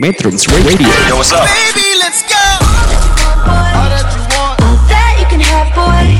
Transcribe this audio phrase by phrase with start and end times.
[0.00, 0.88] Metrums Radio.
[1.12, 1.44] Yo, what's up?
[1.44, 2.40] Baby, let's go.
[3.44, 6.16] All that you can have, boy.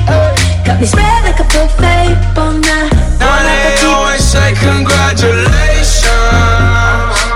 [0.68, 2.92] Got me spread like a buffet, bon night.
[3.16, 6.04] Now they always say congratulations.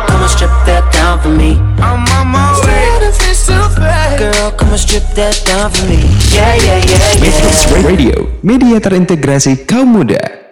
[0.05, 1.57] Come on, strip that down for me.
[1.81, 2.93] I'm on my way.
[4.21, 6.05] Girl, come on, strip that down for me.
[6.29, 7.89] Yeah, yeah, yeah, Metrums yeah.
[7.89, 10.44] Radio, media terintegrasi kaum muda.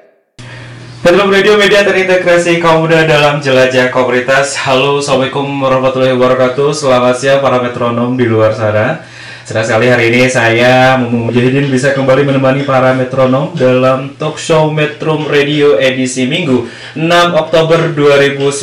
[1.03, 4.55] Metro Radio Media terintegrasi kaum muda dalam jelajah komunitas.
[4.55, 6.71] Halo, assalamualaikum warahmatullahi wabarakatuh.
[6.71, 9.03] Selamat siang para metronom di luar sana.
[9.43, 15.19] Senang sekali hari ini saya Mujahidin bisa kembali menemani para metronom dalam talk show Metro
[15.27, 17.03] Radio edisi Minggu 6
[17.35, 18.63] Oktober 2019.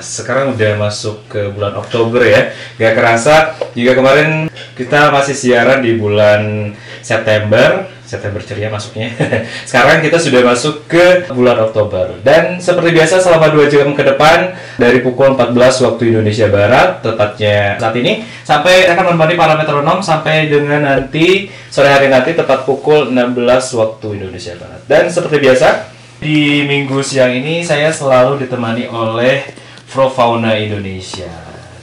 [0.00, 2.48] Sekarang udah masuk ke bulan Oktober ya.
[2.80, 6.72] Gak kerasa juga kemarin kita masih siaran di bulan
[7.04, 9.10] September September ceria masuknya.
[9.68, 12.14] Sekarang kita sudah masuk ke bulan Oktober.
[12.22, 17.74] Dan seperti biasa selama 2 jam ke depan dari pukul 14 waktu Indonesia Barat tepatnya
[17.82, 23.10] saat ini sampai akan menemani para metronom sampai dengan nanti sore hari nanti tepat pukul
[23.10, 23.34] 16
[23.74, 24.80] waktu Indonesia Barat.
[24.86, 25.90] Dan seperti biasa
[26.22, 29.42] di minggu siang ini saya selalu ditemani oleh
[29.90, 31.30] Pro Fauna Indonesia.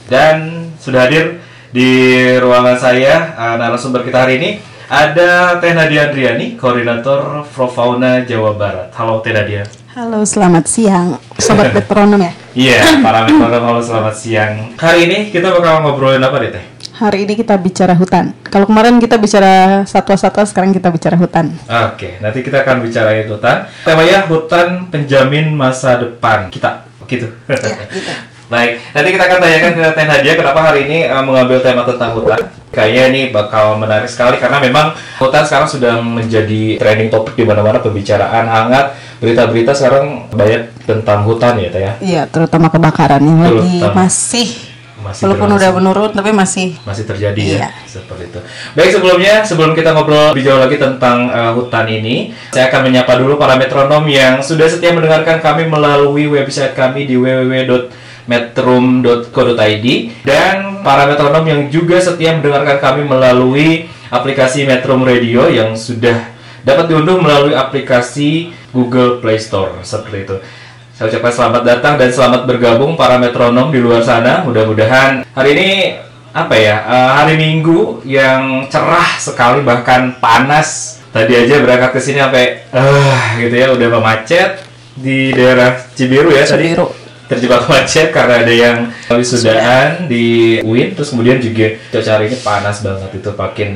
[0.08, 1.40] Dan sudah hadir
[1.72, 1.88] di
[2.36, 4.50] ruangan saya uh, narasumber kita hari ini
[4.92, 8.92] ada Teh Nadia Andriani, koordinator Profauna Jawa Barat.
[8.92, 9.64] Halo Teh Nadia.
[9.96, 12.32] Halo, selamat siang, sobat metronom ya.
[12.52, 14.52] Iya, para metronom halo selamat siang.
[14.76, 16.64] Hari ini kita bakal ngobrolin apa deh Teh?
[17.00, 18.36] Hari ini kita bicara hutan.
[18.44, 21.56] Kalau kemarin kita bicara satwa-satwa, sekarang kita bicara hutan.
[21.88, 23.64] Oke, nanti kita akan bicarain hutan.
[23.88, 26.84] Temanya hutan penjamin masa depan kita.
[27.08, 27.32] Gitu.
[28.52, 32.12] Baik, nanti kita akan tanyakan ke Teh Nadia kenapa hari ini uh, mengambil tema tentang
[32.12, 32.36] hutan.
[32.68, 37.80] Kayaknya ini bakal menarik sekali karena memang hutan sekarang sudah menjadi trending topik di mana-mana
[37.80, 38.92] pembicaraan hangat.
[39.24, 41.92] Berita-berita sekarang banyak tentang hutan ya, Teh ya.
[42.04, 44.48] Iya, terutama kebakaran yang lagi masih,
[45.00, 45.56] Masih walaupun berlangsung.
[45.56, 46.68] udah menurun, tapi masih.
[46.84, 47.56] masih terjadi Iya.
[47.56, 48.40] ya seperti itu.
[48.76, 53.16] Baik sebelumnya sebelum kita ngobrol lebih jauh lagi tentang uh, hutan ini, saya akan menyapa
[53.16, 57.16] dulu para metronom yang sudah setia mendengarkan kami melalui website kami di
[58.26, 59.86] www.metrum.co.id
[60.22, 66.30] dan para metronom yang juga setia mendengarkan kami melalui aplikasi Metrum Radio yang sudah
[66.62, 70.36] dapat diunduh melalui aplikasi Google Play Store seperti itu.
[70.94, 74.46] Saya ucapkan selamat datang dan selamat bergabung para metronom di luar sana.
[74.46, 75.70] Mudah-mudahan hari ini
[76.32, 81.00] apa ya eh, hari Minggu yang cerah sekali bahkan panas.
[81.12, 84.64] Tadi aja berangkat ke sini sampai eh gitu ya udah macet
[84.96, 87.01] di daerah Cibiru ya tadi Cibiru.
[87.32, 88.76] Terjebak macet karena ada yang
[89.08, 93.70] wisudaan di UIN terus kemudian juga cuaca hari ini panas banget itu makin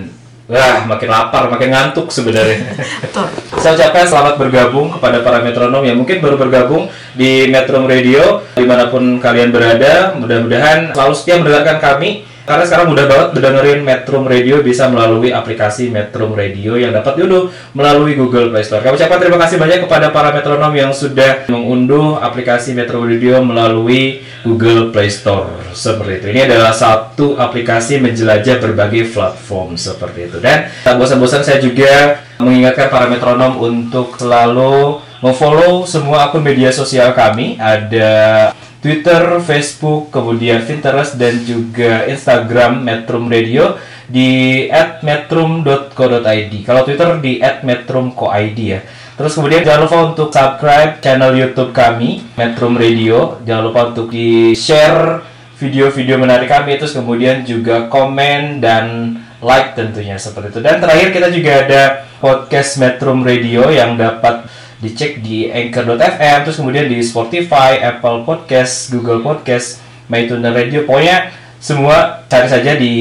[0.47, 3.27] wah makin lapar makin ngantuk sebenarnya Betul.
[3.59, 6.87] saya ucapkan selamat bergabung kepada para metronom yang mungkin baru bergabung
[7.17, 10.13] di Metro Radio di mana pun kalian berada.
[10.21, 15.91] Mudah-mudahan selalu setia mendengarkan kami karena sekarang mudah banget mendengarin Metro Radio bisa melalui aplikasi
[15.91, 18.87] Metro Radio yang dapat diunduh melalui Google Play Store.
[18.87, 24.23] Kami ucapkan terima kasih banyak kepada para metronom yang sudah mengunduh aplikasi Metro Radio melalui
[24.47, 26.27] Google Play Store seperti itu.
[26.31, 30.39] Ini adalah satu aplikasi menjelajah berbagai platform seperti itu.
[30.39, 37.11] Dan tak bosan-bosan saya juga mengingatkan para metronom untuk selalu memfollow semua akun media sosial
[37.11, 37.59] kami.
[37.59, 43.75] Ada Twitter, Facebook, kemudian Pinterest dan juga Instagram Metrum Radio
[44.07, 44.65] di
[45.03, 46.53] @metrum.co.id.
[46.63, 48.81] Kalau Twitter di @metrum.co.id ya.
[49.17, 53.41] Terus kemudian jangan lupa untuk subscribe channel YouTube kami Metrum Radio.
[53.49, 55.25] Jangan lupa untuk di share
[55.57, 60.61] video-video menarik kami terus kemudian juga komen dan like tentunya seperti itu.
[60.61, 61.83] Dan terakhir kita juga ada
[62.21, 64.45] podcast Metrum Radio yang dapat
[64.81, 69.81] dicek di anchor.fm terus kemudian di Spotify, Apple Podcast, Google Podcast,
[70.13, 70.85] MyTuner Radio.
[70.85, 72.95] Pokoknya semua cari saja di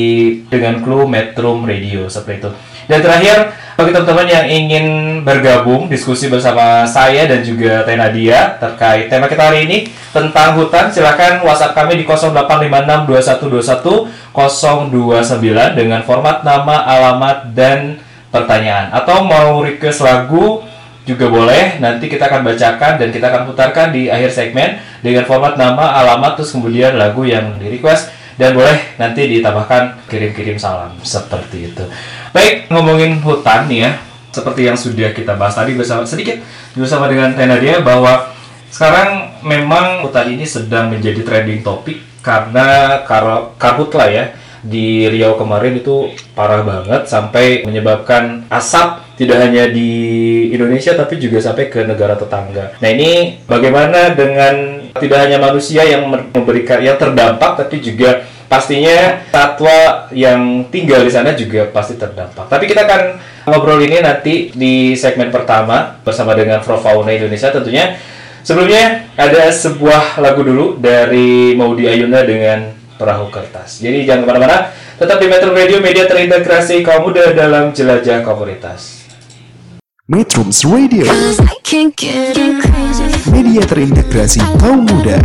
[0.48, 2.52] dengan clue Metrum Radio seperti itu.
[2.86, 4.86] Dan terakhir bagi teman-teman yang ingin
[5.26, 9.78] bergabung diskusi bersama saya dan juga Teh Nadia terkait tema kita hari ini
[10.16, 18.00] tentang hutan, silakan WhatsApp kami di 08562121 029 dengan format nama, alamat dan
[18.32, 20.64] pertanyaan atau mau request lagu
[21.06, 21.78] juga boleh.
[21.80, 26.42] Nanti kita akan bacakan dan kita akan putarkan di akhir segmen dengan format nama, alamat
[26.42, 31.84] terus kemudian lagu yang di request dan boleh nanti ditambahkan kirim-kirim salam seperti itu.
[32.36, 33.92] Baik, ngomongin hutan nih ya,
[34.36, 36.44] seperti yang sudah kita bahas tadi bersama sedikit
[36.76, 38.36] bersama dengan Tenadia bahwa
[38.68, 44.26] sekarang memang hutan ini sedang menjadi trending topik karena kar karhutla ya.
[44.66, 49.92] Di Riau kemarin itu parah banget sampai menyebabkan asap tidak hanya di
[50.52, 52.76] Indonesia tapi juga sampai ke negara tetangga.
[52.84, 60.08] Nah ini bagaimana dengan tidak hanya manusia yang memberikan yang terdampak tapi juga pastinya satwa
[60.12, 62.52] yang tinggal di sana juga pasti terdampak.
[62.52, 63.02] Tapi kita akan
[63.48, 67.96] ngobrol ini nanti di segmen pertama bersama dengan Fauna Indonesia tentunya.
[68.46, 73.82] Sebelumnya ada sebuah lagu dulu dari Maudi Ayunda dengan Perahu Kertas.
[73.82, 74.70] Jadi jangan ke mana-mana,
[75.02, 79.05] tetap di Metro Radio Media terintegrasi kaum muda dalam jelajah komunitas.
[80.08, 81.02] Metrums Radio,
[83.34, 85.18] media terintegrasi kaum muda.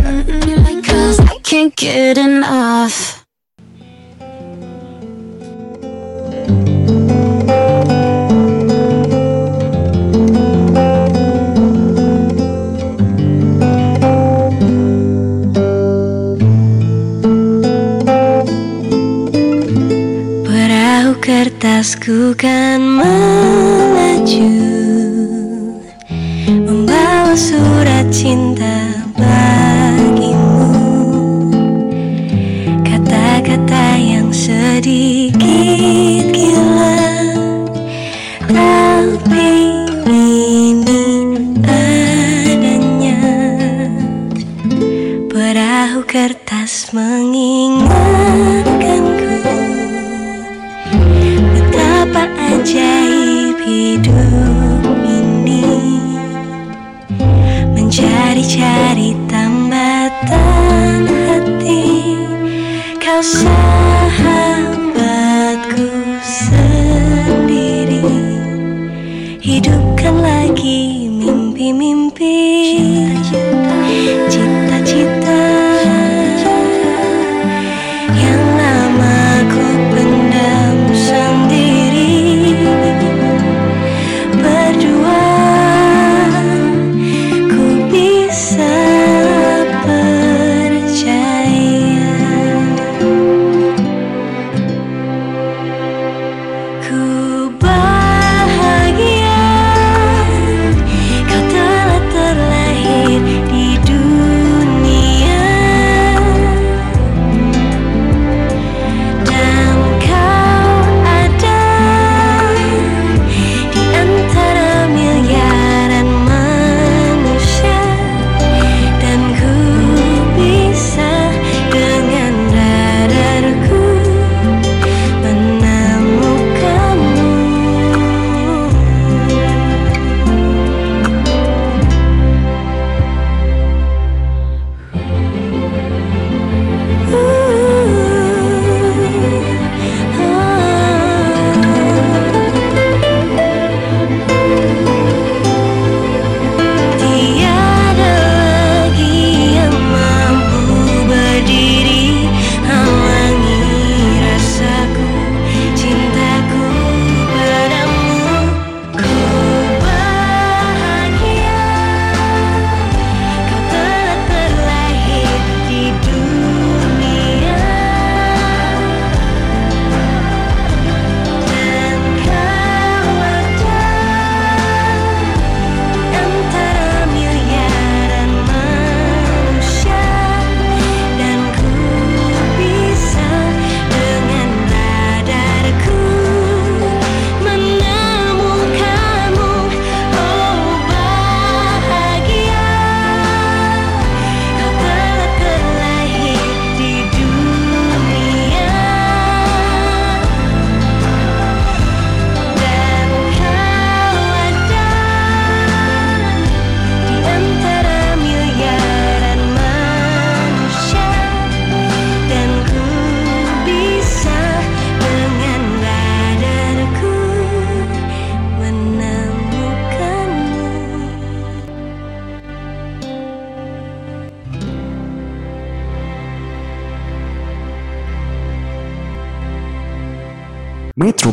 [20.41, 22.81] Perahu kertasku kan
[24.31, 25.75] melaju
[26.47, 30.71] Membawa surat cinta bagimu.
[32.83, 36.20] Kata-kata yang sedikit
[54.01, 55.61] hidup ini
[57.77, 62.17] Mencari-cari tambatan hati.
[62.97, 63.21] Kau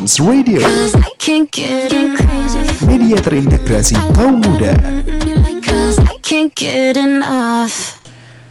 [0.08, 0.64] Metrums Radio,
[2.88, 4.72] media terintegrasi kaum muda.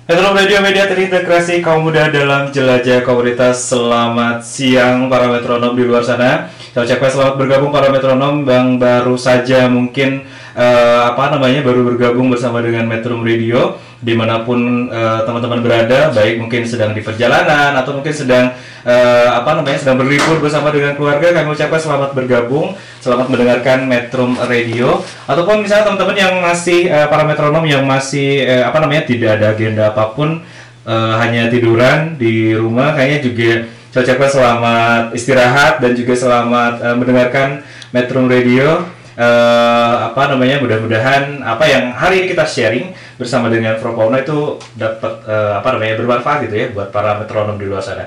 [0.05, 3.73] Metro Radio Media terintegrasi kaum muda dalam jelajah komunitas.
[3.73, 6.53] Selamat siang para metronom di luar sana.
[6.77, 12.33] Saya ucapkan selamat bergabung para metronom yang baru saja mungkin eh, apa namanya baru bergabung
[12.33, 17.77] bersama dengan Metro Radio di mana pun eh, teman-teman berada, baik mungkin sedang di perjalanan
[17.77, 18.53] atau mungkin sedang
[18.85, 24.33] eh, apa namanya sedang berlibur bersama dengan keluarga, kami ucapkan selamat bergabung, selamat mendengarkan Metro
[24.49, 25.01] Radio.
[25.29, 29.53] Ataupun misalnya teman-teman yang masih eh, para metronom yang masih eh, apa namanya tidak ada
[29.53, 30.41] agenda apa pun
[30.85, 33.51] eh, hanya tiduran di rumah kayaknya juga
[33.97, 37.49] ucapkan selamat istirahat dan juga selamat eh, mendengarkan
[37.89, 43.97] Metro Radio eh, apa namanya mudah-mudahan apa yang hari ini kita sharing bersama dengan Pro
[43.97, 48.05] Pauna itu dapat eh, apa namanya bermanfaat gitu ya buat para metronom di luar sana.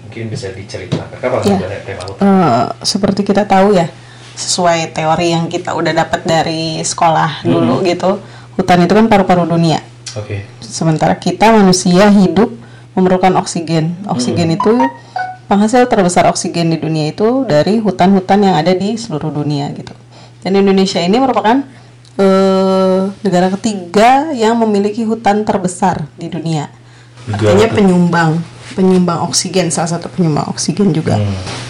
[0.05, 1.81] mungkin bisa diceritakan kenapa Ya.
[1.89, 2.21] tema hutan?
[2.21, 3.89] Eh, seperti kita tahu ya,
[4.37, 8.21] sesuai teori yang kita udah dapat dari sekolah dulu gitu,
[8.61, 9.81] hutan itu kan paru-paru dunia.
[10.21, 10.45] Oke.
[10.61, 12.62] Sementara kita manusia hidup
[12.97, 13.97] memerlukan oksigen.
[14.09, 14.73] Oksigen itu
[15.49, 19.93] penghasil terbesar oksigen di dunia itu dari hutan-hutan yang ada di seluruh dunia gitu.
[20.43, 21.63] Dan Indonesia ini merupakan
[22.19, 26.69] eh, negara ketiga yang memiliki hutan terbesar di dunia.
[27.29, 28.31] Negara Artinya penyumbang,
[28.75, 31.21] penyumbang oksigen salah satu penyumbang oksigen juga.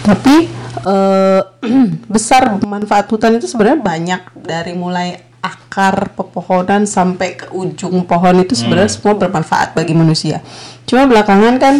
[0.01, 0.49] Tapi
[0.83, 1.41] eh,
[2.13, 8.55] besar manfaat hutan itu sebenarnya banyak dari mulai akar pepohonan sampai ke ujung pohon itu
[8.55, 10.39] sebenarnya semua bermanfaat bagi manusia.
[10.85, 11.75] Cuma belakangan kan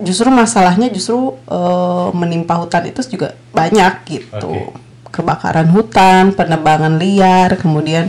[0.00, 4.50] justru masalahnya justru eh, menimpa hutan itu juga banyak gitu.
[4.50, 4.88] Oke.
[5.10, 8.08] Kebakaran hutan, penebangan liar, kemudian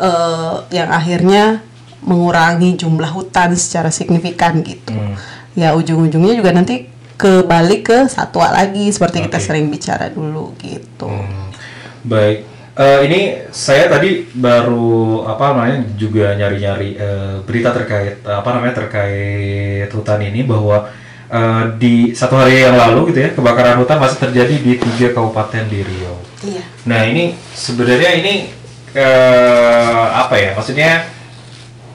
[0.00, 1.60] eh, yang akhirnya
[2.02, 4.94] mengurangi jumlah hutan secara signifikan gitu.
[5.58, 6.86] Ya ujung-ujungnya juga nanti
[7.18, 9.44] kembali ke satwa lagi seperti kita Oke.
[9.44, 11.10] sering bicara dulu gitu.
[12.06, 12.46] Baik,
[12.78, 13.20] Eh, ini
[13.50, 20.46] saya tadi baru apa namanya juga nyari-nyari eh, berita terkait apa namanya terkait hutan ini
[20.46, 20.86] bahwa
[21.26, 25.66] eh, di satu hari yang lalu gitu ya kebakaran hutan masih terjadi di tiga kabupaten
[25.66, 26.22] di Riau.
[26.46, 26.62] Iya.
[26.86, 28.54] Nah ini sebenarnya ini
[28.94, 31.10] eh, apa ya maksudnya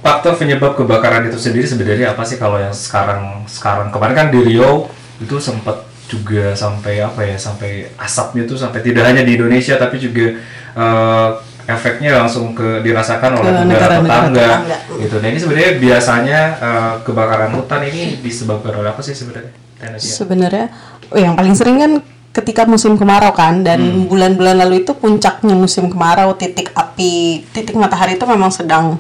[0.04, 4.52] faktor penyebab kebakaran itu sendiri sebenarnya apa sih kalau yang sekarang sekarang kemarin kan di
[4.52, 4.92] Riau
[5.24, 9.98] itu sempat juga sampai apa ya sampai asapnya tuh sampai tidak hanya di Indonesia tapi
[9.98, 10.36] juga
[10.76, 11.30] eh,
[11.64, 15.00] efeknya langsung ke dirasakan oleh Ke negara negara-negara tetangga tetangga.
[15.00, 15.16] gitu.
[15.24, 19.54] Nah ini sebenarnya biasanya eh, kebakaran hutan ini disebabkan oleh apa sih sebenarnya?
[20.00, 20.68] Sebenarnya
[21.12, 21.92] oh, yang paling sering kan
[22.34, 28.18] ketika musim kemarau kan dan bulan-bulan lalu itu puncaknya musim kemarau titik api titik matahari
[28.18, 28.98] itu memang sedang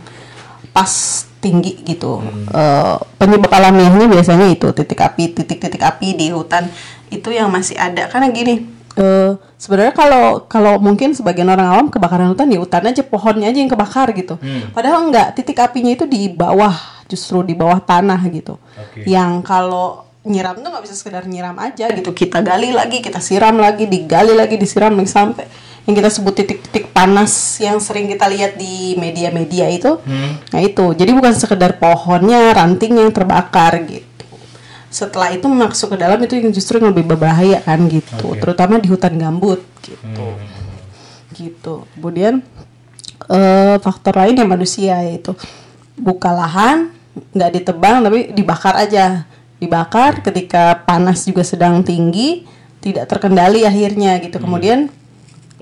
[0.69, 2.23] pas tinggi gitu.
[2.55, 6.71] Eh, penyebab alamiahnya biasanya itu titik api titik-titik api di hutan
[7.11, 8.63] itu yang masih ada karena gini
[8.95, 13.59] eh, sebenarnya kalau kalau mungkin sebagian orang awam kebakaran hutan di hutan aja pohonnya aja
[13.59, 14.39] yang kebakar gitu.
[14.71, 19.05] Padahal enggak titik apinya itu di bawah justru di bawah tanah gitu Oke.
[19.05, 22.15] yang kalau nyiram tuh nggak bisa sekedar nyiram aja gitu.
[22.15, 25.45] Kita gali lagi kita siram lagi digali lagi disiram lagi sampai.
[25.83, 29.99] Yang kita sebut titik-titik panas yang sering kita lihat di media-media itu
[30.51, 30.95] nah itu.
[30.95, 34.27] Jadi bukan sekedar pohonnya ranting yang terbakar gitu.
[34.87, 38.31] Setelah itu masuk ke dalam itu yang justru yang lebih berbahaya kan gitu.
[38.31, 38.39] Oke.
[38.39, 40.27] terutama di hutan gambut gitu.
[41.35, 41.75] Gitu.
[41.99, 42.39] Kemudian
[43.27, 45.35] eh, faktor lain yang manusia yaitu
[45.99, 49.27] buka lahan nggak ditebang tapi dibakar aja
[49.63, 52.43] dibakar ketika panas juga sedang tinggi
[52.83, 54.43] tidak terkendali akhirnya gitu.
[54.43, 54.91] Kemudian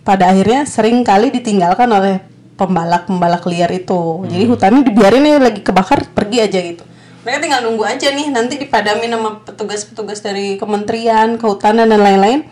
[0.01, 2.25] pada akhirnya sering kali ditinggalkan oleh
[2.57, 4.25] pembalak-pembalak liar itu.
[4.25, 6.83] Jadi hutannya dibiarin nih lagi kebakar pergi aja gitu.
[7.21, 12.49] Mereka tinggal nunggu aja nih nanti dipadami sama petugas-petugas dari kementerian kehutanan dan lain-lain.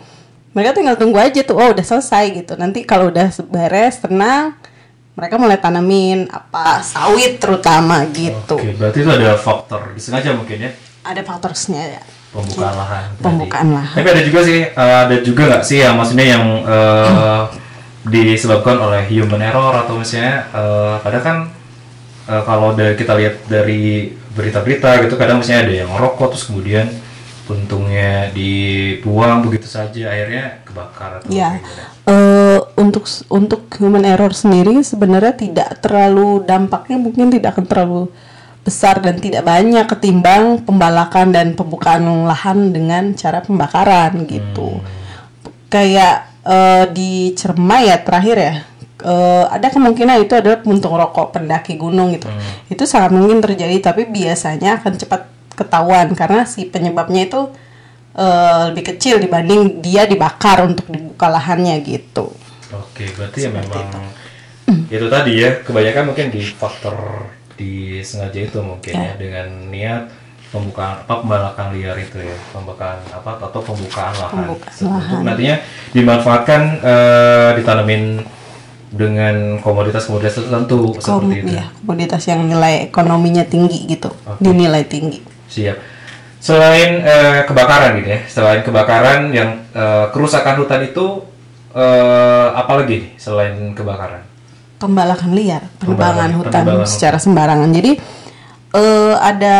[0.54, 2.54] Mereka tinggal tunggu aja tuh oh udah selesai gitu.
[2.54, 4.54] Nanti kalau udah beres tenang
[5.18, 8.56] mereka mulai tanamin apa sawit terutama gitu.
[8.56, 10.70] Oke, berarti itu ada faktor disengaja mungkin ya.
[11.00, 13.04] Ada faktornya ya pembukaan lahan.
[13.10, 13.24] tadi.
[13.26, 13.96] Pembukaan lahan.
[13.98, 17.42] Tapi ada juga sih, eh, ada juga nggak sih yang maksudnya yang eh,
[18.06, 21.36] disebabkan oleh human error atau misalnya, eh, kadang kan
[22.30, 26.86] eh, kalau dari kita lihat dari berita-berita gitu, kadang misalnya ada yang ngerokok terus kemudian
[27.50, 31.58] puntungnya dibuang begitu saja, akhirnya kebakar atau Ya,
[32.06, 38.02] eh, untuk untuk human error sendiri sebenarnya tidak terlalu dampaknya mungkin tidak akan terlalu
[38.70, 44.78] besar dan tidak banyak ketimbang pembalakan dan pembukaan lahan dengan cara pembakaran gitu.
[45.66, 48.54] Kayak eh, di Cermai ya terakhir ya.
[49.02, 52.30] eh, ada kemungkinan itu adalah puntung rokok pendaki gunung gitu.
[52.70, 55.22] Itu sangat mungkin terjadi tapi biasanya akan cepat
[55.58, 57.50] ketahuan karena si penyebabnya itu
[58.14, 62.30] eh, lebih kecil dibanding dia dibakar untuk dibuka lahannya gitu.
[62.70, 65.06] Oke, berarti ya memang itu.
[65.10, 66.94] tadi ya, kebanyakan mungkin di faktor
[67.60, 69.14] disengaja itu mungkin ya, Ya.
[69.14, 70.08] dengan niat
[70.48, 74.48] pembukaan apa pembalakan liar itu ya, pembukaan apa atau pembukaan lahan.
[74.48, 75.20] Pembukaan Untuk lahan.
[75.22, 75.56] nantinya
[75.92, 78.02] dimanfaatkan eh, ditanamin
[78.90, 81.54] dengan komoditas-komoditas tertentu Kom- seperti itu.
[81.54, 84.40] ya, komoditas yang nilai ekonominya tinggi gitu, Oke.
[84.42, 85.22] dinilai tinggi.
[85.46, 85.78] Siap.
[86.40, 91.22] Selain eh, kebakaran gitu ya, selain kebakaran yang eh, kerusakan hutan itu
[91.70, 94.26] eh, apa lagi nih selain kebakaran?
[94.80, 97.68] Pembalakan liar, penebangan hutan penebangan secara sembarangan.
[97.68, 98.00] Jadi
[98.72, 99.56] eh, ada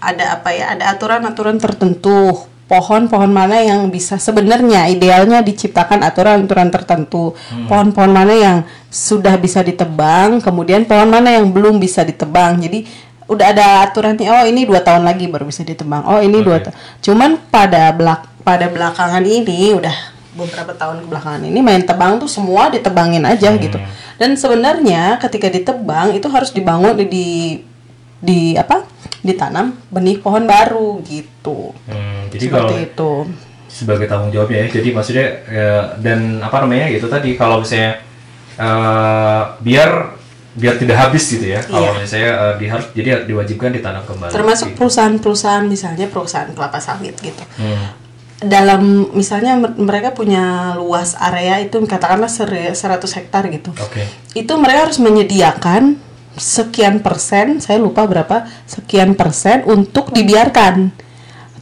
[0.00, 0.72] ada apa ya?
[0.72, 2.48] Ada aturan-aturan tertentu.
[2.66, 7.36] Pohon-pohon mana yang bisa sebenarnya idealnya diciptakan aturan-aturan tertentu.
[7.52, 7.70] Hmm.
[7.70, 8.56] Pohon-pohon mana yang
[8.90, 12.58] sudah bisa ditebang, kemudian pohon mana yang belum bisa ditebang.
[12.58, 12.82] Jadi
[13.26, 14.26] udah ada aturannya.
[14.30, 16.06] Oh ini dua tahun lagi baru bisa ditebang.
[16.10, 16.70] Oh ini dua Oke.
[16.70, 16.76] tahun.
[17.04, 22.68] Cuman pada belak pada belakangan ini udah beberapa tahun kebelakangan ini main tebang tuh semua
[22.68, 23.80] ditebangin aja gitu.
[24.16, 27.26] Dan sebenarnya ketika ditebang itu harus dibangun di di,
[28.20, 28.84] di apa?
[29.26, 31.74] ditanam benih pohon baru gitu.
[31.90, 33.10] Hmm, jadi kalau Seperti itu.
[33.66, 37.98] sebagai tanggung jawabnya ya, jadi maksudnya ya, dan apa namanya itu tadi kalau misalnya
[38.56, 39.90] eh, biar
[40.56, 42.00] biar tidak habis gitu ya, kalau Iya.
[42.00, 44.30] misalnya eh, di harus jadi diwajibkan ditanam kembali.
[44.30, 44.76] Termasuk gitu.
[44.78, 47.42] perusahaan-perusahaan misalnya perusahaan kelapa sawit gitu.
[47.58, 47.92] Hmm,
[48.36, 53.72] Dalam misalnya mer- mereka punya luas area itu katakanlah seri- 100 hektar gitu.
[53.72, 54.04] Oke.
[54.36, 55.96] itu mereka harus menyediakan
[56.36, 60.92] sekian persen, saya lupa berapa, sekian persen untuk dibiarkan.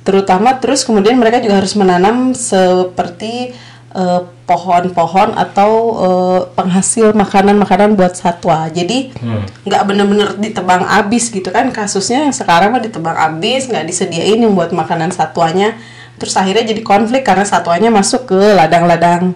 [0.02, 3.54] Terutama terus kemudian mereka juga harus menanam seperti
[3.94, 8.66] eh, pohon-pohon atau eh, penghasil makanan-makanan buat satwa.
[8.66, 9.46] Jadi Hmm.
[9.62, 14.50] nggak bener-bener ditebang abis gitu kan kasusnya yang sekarang mah ditebang abis nggak disediain yang
[14.50, 15.78] buat makanan satwanya.
[16.18, 19.34] Terus akhirnya jadi konflik karena satwanya masuk ke ladang-ladang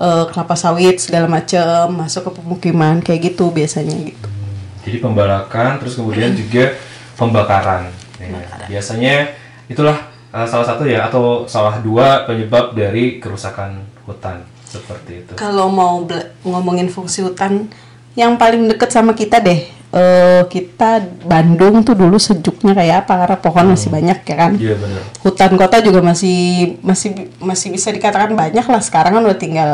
[0.00, 4.28] eh, kelapa sawit segala macam masuk ke pemukiman kayak gitu biasanya gitu.
[4.84, 6.76] Jadi pembalakan, terus kemudian juga
[7.16, 7.88] pembakaran.
[8.20, 9.14] Ya, biasanya
[9.68, 9.96] itulah
[10.32, 15.32] eh, salah satu ya atau salah dua penyebab dari kerusakan hutan seperti itu.
[15.38, 16.02] Kalau mau
[16.42, 17.70] ngomongin fungsi hutan
[18.18, 19.66] yang paling deket sama kita deh.
[19.94, 23.14] Eh, kita Bandung tuh dulu sejuknya kayak apa?
[23.24, 24.52] Karena pohon masih banyak ya kan.
[24.58, 25.02] Iya benar.
[25.22, 26.38] Hutan kota juga masih
[26.82, 28.82] masih masih bisa dikatakan banyak lah.
[28.82, 29.70] Sekarang kan udah tinggal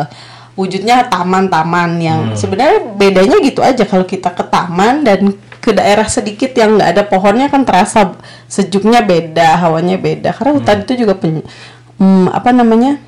[0.55, 3.89] wujudnya taman-taman yang sebenarnya bedanya gitu aja.
[3.89, 9.01] Kalau kita ke taman dan ke daerah sedikit yang nggak ada pohonnya kan terasa sejuknya
[9.01, 10.37] beda hawanya beda.
[10.37, 11.45] Karena hutan itu juga pen-
[11.97, 13.01] hmm, apa namanya?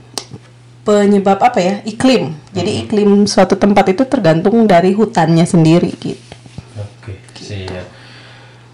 [0.82, 1.74] Penyebab apa ya?
[1.86, 2.34] Iklim.
[2.50, 6.31] Jadi iklim suatu tempat itu tergantung dari hutannya sendiri gitu
[7.52, 7.86] Oke, siap.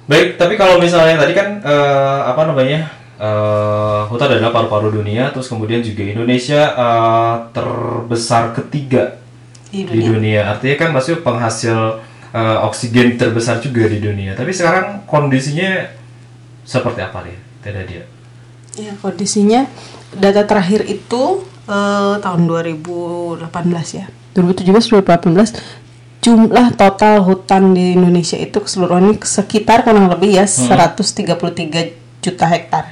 [0.09, 2.89] Baik, tapi kalau misalnya tadi kan eh, apa namanya
[3.21, 9.21] eh, hutan adalah paru-paru dunia, terus kemudian juga Indonesia eh, terbesar ketiga
[9.69, 10.49] Di di dunia.
[10.57, 11.77] Artinya kan maksudnya penghasil
[12.33, 14.33] eh, oksigen terbesar juga di dunia.
[14.33, 15.93] Tapi sekarang kondisinya
[16.65, 18.05] seperti apa nih, Tidak dia?
[18.79, 19.69] Ya kondisinya
[20.17, 23.45] data terakhir itu eh, tahun 2018
[23.93, 25.88] ya 2017 2018
[26.19, 32.85] jumlah total hutan di Indonesia itu keseluruhannya sekitar kurang lebih ya 133 juta hektar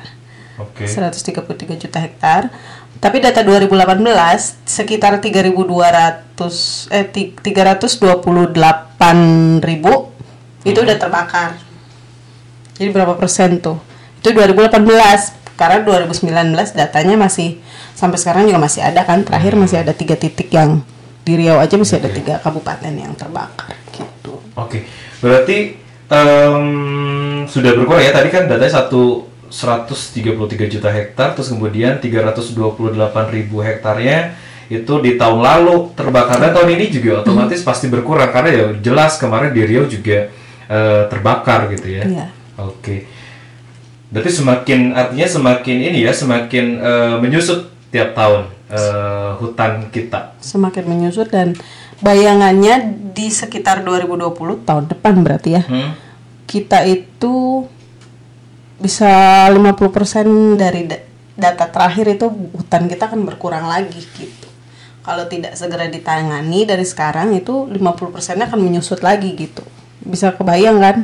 [0.56, 0.88] Oke.
[0.88, 2.48] 133 juta hektar
[2.96, 4.00] tapi data 2018
[4.64, 8.56] sekitar 3.200 eh ti- 328
[9.60, 10.08] ribu
[10.64, 11.60] itu udah terbakar
[12.76, 13.80] jadi berapa persen tuh?
[14.20, 14.76] Itu 2018.
[15.56, 17.56] Karena 2019 datanya masih
[17.96, 19.24] sampai sekarang juga masih ada kan.
[19.24, 20.84] Terakhir masih ada tiga titik yang
[21.26, 24.38] di Riau aja masih ada tiga kabupaten yang terbakar gitu.
[24.54, 24.86] Oke,
[25.18, 25.74] berarti
[26.06, 26.66] em,
[27.50, 28.14] sudah berkurang ya.
[28.14, 32.54] Tadi kan datanya satu 133 juta hektar, terus kemudian 328
[33.34, 34.38] ribu hektarnya
[34.70, 39.18] itu di tahun lalu terbakar dan tahun ini juga otomatis pasti berkurang karena ya jelas
[39.18, 40.30] kemarin di Riau juga
[40.70, 42.06] eh, terbakar gitu ya.
[42.06, 42.26] Iya.
[42.62, 43.02] Oke.
[44.14, 50.34] Berarti semakin artinya semakin ini ya semakin eh, menyusut tiap tahun eh, hutan kita.
[50.38, 51.54] semakin menyusut dan
[51.98, 55.96] bayangannya di sekitar 2020 tahun depan berarti ya Hmm?
[56.44, 57.64] kita itu
[58.76, 59.08] bisa
[59.48, 64.48] 50% dari da- data terakhir itu hutan kita akan berkurang lagi gitu.
[65.00, 69.62] Kalau tidak segera ditangani dari sekarang itu 50% akan menyusut lagi gitu.
[70.02, 70.96] Bisa kebayang kan?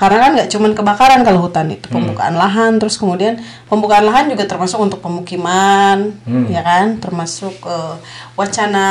[0.00, 3.36] Karena kan nggak cuman kebakaran kalau hutan itu pembukaan lahan terus kemudian
[3.68, 6.16] pembukaan lahan juga termasuk untuk pemukiman
[6.48, 7.94] ya kan termasuk eh,
[8.32, 8.88] wacana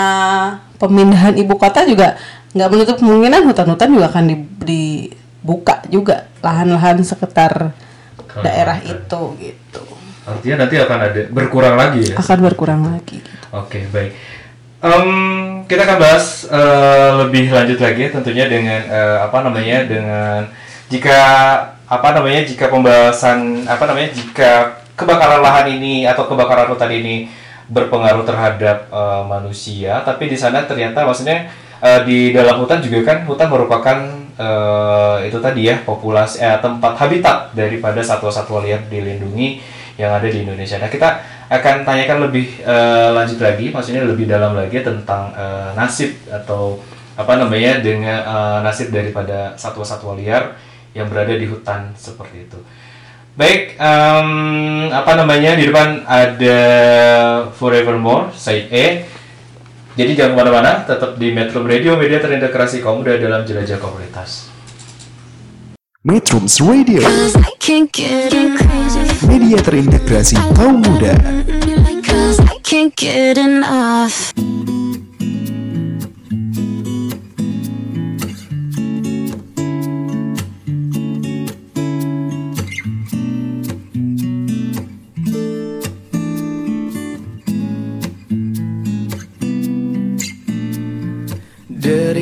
[0.78, 2.14] pemindahan ibu kota juga
[2.50, 7.74] nggak menutup kemungkinan hutan-hutan juga akan di- dibuka juga lahan-lahan sekitar
[8.40, 9.82] daerah itu gitu
[10.30, 12.16] Artinya nanti akan ada berkurang lagi ya.
[12.16, 13.46] akan berkurang lagi gitu.
[13.50, 14.14] Oke, baik.
[14.80, 15.10] Em,
[15.66, 20.46] kita akan bahas eh, lebih lanjut lagi tentunya dengan eh, apa namanya dengan
[20.90, 21.18] jika
[21.90, 27.30] apa namanya jika pembahasan apa namanya jika kebakaran lahan ini atau kebakaran hutan ini
[27.70, 31.48] berpengaruh terhadap eh, manusia, tapi di sana ternyata maksudnya
[31.80, 33.98] eh, di dalam hutan juga kan hutan merupakan
[34.36, 39.62] eh, itu tadi ya populasi eh, tempat habitat daripada satwa-satwa liar dilindungi
[40.02, 40.80] yang ada di Indonesia.
[40.80, 41.22] Nah, kita
[41.52, 46.82] akan tanyakan lebih eh, lanjut lagi, maksudnya lebih dalam lagi tentang eh, nasib atau
[47.20, 50.58] apa namanya dengan eh, nasib daripada satwa-satwa liar
[50.94, 52.60] yang berada di hutan seperti itu.
[53.40, 54.30] Baik, em,
[54.92, 56.60] apa namanya di depan ada
[57.56, 59.08] Forevermore, Said E.
[59.96, 64.52] Jadi jangan ke mana-mana, tetap di Metro Radio, media terintegrasi kaum muda dalam jelajah komunitas.
[66.04, 67.04] Metrums Radio,
[69.28, 71.12] media terintegrasi kaum muda.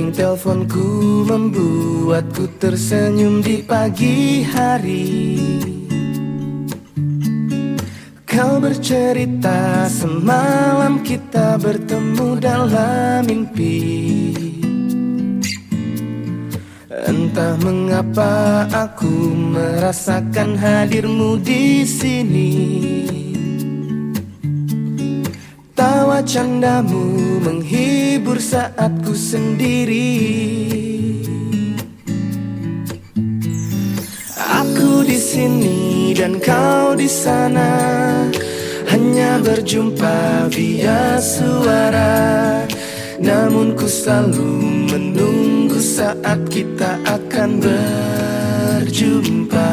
[0.08, 0.88] Dering teleponku
[1.28, 5.36] membuatku tersenyum di pagi hari.
[8.24, 14.32] Kau bercerita semalam kita bertemu dalam mimpi.
[16.88, 22.56] Entah mengapa aku merasakan hadirmu di sini
[25.78, 30.10] Tawa candamu menghibur saat ku sendiri.
[34.34, 37.70] Aku di sini dan kau di sana
[38.90, 42.66] Hanya berjumpa via suara.
[43.22, 49.70] Namun ku selalu menunggu saat kita akan berjumpa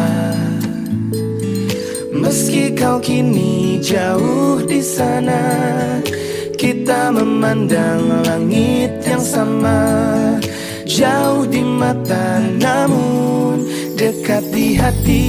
[2.25, 5.45] Meski kau kini jauh di sana,
[6.57, 9.85] kita memandang langit yang sama.
[10.89, 13.69] Jauh di mata, namun
[14.01, 15.27] dekat di hati.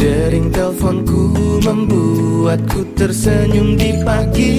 [0.00, 4.56] Dering teleponku membuatku tersenyum di pagi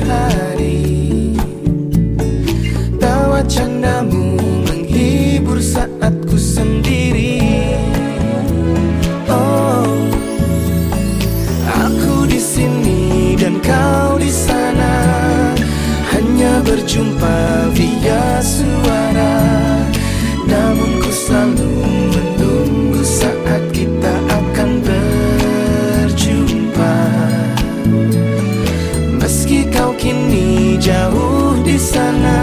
[0.00, 0.47] hari.
[3.38, 4.34] Tawa candamu
[4.66, 7.38] menghibur saat ku sendiri.
[9.30, 9.94] Oh
[11.70, 14.90] Aku di sini dan kau di sana.
[16.10, 19.38] Hanya berjumpa via suara.
[20.42, 21.78] Namun ku selalu
[22.10, 24.82] menunggu saat kita akan
[26.02, 26.42] berjumpa.
[29.22, 32.34] Meski kau kini jauh di sana,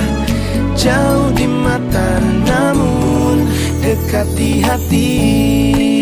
[0.78, 3.50] Jauh di mata, namun
[3.82, 5.97] dekat di hati.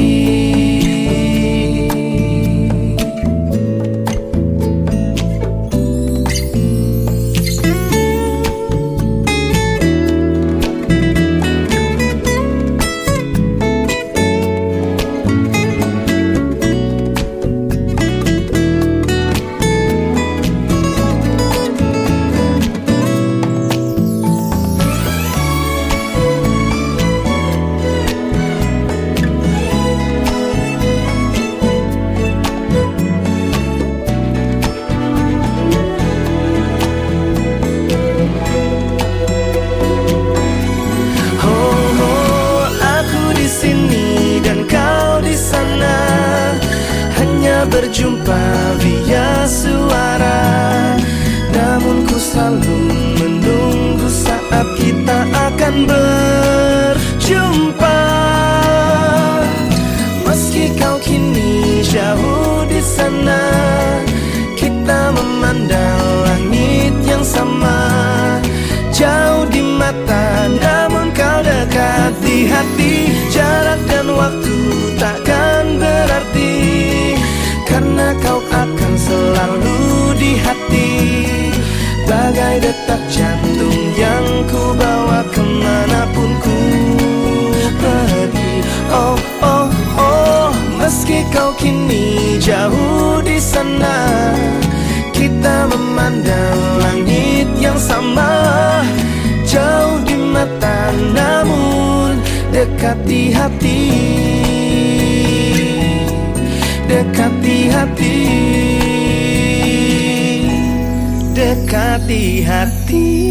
[48.25, 50.41] Berjumpa via suara
[51.53, 52.77] Namun ku selalu
[53.21, 57.21] menunggu saat kita akan berjumpa.
[60.25, 63.45] Meski kau kini jauh di sana
[64.57, 67.77] Kita memandang langit yang sama.
[68.95, 74.94] Jauh di mata namun kau dekat di hati Jarak dan waktu
[80.45, 80.89] hati.
[82.05, 86.59] Bagai detak jantung yang ku bawa ke mana pun ku
[87.81, 88.61] pergi.
[88.93, 93.97] Oh, oh, oh Meski kau kini jauh di sana
[95.09, 98.29] Kita memandang langit yang sama.
[99.49, 102.21] Jauh di mata namun
[102.53, 103.83] dekat di hati.
[106.85, 108.74] Dekat di hati
[111.45, 113.21] Dekat di hati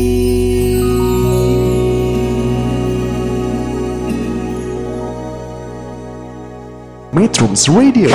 [7.11, 8.14] Metrums Radio,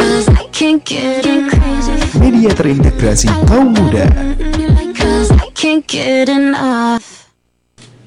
[2.16, 4.08] media terintegrasi kaum muda.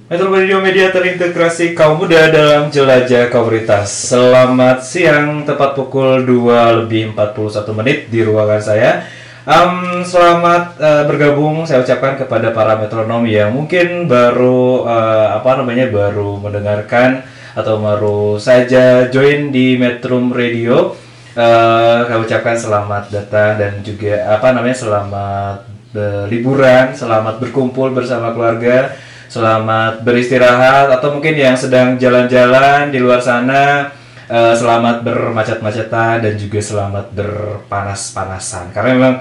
[0.09, 3.93] Metro Radio Media terintegrasi kaum muda dalam jelajah komunitas.
[3.93, 9.21] Selamat siang, tepat pukul 2 lebih 41 menit di ruangan saya.
[9.43, 15.91] Em, selamat eh, bergabung saya ucapkan kepada para metronom yang mungkin baru eh, apa namanya
[15.91, 17.27] baru mendengarkan
[17.59, 20.95] atau baru saja join di Metro Radio.
[21.35, 25.59] Saya ucapkan selamat datang dan juga apa namanya selamat
[25.91, 28.95] eh, liburan, selamat berkumpul bersama keluarga.
[29.27, 33.91] Selamat beristirahat atau mungkin yang sedang jalan-jalan di luar sana
[34.33, 39.15] eh, selamat bermacet-macetan dan juga selamat berpanas-panasan karena memang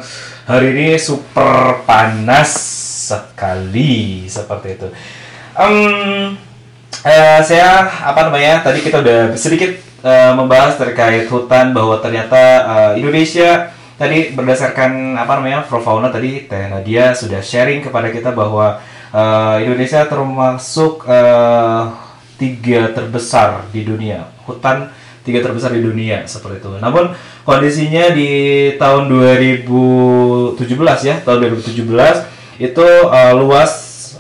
[0.48, 2.56] hari ini super panas
[3.12, 4.88] sekali seperti itu.
[5.60, 6.40] Em,
[7.04, 13.04] eh, saya apa namanya tadi kita udah sedikit eh, membahas terkait hutan bahwa ternyata eh,
[13.04, 18.80] Indonesia tadi berdasarkan apa namanya Prof Fauna tadi Teh Nadia sudah sharing kepada kita bahwa
[19.12, 21.84] eh, Indonesia termasuk eh,
[22.40, 24.90] tiga terbesar di dunia hutan
[25.22, 26.72] tiga terbesar di dunia seperti itu.
[26.82, 27.14] Namun
[27.46, 28.32] kondisinya di
[28.78, 30.62] tahun 2017
[31.08, 33.72] ya tahun 2017 itu eh, luas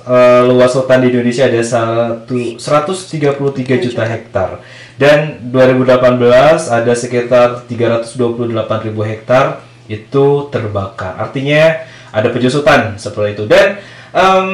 [0.05, 4.61] eh, luas hutan di Indonesia ada satu 133 juta hektar
[4.97, 11.17] dan 2018 ada sekitar 328 ribu hektar itu terbakar.
[11.17, 13.81] Artinya ada penyusutan seperti itu dan
[14.13, 14.47] em,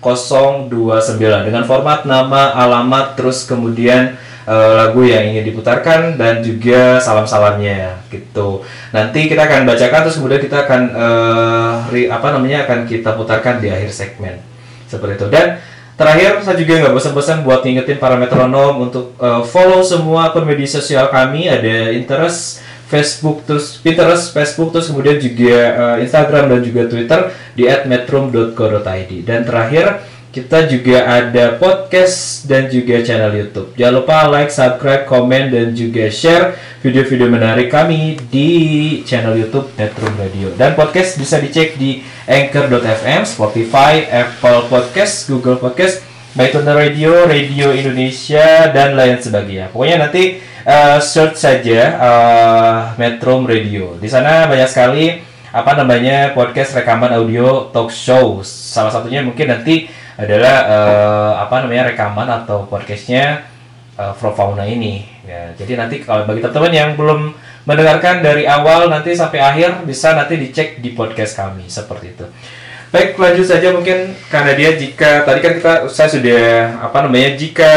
[0.00, 8.04] 085621210029 dengan format nama, alamat, terus kemudian eh, lagu yang ingin diputarkan dan juga salam-salamnya
[8.08, 8.62] gitu.
[8.92, 13.60] Nanti kita akan bacakan terus kemudian kita akan eh, ri- apa namanya akan kita putarkan
[13.60, 14.40] di akhir segmen
[14.86, 15.26] seperti itu.
[15.28, 15.60] Dan
[16.00, 20.68] terakhir saya juga nggak bosan-bosan buat ngingetin para metronom untuk eh, follow semua akun media
[20.68, 26.90] sosial kami ada interest Facebook terus Pinterest, Facebook terus kemudian juga eh, Instagram dan juga
[26.90, 33.74] Twitter di @metrum.co.id dan terakhir kita juga ada podcast dan juga channel YouTube.
[33.74, 36.54] Jangan lupa like, subscribe, komen, dan juga share
[36.86, 38.48] video-video menarik kami di
[39.02, 40.54] channel YouTube Metrum Radio.
[40.54, 45.98] Dan podcast bisa dicek di Anchor.fm, Spotify, Apple Podcast, Google Podcast,
[46.38, 49.74] MyTuner Radio, Radio Indonesia, dan lain sebagainya.
[49.74, 53.98] Pokoknya nanti uh, search saja uh, Metrum Radio.
[53.98, 58.38] Di sana banyak sekali apa namanya podcast rekaman audio talk show.
[58.46, 63.50] Salah satunya mungkin nanti adalah eh, apa namanya rekaman atau podcastnya
[64.00, 65.04] uh, Pro Fauna ini.
[65.28, 67.36] Ya, jadi nanti kalau bagi teman-teman yang belum
[67.68, 72.26] mendengarkan dari awal nanti sampai akhir bisa nanti dicek di podcast kami seperti itu.
[72.90, 76.42] Baik, lanjut saja mungkin karena dia jika tadi kan kita saya sudah
[76.82, 77.72] apa namanya jika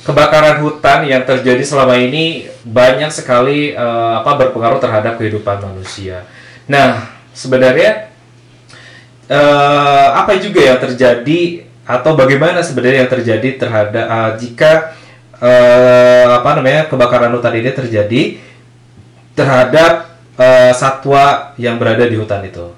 [0.00, 6.24] kebakaran hutan yang terjadi selama ini banyak sekali eh, apa berpengaruh terhadap kehidupan manusia.
[6.64, 7.04] Nah,
[7.36, 8.09] sebenarnya
[9.30, 14.72] eh, apa juga yang terjadi atau bagaimana sebenarnya yang terjadi terhadap eh, jika
[15.38, 18.22] eh, apa namanya kebakaran hutan ini terjadi
[19.38, 22.74] terhadap eh, satwa yang berada di hutan itu.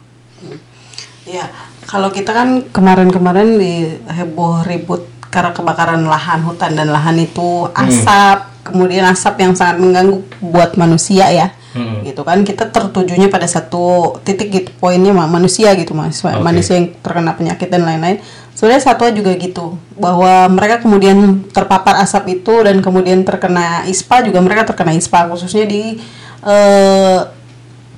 [1.23, 1.49] Iya,
[1.89, 8.69] kalau kita kan kemarin-kemarin di heboh ribut karena kebakaran lahan hutan dan lahan itu asap,
[8.69, 11.49] kemudian asap yang sangat mengganggu buat manusia ya.
[11.73, 12.05] Hmm.
[12.05, 16.21] Gitu kan kita tertujunya pada satu titik gitu poinnya manusia gitu Mas.
[16.23, 18.21] Manusia yang terkena penyakit dan lain-lain.
[18.53, 24.45] Sebenarnya satwa juga gitu bahwa mereka kemudian terpapar asap itu dan kemudian terkena ispa juga
[24.45, 25.97] mereka terkena ispa khususnya di
[26.45, 27.21] eh,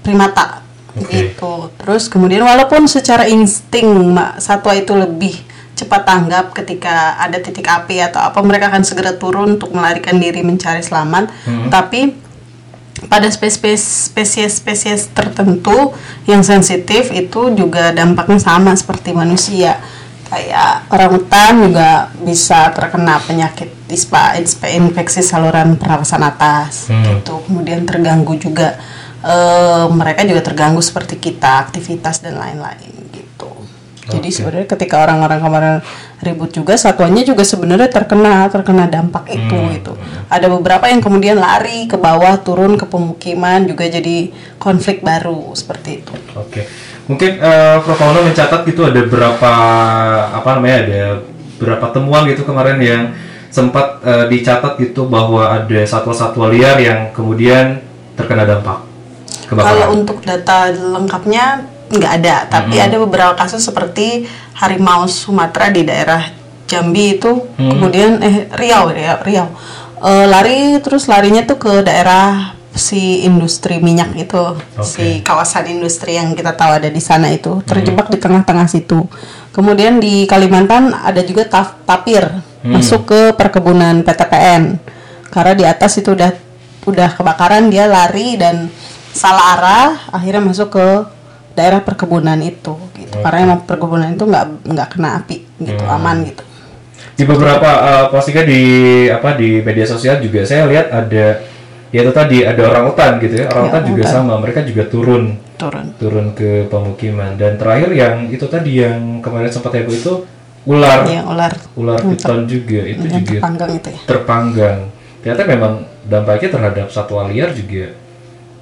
[0.06, 0.62] primata
[0.94, 1.10] Oke.
[1.10, 1.74] gitu.
[1.74, 5.34] Terus kemudian walaupun secara insting ma- satwa itu lebih
[5.74, 10.46] cepat tanggap ketika ada titik api atau apa mereka akan segera turun untuk melarikan diri
[10.46, 11.34] mencari selamat.
[11.66, 12.23] Tapi
[13.08, 15.92] pada spesies spesies tertentu
[16.24, 19.78] yang sensitif itu juga dampaknya sama seperti manusia.
[20.24, 27.04] Kayak orang hutan juga bisa terkena penyakit ispa, ispa infeksi saluran pernapasan atas Hmm.
[27.04, 27.44] gitu.
[27.46, 28.76] Kemudian terganggu juga
[29.24, 33.48] eh, mereka juga terganggu seperti kita, aktivitas dan lain-lain gitu.
[34.04, 35.76] Jadi sebenarnya ketika orang-orang kemarin
[36.20, 39.72] ribut juga satuannya juga sebenarnya terkena terkena dampak itu Hmm.
[39.72, 39.92] gitu.
[40.28, 46.04] Ada beberapa yang kemudian lari ke bawah turun ke pemukiman juga jadi konflik baru seperti
[46.04, 46.12] itu.
[46.36, 46.68] Oke,
[47.06, 47.96] mungkin eh, Prof.
[47.96, 49.52] Pauno mencatat gitu ada berapa
[50.32, 51.02] apa namanya ada
[51.56, 53.02] berapa temuan gitu kemarin yang
[53.48, 57.80] sempat eh, dicatat gitu bahwa ada satwa-satwa liar yang kemudian
[58.14, 58.84] terkena dampak
[59.48, 59.88] Kalau kebakaran.
[59.94, 61.44] untuk data lengkapnya
[61.98, 64.26] nggak ada, tapi ada beberapa kasus seperti
[64.58, 66.22] harimau Sumatera di daerah
[66.64, 69.48] Jambi itu, kemudian eh Riau Riau, Riau.
[70.04, 76.34] Eh, lari terus larinya tuh ke daerah si industri minyak itu, si kawasan industri yang
[76.34, 79.06] kita tahu ada di sana itu terjebak di tengah-tengah situ.
[79.54, 82.26] Kemudian di Kalimantan ada juga taf- tapir
[82.64, 84.80] masuk ke perkebunan PTPN
[85.28, 86.32] karena di atas itu udah
[86.88, 88.72] udah kebakaran dia lari dan
[89.12, 90.86] salah arah akhirnya masuk ke
[91.54, 93.16] daerah perkebunan itu gitu.
[93.18, 96.42] Karena emang perkebunan itu nggak nggak kena api gitu aman gitu.
[97.14, 98.62] Di beberapa eh, postingan di
[99.06, 101.26] apa di media sosial juga saya lihat ada
[101.94, 103.46] ya itu tadi ada orang hutan gitu ya.
[103.48, 104.14] Orang Ya, hutan juga hutan.
[104.18, 105.24] sama mereka juga turun.
[105.54, 105.86] Turun.
[105.96, 107.38] Turun ke pemukiman.
[107.38, 110.12] Dan terakhir yang itu tadi yang kemarin sempat heboh itu
[110.66, 111.06] ular.
[111.06, 111.54] Ya ular.
[111.78, 114.00] Ular piton juga itu yang juga terpanggang itu ya.
[114.10, 114.78] terpanggang.
[115.22, 115.72] Ternyata memang
[116.04, 117.94] dampaknya terhadap satwa liar juga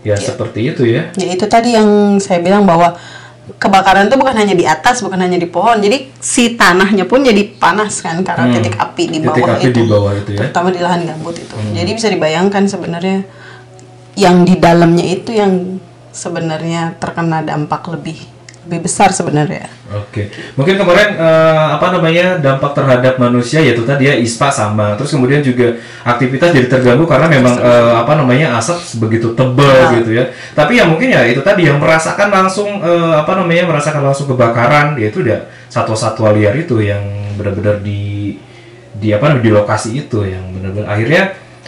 [0.03, 2.99] ya seperti itu ya ya itu tadi yang saya bilang bahwa
[3.59, 7.43] kebakaran itu bukan hanya di atas bukan hanya di pohon jadi si tanahnya pun jadi
[7.59, 8.55] panas kan karena Hmm.
[8.59, 10.39] titik api di Titik bawah api itu di bawah itu ya.
[10.39, 10.41] Hmm.
[10.47, 13.19] terutama di lahan gambut itu jadi bisa dibayangkan sebenarnya
[14.15, 18.19] yang di dalamnya itu yang sebenarnya terkena dampak lebih
[18.63, 19.67] lebih besar sebenarnya.
[19.93, 25.13] Oke, mungkin kemarin eh, apa namanya dampak terhadap manusia yaitu tadi ya ispa sama, terus
[25.13, 30.31] kemudian juga aktivitas jadi terganggu karena memang eh, apa namanya asap begitu tebal gitu ya.
[30.57, 34.97] Tapi ya mungkin ya itu tadi yang merasakan langsung eh, apa namanya merasakan langsung kebakaran
[34.97, 37.03] yaitu udah satwa-satwa liar itu yang
[37.37, 38.39] benar-benar di
[38.97, 41.23] di apa namanya di lokasi itu yang benar-benar akhirnya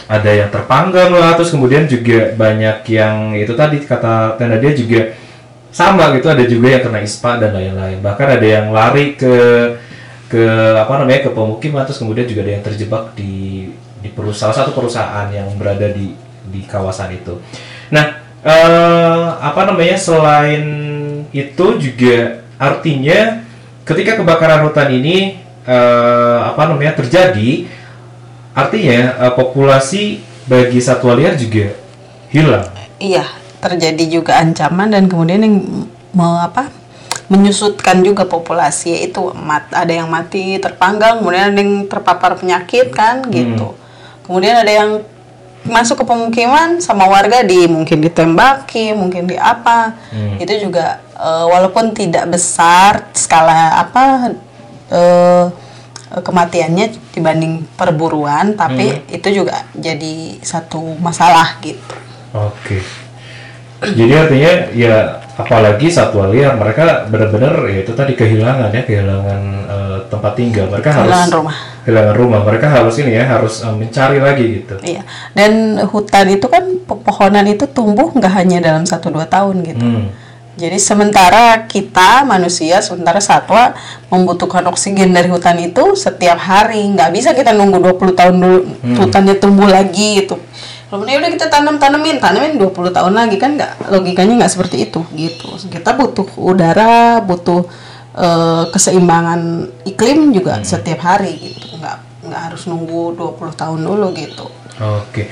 [0.05, 5.17] ada yang terpanggang lah, terus kemudian juga banyak yang itu tadi kata tanda dia juga
[5.75, 7.99] sama gitu ada juga yang kena ispa dan lain-lain.
[7.99, 9.35] Bahkan ada yang lari ke
[10.31, 10.43] ke
[10.79, 13.67] apa namanya ke pemukiman terus kemudian juga ada yang terjebak di
[13.99, 16.15] di perusahaan satu perusahaan yang berada di
[16.47, 17.43] di kawasan itu.
[17.91, 20.63] Nah eh, apa namanya selain
[21.35, 23.43] itu juga artinya
[23.83, 27.67] ketika kebakaran hutan ini eh, apa namanya terjadi
[28.55, 31.75] artinya eh, populasi bagi satwa liar juga
[32.31, 32.63] hilang.
[32.95, 35.57] Iya terjadi juga ancaman dan kemudian yang
[36.13, 36.69] mau apa
[37.25, 43.25] menyusutkan juga populasi yaitu mat, ada yang mati terpanggang kemudian ada yang terpapar penyakit kan
[43.33, 43.73] gitu.
[44.29, 45.01] Kemudian ada yang
[45.65, 49.97] masuk ke pemukiman sama warga di mungkin ditembaki mungkin di apa.
[50.37, 54.03] Itu juga eh, walaupun tidak besar skala apa
[54.93, 55.45] eh,
[56.21, 61.95] kematiannya dibanding perburuan tapi itu juga jadi satu masalah gitu.
[62.37, 63.04] Oke.
[63.93, 64.95] Jadi artinya ya
[65.35, 70.95] apalagi satwa liar mereka benar-benar ya itu tadi kehilangan ya kehilangan eh, tempat tinggal mereka
[70.95, 71.55] harus Kehilangan rumah.
[71.83, 74.75] kehilangan rumah mereka harus ini ya harus eh, mencari lagi gitu.
[74.79, 75.03] Iya.
[75.35, 79.83] Dan hutan itu kan pepohonan itu tumbuh nggak hanya dalam 1 2 tahun gitu.
[79.85, 80.07] Hmm.
[80.55, 83.75] Jadi sementara kita manusia, sementara satwa
[84.07, 86.79] membutuhkan oksigen dari hutan itu setiap hari.
[86.95, 88.59] Nggak bisa kita nunggu 20 tahun dulu
[89.03, 90.39] hutannya tumbuh lagi gitu.
[90.85, 94.85] Kalau ya udah kita tanam tanemin, tanemin 20 tahun lagi kan nggak logikanya nggak seperti
[94.85, 95.49] itu gitu.
[95.69, 97.65] Kita butuh udara, butuh
[98.13, 101.81] eh, keseimbangan iklim juga setiap hari gitu.
[101.81, 101.97] Nggak
[102.29, 104.45] nggak harus nunggu 20 tahun dulu gitu.
[104.77, 105.29] Oke.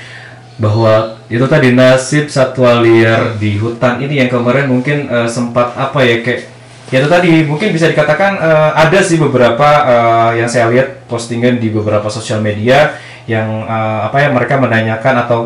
[0.57, 6.01] Bahwa itu tadi nasib satwa liar di hutan ini yang kemarin mungkin eh, sempat apa
[6.01, 6.52] ya kayak
[6.91, 11.61] ya itu tadi mungkin bisa dikatakan eh, ada sih beberapa eh, yang saya lihat postingan
[11.61, 15.39] di beberapa sosial media yang eh, apa ya mereka menanyakan atau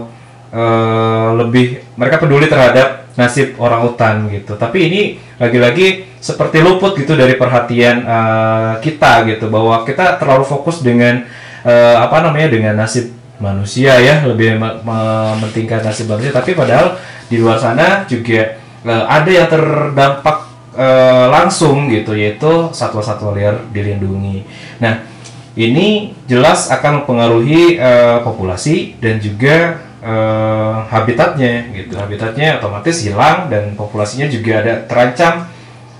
[0.50, 4.54] eh, lebih mereka peduli terhadap nasib orang hutan gitu.
[4.58, 5.02] Tapi ini
[5.42, 11.26] lagi-lagi seperti luput gitu dari perhatian eh, kita gitu bahwa kita terlalu fokus dengan
[11.66, 16.98] eh, apa namanya dengan nasib manusia ya lebih me- mementingkan nasib manusia tapi padahal
[17.30, 18.58] di luar sana juga
[18.88, 20.47] ada yang terdampak
[20.78, 24.46] eh, langsung gitu yaitu satwa-satwa liar dilindungi.
[24.78, 25.02] Nah
[25.58, 33.74] ini jelas akan mempengaruhi eh, populasi dan juga eh, habitatnya gitu habitatnya otomatis hilang dan
[33.74, 35.50] populasinya juga ada terancam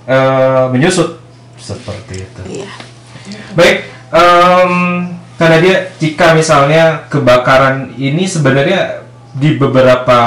[0.06, 1.18] eh, menyusut
[1.58, 2.42] seperti itu.
[2.62, 2.70] Iya.
[3.52, 3.78] Baik,
[4.14, 4.72] em,
[5.36, 9.04] karena dia jika misalnya kebakaran ini sebenarnya
[9.34, 10.18] di beberapa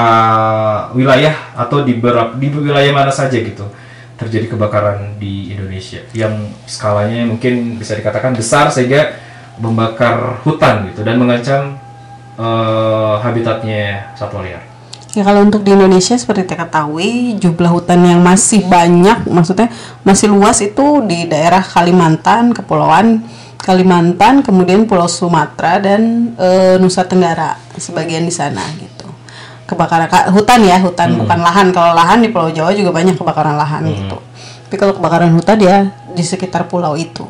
[0.94, 3.66] wilayah atau di beberapa di wilayah mana saja gitu
[4.26, 9.18] terjadi kebakaran di Indonesia yang skalanya mungkin bisa dikatakan besar sehingga
[9.60, 11.76] membakar hutan gitu dan mengancam
[12.38, 14.72] eh, habitatnya satwa liar.
[15.12, 19.68] Ya kalau untuk di Indonesia seperti kita ketahui jumlah hutan yang masih banyak, maksudnya
[20.08, 23.20] masih luas itu di daerah Kalimantan, Kepulauan
[23.60, 29.01] Kalimantan, kemudian Pulau Sumatera dan eh, Nusa Tenggara sebagian di sana gitu.
[29.72, 31.66] Kebakaran ka- hutan ya, hutan bukan lahan.
[31.72, 34.16] Kalau lahan di Pulau Jawa juga banyak kebakaran lahan gitu.
[34.68, 35.76] Tapi kalau kebakaran hutan ya
[36.12, 37.24] di sekitar pulau itu.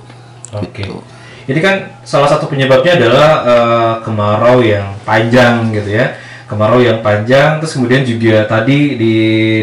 [0.51, 0.83] Oke.
[0.83, 0.99] Gitu.
[1.43, 6.15] Jadi kan salah satu penyebabnya adalah eh, kemarau yang panjang gitu ya.
[6.47, 9.15] Kemarau yang panjang terus kemudian juga tadi di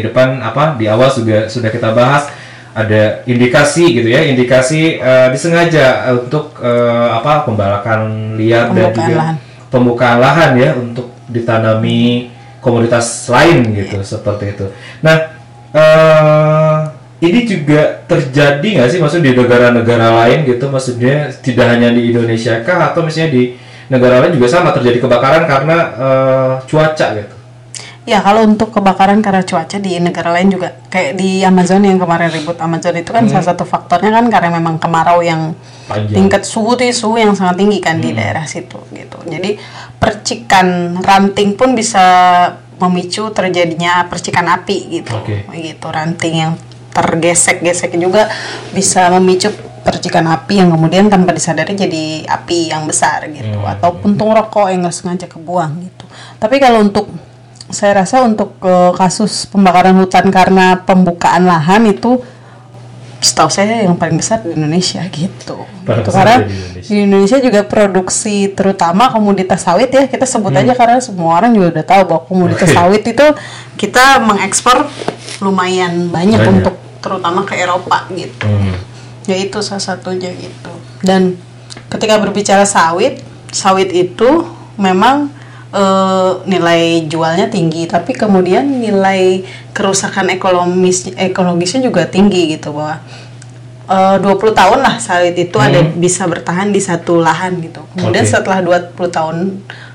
[0.02, 2.26] depan apa di awal juga sudah kita bahas
[2.70, 9.16] ada indikasi gitu ya, indikasi eh, disengaja untuk eh, apa pembalakan liar dan Pembukaan juga
[9.16, 9.34] lahan.
[9.70, 12.28] pembukaan lahan ya untuk ditanami
[12.60, 14.66] komoditas lain gitu seperti itu.
[15.00, 15.16] Nah,
[15.72, 16.80] eh
[17.20, 18.98] ini juga terjadi nggak sih?
[19.00, 22.92] Maksud di negara-negara lain gitu maksudnya tidak hanya di Indonesia kah?
[22.92, 23.42] Atau misalnya di
[23.92, 27.34] negara lain juga sama terjadi kebakaran karena eh, cuaca gitu.
[28.08, 32.32] Ya kalau untuk kebakaran karena cuaca di negara lain juga kayak di Amazon yang kemarin
[32.32, 32.56] ribut.
[32.56, 35.52] Amazon itu kan salah satu faktornya kan karena memang kemarau yang
[35.90, 36.16] Panjang.
[36.22, 39.18] tingkat suhu tuh suhu yang sangat tinggi kan di daerah situ gitu.
[39.26, 39.58] Jadi
[39.98, 42.06] percikan ranting pun bisa
[42.80, 45.12] memicu terjadinya percikan api gitu.
[45.18, 45.44] Oke.
[45.50, 46.52] Gitu ranting yang
[46.90, 48.26] tergesek-gesek juga
[48.74, 54.36] bisa memicu percikan api yang kemudian tanpa disadari jadi api yang besar gitu atau puntung
[54.36, 56.04] rokok yang nggak sengaja kebuang gitu.
[56.36, 57.08] Tapi kalau untuk
[57.70, 62.20] saya rasa untuk eh, kasus pembakaran hutan karena pembukaan lahan itu
[63.20, 65.68] setahu saya yang paling besar di Indonesia gitu.
[65.84, 66.88] Paling Gitu, karena di Indonesia.
[66.88, 71.68] di Indonesia juga produksi terutama komoditas sawit ya kita sebut aja karena semua orang juga
[71.70, 72.76] udah tahu bahwa komoditas Oke.
[72.76, 73.26] sawit itu
[73.76, 74.88] kita mengekspor
[75.38, 76.52] lumayan banyak, Banyak.
[76.54, 78.76] untuk terutama ke Eropa gitu Hmm.
[79.24, 81.36] ya itu salah satunya gitu dan
[81.88, 84.44] ketika berbicara sawit sawit itu
[84.76, 85.32] memang
[85.70, 92.98] eh, nilai jualnya tinggi tapi kemudian nilai kerusakan ekonomis ekologisnya juga tinggi gitu bahwa
[93.90, 97.82] eh, 20 tahun lah sawit itu ada bisa bertahan di satu lahan gitu.
[97.94, 98.32] Kemudian Oke.
[98.34, 99.36] setelah 20 tahun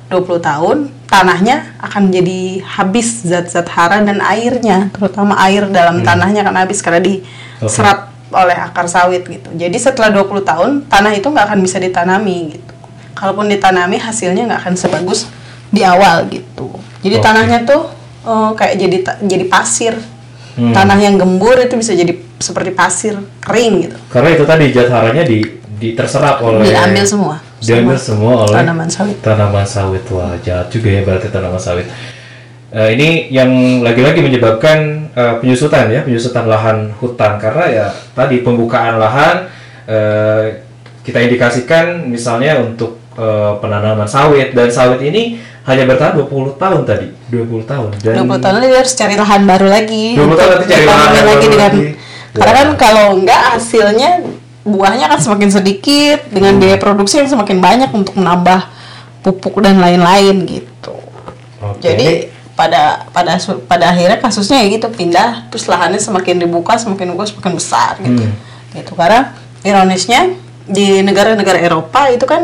[0.06, 0.78] 20 tahun
[1.10, 7.02] tanahnya akan jadi habis zat-zat hara dan airnya terutama air dalam tanahnya akan habis karena
[7.02, 9.50] diserap oleh akar sawit gitu.
[9.58, 12.74] Jadi setelah 20 tahun tanah itu nggak akan bisa ditanami gitu.
[13.18, 15.26] Kalaupun ditanami hasilnya nggak akan sebagus
[15.76, 16.72] di awal gitu.
[17.04, 17.24] Jadi Oke.
[17.24, 17.92] tanahnya tuh
[18.24, 18.98] eh, kayak jadi
[19.28, 19.96] jadi pasir.
[20.56, 20.72] Hmm.
[20.72, 23.98] tanah yang gembur itu bisa jadi seperti pasir kering gitu.
[24.08, 25.44] Karena itu tadi zat haranya di,
[25.76, 27.36] di terserap oleh diambil semua.
[27.60, 29.20] Diambil semua oleh tanaman sawit.
[29.20, 30.08] tanaman sawit.
[30.16, 31.92] Wah jahat juga ya berarti tanaman sawit.
[32.72, 33.52] Eh, ini yang
[33.84, 37.36] lagi-lagi menyebabkan eh, penyusutan ya penyusutan lahan hutan.
[37.36, 39.52] Karena ya tadi pembukaan lahan
[39.92, 40.64] eh,
[41.04, 47.08] kita indikasikan misalnya untuk eh, penanaman sawit dan sawit ini hanya bertahan 20 tahun tadi
[47.28, 50.66] 20 tahun dan 20 tahun lagi dia harus cari lahan baru lagi 20 tahun nanti
[50.68, 51.86] cari lahan yang lagi baru dengan lagi.
[52.32, 54.10] karena kan kalau enggak hasilnya
[54.66, 56.62] buahnya kan semakin sedikit dengan Hmm.
[56.62, 58.60] biaya produksi yang semakin banyak untuk menambah
[59.22, 60.94] pupuk dan lain-lain gitu
[61.62, 61.82] Oke.
[61.82, 62.08] jadi
[62.54, 63.36] pada pada
[63.68, 68.22] pada akhirnya kasusnya ya gitu pindah terus lahannya semakin dibuka semakin dibuka semakin besar gitu
[68.22, 68.34] Hmm.
[68.74, 70.34] gitu karena ironisnya
[70.66, 72.42] di negara-negara Eropa itu kan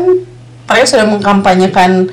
[0.66, 2.08] mereka sudah mengkampanyekan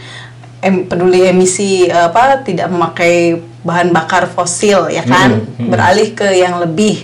[0.60, 7.04] em- peduli emisi apa tidak memakai bahan bakar fosil ya kan beralih ke yang lebih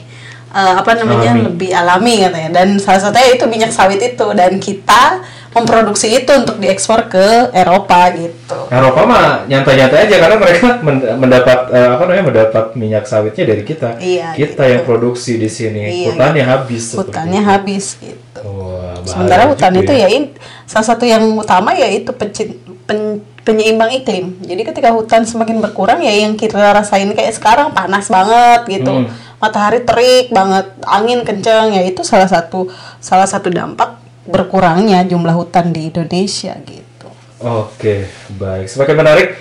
[0.55, 1.45] eh, apa namanya Alami.
[1.51, 5.19] lebih alami katanya dan salah satunya itu minyak sawit itu dan kita
[5.55, 11.59] memproduksi itu untuk diekspor ke Eropa gitu Eropa mah nyantai-nyantai aja karena mereka men- mendapat
[11.71, 13.95] eh, apa namanya mendapat minyak sawitnya dari kita.
[13.95, 14.71] Iya, kita gitu.
[14.75, 15.79] yang produksi di sini.
[16.03, 16.91] Iya, Hutannya habis.
[16.91, 18.74] seperti hutannya habis gitu bahaya
[19.05, 20.33] Sementara hutan itu ya in-
[20.65, 24.41] salah satu yang utama yaitu pen- penyeimbang iklim.
[24.41, 29.05] Jadi ketika hutan semakin berkurang ya yang kita rasain kayak sekarang panas banget gitu.
[29.05, 29.09] Hmm.
[29.37, 32.65] Matahari terik banget, angin kenceng ya itu salah satu
[32.97, 37.07] salah satu dampak berkurangnya jumlah hutan di Indonesia gitu.
[37.45, 38.09] Oke,
[38.41, 38.65] baik.
[38.65, 39.37] Semakin menarik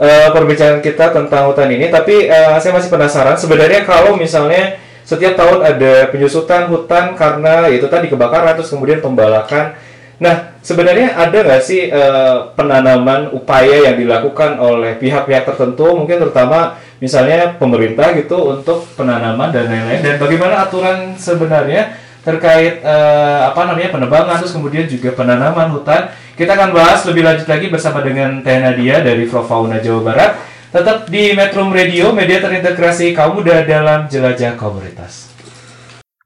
[0.00, 5.34] eh, perbincangan kita tentang hutan ini, tapi eh, saya masih penasaran sebenarnya kalau misalnya setiap
[5.34, 9.74] tahun ada penyusutan hutan karena itu tadi kebakaran terus kemudian pembalakan.
[10.22, 16.78] Nah, sebenarnya ada nggak sih eh, penanaman upaya yang dilakukan oleh pihak-pihak tertentu, mungkin terutama
[17.02, 23.90] misalnya pemerintah gitu untuk penanaman dan lain-lain, dan bagaimana aturan sebenarnya terkait eh, apa namanya
[23.90, 26.14] penebangan terus kemudian juga penanaman hutan.
[26.38, 30.30] Kita akan bahas lebih lanjut lagi bersama dengan Teh Nadia dari Profauna Jawa Barat.
[30.72, 35.28] Tetap di Metro Radio, media terintegrasi kaum muda dalam jelajah komunitas.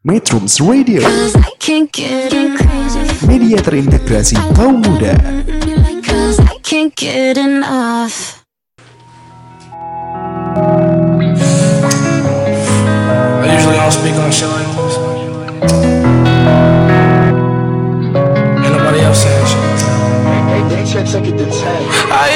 [0.06, 1.02] Metrums Radio,
[3.26, 5.18] media terintegrasi kaum muda.
[6.06, 8.46] Cause I can't get enough.
[13.42, 14.94] I usually don't speak on shit like this.
[18.62, 19.66] Ain't nobody else saying shit.
[22.14, 22.35] I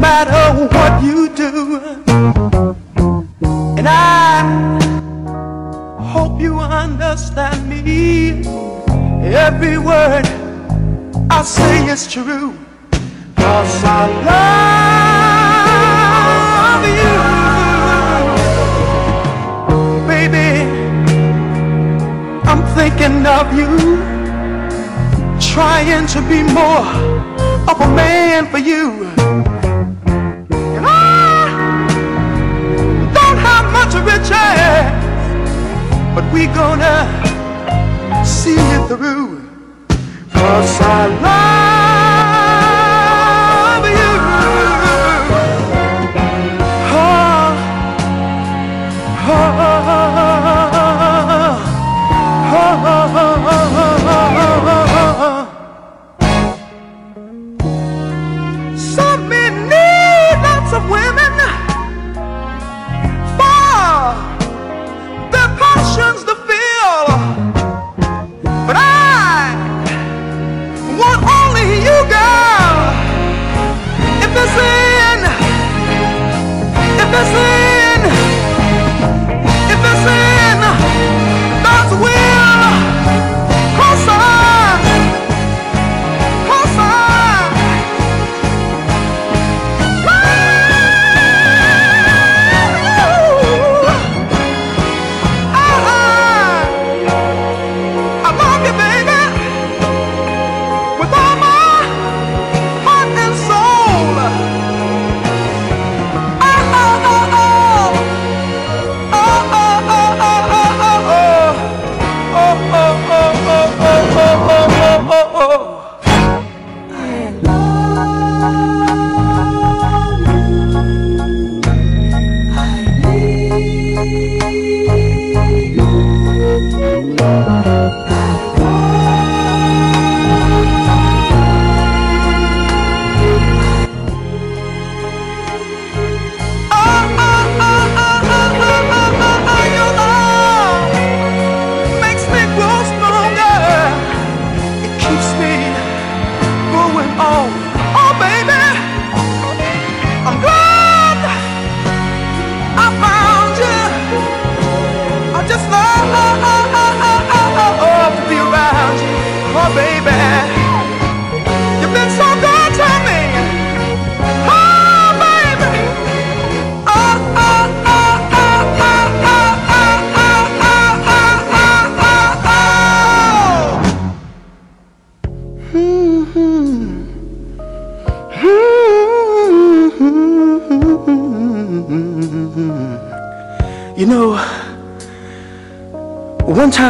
[0.00, 1.78] matter what you do.
[3.78, 4.78] And I
[6.00, 8.42] hope you understand me.
[9.22, 10.26] Every word
[11.30, 12.54] I say is true.
[13.36, 14.06] Cause I
[16.70, 17.14] love you.
[20.08, 20.50] Baby,
[22.50, 23.70] I'm thinking of you.
[25.54, 26.86] Trying to be more
[27.70, 29.10] of a man for you.
[33.92, 34.30] Much riches,
[36.14, 37.06] but we gonna
[38.24, 39.40] see it through.
[40.32, 41.69] Cause I love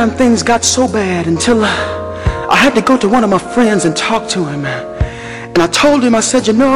[0.00, 1.68] time things got so bad until uh,
[2.48, 4.64] I had to go to one of my friends and talk to him.
[4.64, 6.72] And I told him, I said, you know,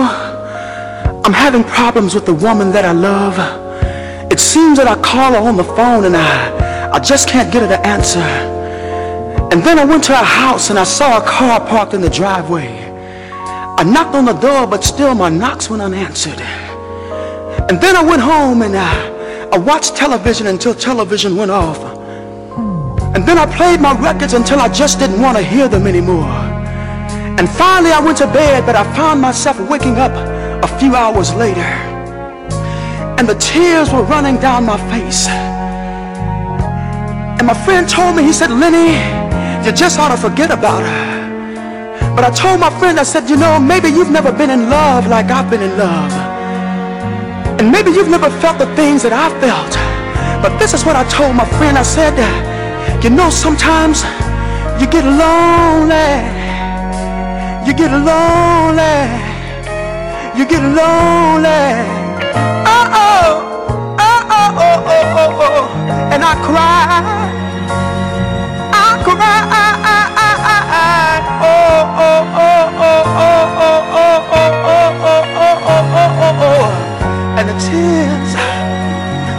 [1.25, 3.39] I'm having problems with the woman that I love.
[4.31, 7.63] It seems that I call her on the phone and I, I just can't get
[7.63, 8.29] her to answer.
[9.53, 12.11] And then I went to her house and I saw a car parked in the
[12.11, 12.69] driveway.
[13.79, 16.43] I knocked on the door, but still my knocks went unanswered.
[17.71, 22.04] And then I went home and I, I watched television until television went off.
[23.15, 26.29] And then I played my records until I just didn't want to hear them anymore.
[27.39, 30.13] And finally I went to bed, but I found myself waking up
[30.65, 31.71] a few hours later.
[33.19, 35.29] And the tears were running down my face.
[37.39, 38.99] And my friend told me, he said, Lenny,
[39.65, 42.15] you just ought to forget about her.
[42.17, 45.07] But I told my friend, I said, you know, maybe you've never been in love
[45.07, 46.13] like I've been in love.
[47.61, 49.75] And maybe you've never felt the things that I felt.
[50.43, 51.79] But this is what I told my friend.
[51.79, 52.15] I said,
[53.05, 54.03] you know, sometimes
[54.81, 56.13] you get lonely.
[57.67, 58.97] You get lonely.
[60.39, 61.65] You get lonely.
[62.67, 63.27] Oh, oh.
[64.01, 66.13] Oh, oh, oh, oh, oh, oh.
[66.13, 67.03] And I cry.
[68.73, 69.45] I cry.
[71.41, 71.57] Oh,
[72.01, 77.39] oh, oh, oh, oh, oh, oh, oh, oh, oh, oh, oh, oh, oh, oh.
[77.39, 78.31] And the tears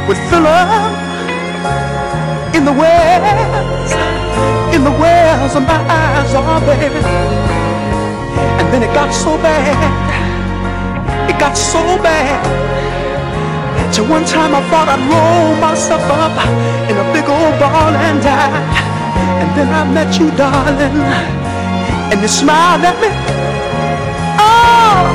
[0.08, 1.05] would fill up
[2.56, 3.92] in the wells,
[4.72, 7.04] in the wells of my eyes, oh baby.
[8.60, 9.76] And then it got so bad,
[11.30, 12.40] it got so bad.
[13.96, 16.36] To one time I thought I'd roll myself up
[16.90, 18.64] in a big old ball and die.
[19.40, 20.96] And then I met you, darling,
[22.12, 23.12] and you smiled at me.
[24.40, 25.12] Oh,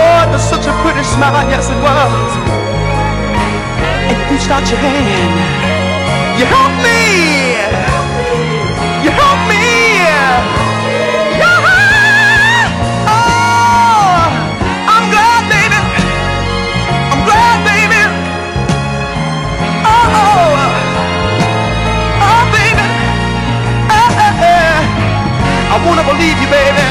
[0.00, 2.30] oh, it was such a pretty smile, yes it was.
[4.08, 5.71] And you reached out your hand.
[6.42, 7.54] You help me!
[9.04, 9.62] You help me!
[11.38, 11.62] Yeah!
[13.06, 14.26] Oh!
[14.90, 15.78] I'm glad, baby!
[17.14, 18.02] I'm glad, baby!
[19.86, 20.18] Oh!
[20.18, 20.58] Oh,
[22.26, 22.86] oh baby!
[25.70, 26.88] I wanna believe you, baby!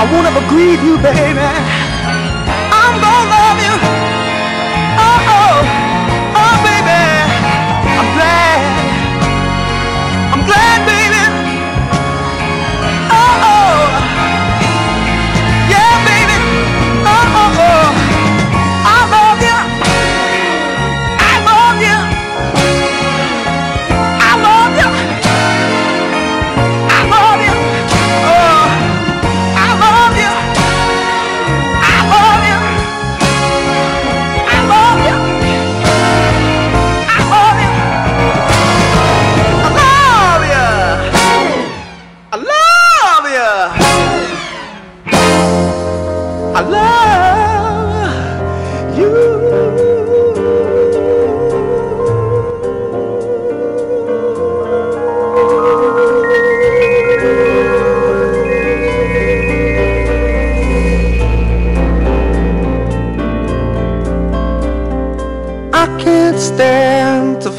[0.00, 1.87] I wanna agree with you, baby!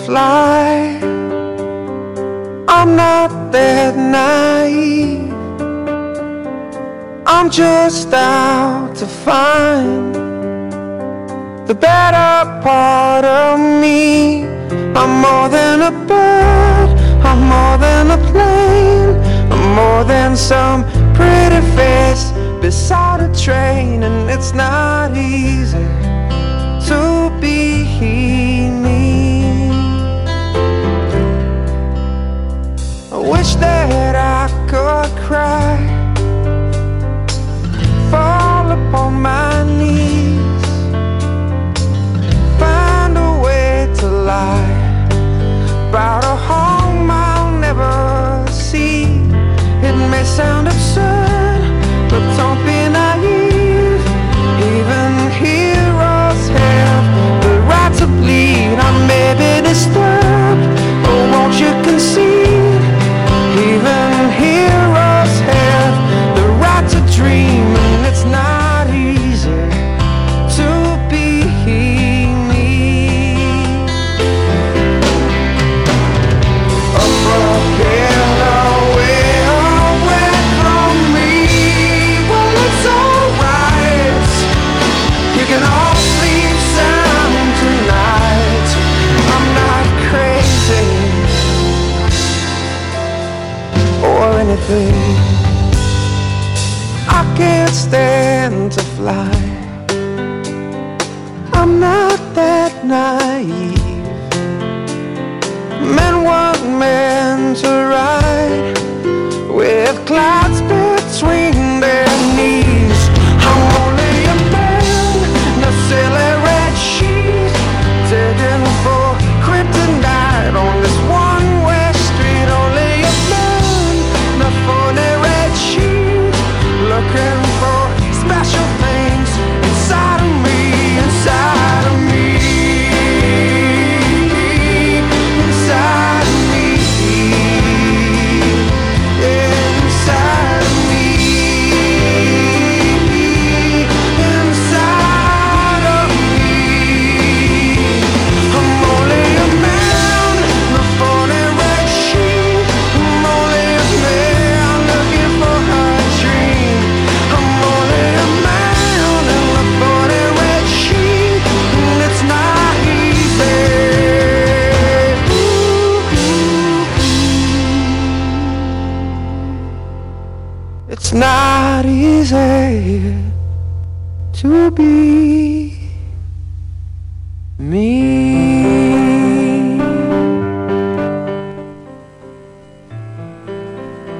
[0.10, 1.00] fly.
[2.68, 5.32] I'm not that naive.
[7.28, 10.16] I'm just out to find
[11.70, 12.34] the better
[12.68, 14.46] part of me.
[15.00, 16.90] I'm more than a bird.
[17.30, 19.14] I'm more than a plane.
[19.54, 20.80] I'm more than some
[21.18, 22.26] pretty face
[22.64, 25.88] beside a train, and it's not easy
[26.90, 27.00] to
[27.40, 27.60] be
[28.84, 29.19] me.
[35.16, 35.78] cry,
[38.12, 40.66] fall upon my knees,
[42.60, 44.80] find a way to lie
[45.90, 49.04] about a home I'll never see.
[49.88, 51.19] It may sound absurd.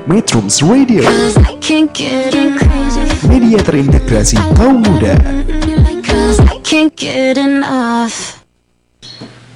[0.10, 1.06] Metrums Radio.
[3.30, 5.14] Media terintegrasi kaum muda.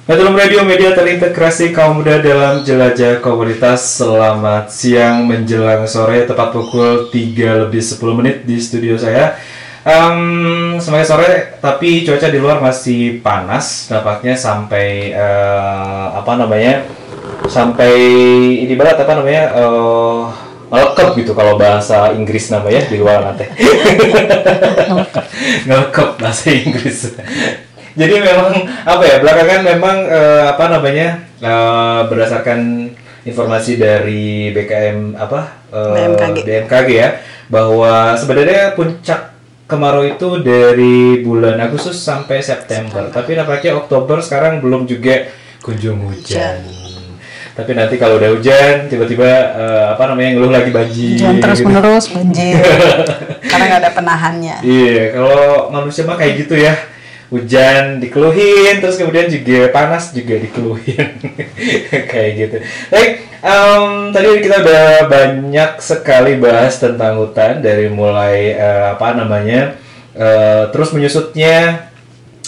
[0.06, 3.98] Metrum Radio Media terintegrasi kaum muda dalam jelajah komunitas.
[3.98, 9.34] Selamat siang menjelang sore tepat pukul 3 lebih 10 menit di studio saya.
[9.82, 13.90] Um, Semuanya sore tapi cuaca di luar masih panas.
[13.90, 16.86] Dapatnya sampai uh, apa namanya
[17.44, 17.92] Sampai
[18.64, 20.32] ini barat apa namanya uh,
[20.74, 23.46] ngelekep gitu kalau bahasa Inggris namanya di luar nanti.
[25.70, 27.14] Ngelekep bahasa Inggris.
[27.94, 32.90] Jadi memang apa ya belakangan memang eh, apa namanya eh, berdasarkan
[33.22, 36.36] informasi dari BKM apa eh, BMKG.
[36.42, 37.08] BMKG ya
[37.46, 39.30] bahwa sebenarnya puncak
[39.70, 43.14] kemarau itu dari bulan Agustus sampai September.
[43.14, 45.30] Tapi nampaknya Oktober sekarang belum juga
[45.62, 46.83] kunjung hujan
[47.54, 51.70] tapi nanti kalau udah hujan tiba-tiba eh, apa namanya ngeluh lagi banjir Hujan terus gitu.
[51.70, 52.58] menerus banjir
[53.50, 54.56] karena nggak ada penahannya.
[54.66, 56.74] Iya, kalau manusia mah kayak gitu ya.
[57.32, 61.08] Hujan dikeluhin, terus kemudian juga panas juga dikeluhin.
[62.12, 62.56] kayak gitu.
[62.90, 63.10] Baik,
[63.42, 69.78] em, tadi kita udah banyak sekali bahas tentang hutan dari mulai eh, apa namanya
[70.14, 71.90] eh, terus menyusutnya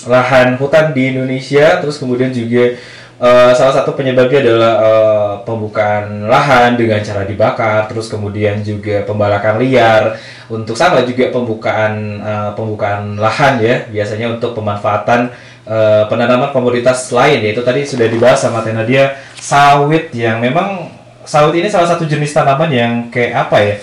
[0.06, 2.78] lahan hutan di Indonesia, terus kemudian juga
[3.20, 9.60] eh, salah satu penyebabnya adalah eh, pembukaan lahan dengan cara dibakar, terus kemudian juga pembalakan
[9.60, 10.16] liar,
[10.52, 15.32] untuk sama juga pembukaan eh, pembukaan lahan ya, biasanya untuk pemanfaatan
[15.66, 17.44] eh, penanaman komoditas lain.
[17.44, 20.88] Yaitu tadi sudah dibahas sama Teh Nadia sawit yang memang
[21.26, 23.74] sawit ini salah satu jenis tanaman yang kayak apa ya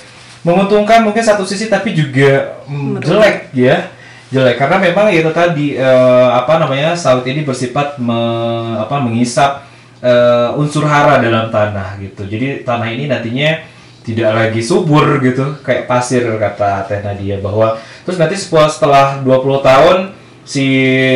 [0.44, 3.88] menguntungkan mungkin satu sisi tapi juga mm, jelek ya
[4.34, 4.58] jelek.
[4.58, 9.62] Karena memang itu tadi eh, apa namanya sawit ini bersifat me- apa mengisap
[10.02, 12.26] eh, unsur hara dalam tanah gitu.
[12.26, 13.62] Jadi tanah ini nantinya
[14.04, 19.64] tidak lagi subur gitu kayak pasir kata Teh Nadia bahwa terus nanti setelah setelah 20
[19.64, 19.98] tahun
[20.44, 20.68] si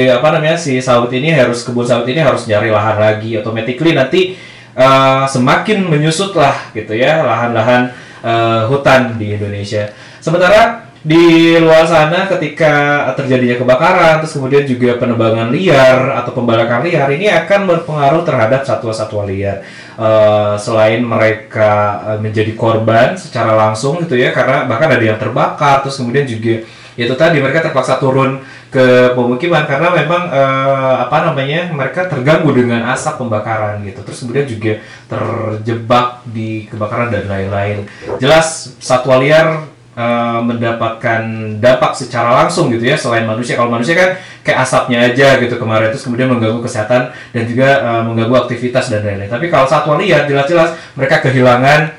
[0.08, 4.40] apa namanya si sawit ini harus kebun sawit ini harus nyari lahan lagi automatically nanti
[4.72, 7.92] eh, semakin menyusut lah gitu ya lahan-lahan
[8.24, 9.92] eh, hutan di Indonesia.
[10.24, 17.08] Sementara di luar sana ketika terjadinya kebakaran terus kemudian juga penebangan liar atau pembalakan liar
[17.16, 19.64] ini akan berpengaruh terhadap satwa-satwa liar.
[19.96, 25.80] Eh, selain mereka eh, menjadi korban secara langsung gitu ya karena bahkan ada yang terbakar
[25.80, 26.68] terus kemudian juga
[27.00, 32.52] ya itu tadi mereka terpaksa turun ke pemukiman karena memang eh, apa namanya mereka terganggu
[32.52, 34.04] dengan asap pembakaran gitu.
[34.04, 34.74] Terus kemudian juga
[35.08, 37.88] terjebak di kebakaran dan lain-lain.
[38.20, 41.22] Jelas satwa liar eh, mendapatkan
[41.58, 43.58] dampak secara langsung gitu ya selain manusia.
[43.58, 44.10] Kalau manusia kan
[44.46, 49.02] kayak asapnya aja gitu kemarin terus kemudian mengganggu kesehatan dan juga eh, mengganggu aktivitas dan
[49.02, 49.32] lain-lain.
[49.34, 51.98] Tapi kalau satwa liar jelas-jelas mereka kehilangan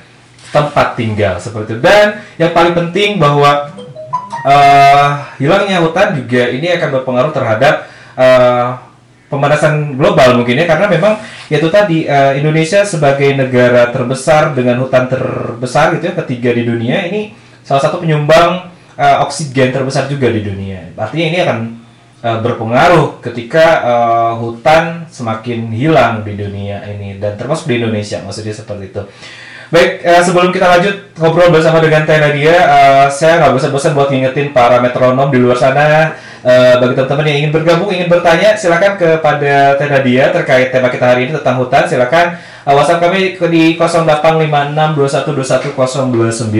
[0.55, 1.83] tempat tinggal seperti itu.
[1.83, 3.75] Dan yang paling penting bahwa
[4.47, 5.09] eh,
[5.43, 7.75] hilangnya hutan juga ini akan berpengaruh terhadap
[8.15, 8.69] eh,
[9.29, 10.65] pemanasan global mungkin ya.
[10.71, 11.19] Karena memang
[11.51, 17.05] yaitu tadi eh, Indonesia sebagai negara terbesar dengan hutan terbesar gitu ya ketiga di dunia
[17.09, 21.59] ini salah satu penyumbang eh, oksigen terbesar juga di dunia artinya ini akan
[22.25, 28.57] eh, berpengaruh ketika eh, hutan semakin hilang di dunia ini dan termasuk di Indonesia maksudnya
[28.57, 29.05] seperti itu
[29.69, 34.09] Baik, eh, sebelum kita lanjut ngobrol bersama dengan Teh Nadia, eh, saya nggak bosan-bosan buat
[34.09, 36.16] ngingetin para metronom di luar sana.
[36.39, 41.05] eh, bagi teman-teman yang ingin bergabung, ingin bertanya, silakan kepada Teh Nadia terkait tema kita
[41.11, 41.85] hari ini tentang hutan.
[41.85, 42.39] Silakan
[42.77, 46.53] WhatsApp kami di 0856212129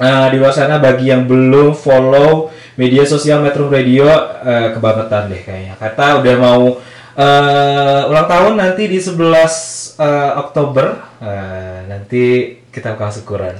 [0.01, 2.49] eh, di luar sana bagi yang belum follow
[2.81, 4.09] media sosial Metro Radio
[4.41, 5.77] eh, kebangetan deh kayaknya.
[5.77, 6.81] Kata udah mau
[7.13, 10.97] eh, ulang tahun nanti di 11 eh, Oktober.
[11.21, 13.57] Eh, nanti kita bakal syukuran.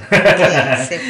[0.86, 1.02] Sip.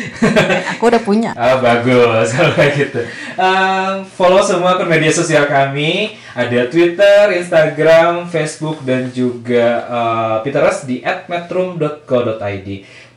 [0.72, 1.36] Aku udah punya.
[1.36, 3.00] Ah bagus kalau kayak gitu.
[3.36, 6.16] Eh, follow semua akun media sosial kami.
[6.32, 12.68] Ada Twitter, Instagram, Facebook dan juga eh, Pinterest di @metrum.co.id.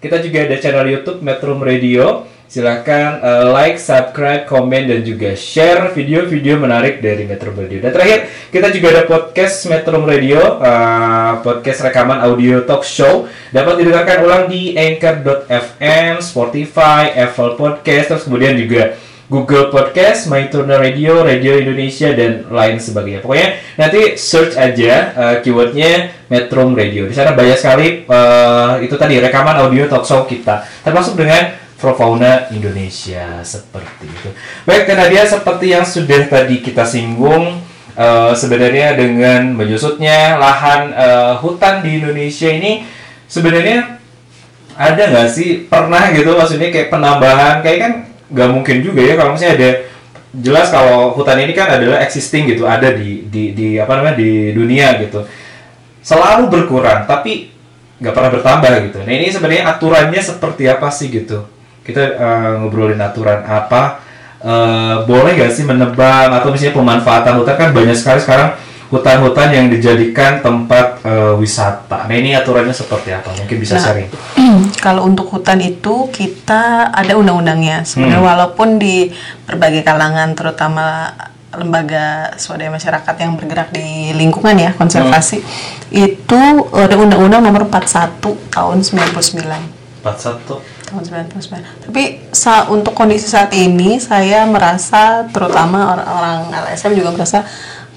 [0.02, 2.28] Kita juga ada channel YouTube Metrum Radio.
[2.52, 7.80] Silahkan eh, like, subscribe, komen, dan juga share video-video menarik dari Metro Radio.
[7.80, 13.24] Dan terakhir, kita juga ada podcast Metro Radio, eh, podcast rekaman audio talk show.
[13.56, 19.00] Dapat didengarkan ulang di Anchor.fm, Spotify, Apple Podcast, terus kemudian juga
[19.32, 23.24] Google Podcast, MyTuner Radio, Radio Indonesia dan lain sebagainya.
[23.24, 27.08] Pokoknya nanti search aja uh, keywordnya Metro Radio.
[27.08, 33.42] Di sana banyak sekali uh, itu tadi rekaman audio talkshow kita, termasuk dengan Profauna Indonesia
[33.42, 34.30] seperti itu.
[34.70, 37.58] Baik, dan Nadia seperti yang sudah tadi kita singgung
[37.98, 42.86] eh, sebenarnya dengan menyusutnya lahan eh, hutan di Indonesia ini
[43.26, 43.98] sebenarnya
[44.78, 47.94] ada nggak sih pernah gitu maksudnya kayak penambahan kayak kan
[48.30, 49.72] nggak mungkin juga ya kalau misalnya ada
[50.32, 54.56] jelas kalau hutan ini kan adalah existing gitu ada di di di apa namanya di
[54.56, 55.28] dunia gitu
[56.00, 57.52] selalu berkurang tapi
[58.02, 58.98] nggak pernah bertambah gitu.
[59.06, 61.46] Nah ini sebenarnya aturannya seperti apa sih gitu?
[61.82, 64.02] Kita eh, ngobrolin aturan apa?
[64.42, 68.58] Eh, boleh nggak sih menebang atau misalnya pemanfaatan hutan kan banyak sekali sekarang
[68.90, 72.06] hutan-hutan yang dijadikan tempat eh, wisata.
[72.06, 73.32] Nah ini aturannya seperti apa?
[73.34, 74.10] Mungkin bisa Nah, sharing.
[74.86, 78.30] kalau untuk hutan itu kita ada undang-undangnya sebenarnya Hmm.
[78.30, 79.14] walaupun di
[79.46, 81.14] berbagai kalangan terutama
[81.52, 85.44] lembaga swadaya masyarakat yang bergerak di lingkungan ya konservasi
[85.92, 88.18] itu ada undang-undang nomor 41
[88.50, 90.90] tahun 99 41.
[90.90, 97.46] tahun 99 tapi sa untuk kondisi saat ini saya merasa terutama orang-orang LSM juga merasa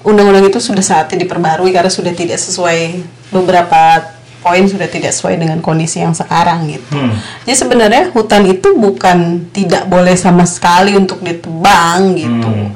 [0.05, 3.01] undang-undang itu sudah saatnya diperbarui karena sudah tidak sesuai
[3.33, 4.13] beberapa
[4.45, 6.93] poin sudah tidak sesuai dengan kondisi yang sekarang gitu.
[6.93, 7.17] Hmm.
[7.49, 12.45] Jadi sebenarnya hutan itu bukan tidak boleh sama sekali untuk ditebang gitu.
[12.45, 12.69] Hmm.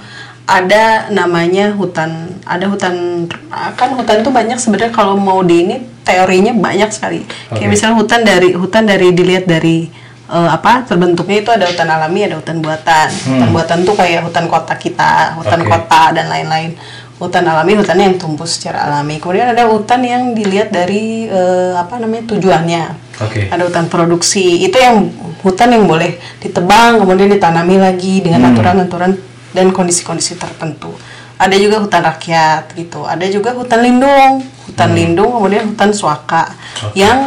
[0.50, 3.30] Ada namanya hutan, ada hutan
[3.78, 7.22] kan hutan itu banyak sebenarnya kalau mau di ini teorinya banyak sekali.
[7.54, 7.70] Kayak Oke.
[7.70, 9.86] misalnya hutan dari hutan dari dilihat dari
[10.26, 13.08] eh, apa terbentuknya itu ada hutan alami, ada hutan buatan.
[13.14, 15.70] Hutan buatan tuh kayak hutan kota kita, hutan Oke.
[15.70, 16.74] kota dan lain-lain.
[17.22, 19.22] Hutan alami hutan yang tumbuh secara alami.
[19.22, 22.84] Kemudian ada hutan yang dilihat dari eh, apa namanya tujuannya.
[23.22, 23.54] Oke.
[23.54, 24.66] Ada hutan produksi.
[24.66, 25.14] Itu yang
[25.46, 29.29] hutan yang boleh ditebang kemudian ditanami lagi dengan Hmm.
[29.56, 30.94] Dan kondisi-kondisi tertentu.
[31.40, 33.08] Ada juga hutan rakyat gitu.
[33.08, 36.52] Ada juga hutan lindung, hutan lindung kemudian hutan suaka.
[36.52, 36.92] Hmm.
[36.92, 36.96] Oke.
[37.00, 37.20] Yang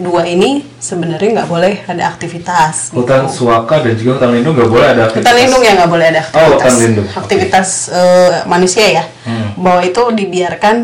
[0.00, 2.90] dua ini sebenarnya nggak boleh ada aktivitas.
[2.90, 3.46] Hutan gitu.
[3.46, 5.28] suaka dan juga hutan lindung nggak boleh ada aktivitas.
[5.30, 6.48] Hutan lindung ya nggak boleh ada aktivitas.
[6.50, 7.06] Oh, hutan lindung.
[7.14, 9.04] Aktivitas eh, manusia ya.
[9.22, 9.54] Hmm.
[9.60, 10.76] Bahwa itu dibiarkan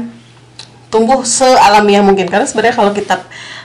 [0.86, 3.18] tumbuh sealamiah mungkin karena sebenarnya kalau kita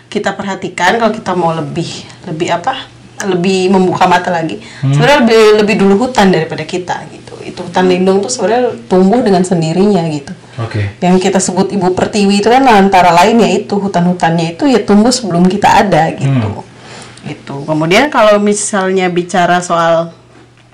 [0.10, 1.88] kita perhatikan kalau kita mau lebih
[2.28, 2.90] lebih apa
[3.22, 4.92] lebih membuka mata lagi Hmm.
[4.98, 9.42] sebenarnya lebih lebih dulu hutan daripada kita gitu itu hutan lindung tuh sebenarnya tumbuh dengan
[9.42, 10.34] sendirinya gitu.
[10.60, 11.00] Oke.
[11.00, 15.48] yang kita sebut ibu pertiwi itu kan antara lain yaitu hutan-hutannya itu ya tumbuh sebelum
[15.48, 16.68] kita ada gitu.
[17.24, 20.12] Itu kemudian kalau misalnya bicara soal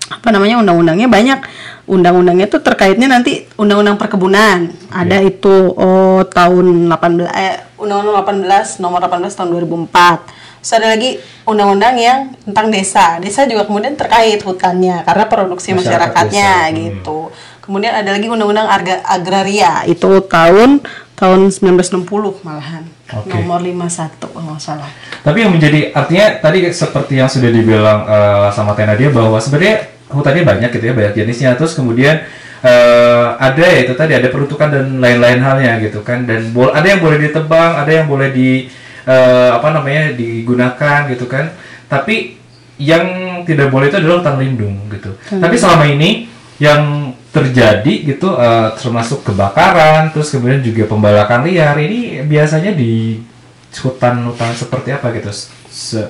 [0.07, 1.39] apa namanya undang-undangnya banyak
[1.87, 4.71] undang-undangnya itu terkaitnya nanti undang-undang perkebunan.
[4.91, 9.49] Ada itu oh, tahun 18 eh undang-undang 18 nomor 18 tahun
[9.87, 11.15] 2004 Terus ada lagi
[11.47, 13.23] undang-undang yang tentang desa.
[13.23, 16.75] Desa juga kemudian terkait hutannya karena produksi Masyarakat masyarakatnya desa, hmm.
[16.75, 17.19] gitu.
[17.63, 18.67] Kemudian ada lagi undang-undang
[19.07, 19.87] agraria.
[19.87, 20.83] Itu tahun
[21.15, 22.83] tahun 1960 malahan.
[23.15, 23.31] Oke.
[23.31, 24.91] nomor 51 kalau nggak salah.
[25.23, 29.87] Tapi yang menjadi artinya tadi seperti yang sudah dibilang eh, sama Tena dia bahwa sebenarnya
[30.11, 31.55] hutannya banyak gitu ya banyak jenisnya.
[31.55, 32.27] Terus kemudian
[32.59, 36.27] eh, ada ya itu tadi ada peruntukan dan lain-lain halnya gitu kan.
[36.27, 38.67] Dan bol- ada yang boleh ditebang ada yang boleh di
[39.07, 41.55] eh, apa namanya digunakan gitu kan.
[41.87, 42.35] Tapi
[42.77, 45.15] yang tidak boleh itu adalah hutan lindung gitu.
[45.31, 46.29] Tapi selama ini
[46.59, 53.23] yang terjadi gitu eh, termasuk kebakaran terus kemudian juga pembalakan liar ini biasanya di
[53.71, 55.31] hutan-hutan seperti apa gitu?
[55.71, 56.01] Se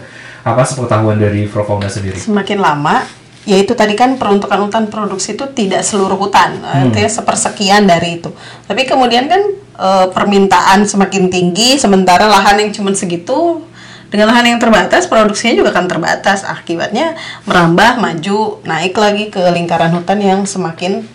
[0.47, 2.15] apa sepengetahuan dari Profauna sendiri?
[2.15, 3.03] Semakin lama
[3.47, 8.27] yaitu tadi kan peruntukan hutan produksi itu tidak seluruh hutan artinya sepersekian dari itu.
[8.67, 9.39] Tapi kemudian kan
[9.79, 13.63] eh, permintaan semakin tinggi sementara lahan yang cuma segitu
[14.07, 16.43] dengan lahan yang terbatas produksinya juga akan terbatas.
[16.43, 21.07] Akibatnya merambah maju naik lagi ke lingkaran hutan yang semakin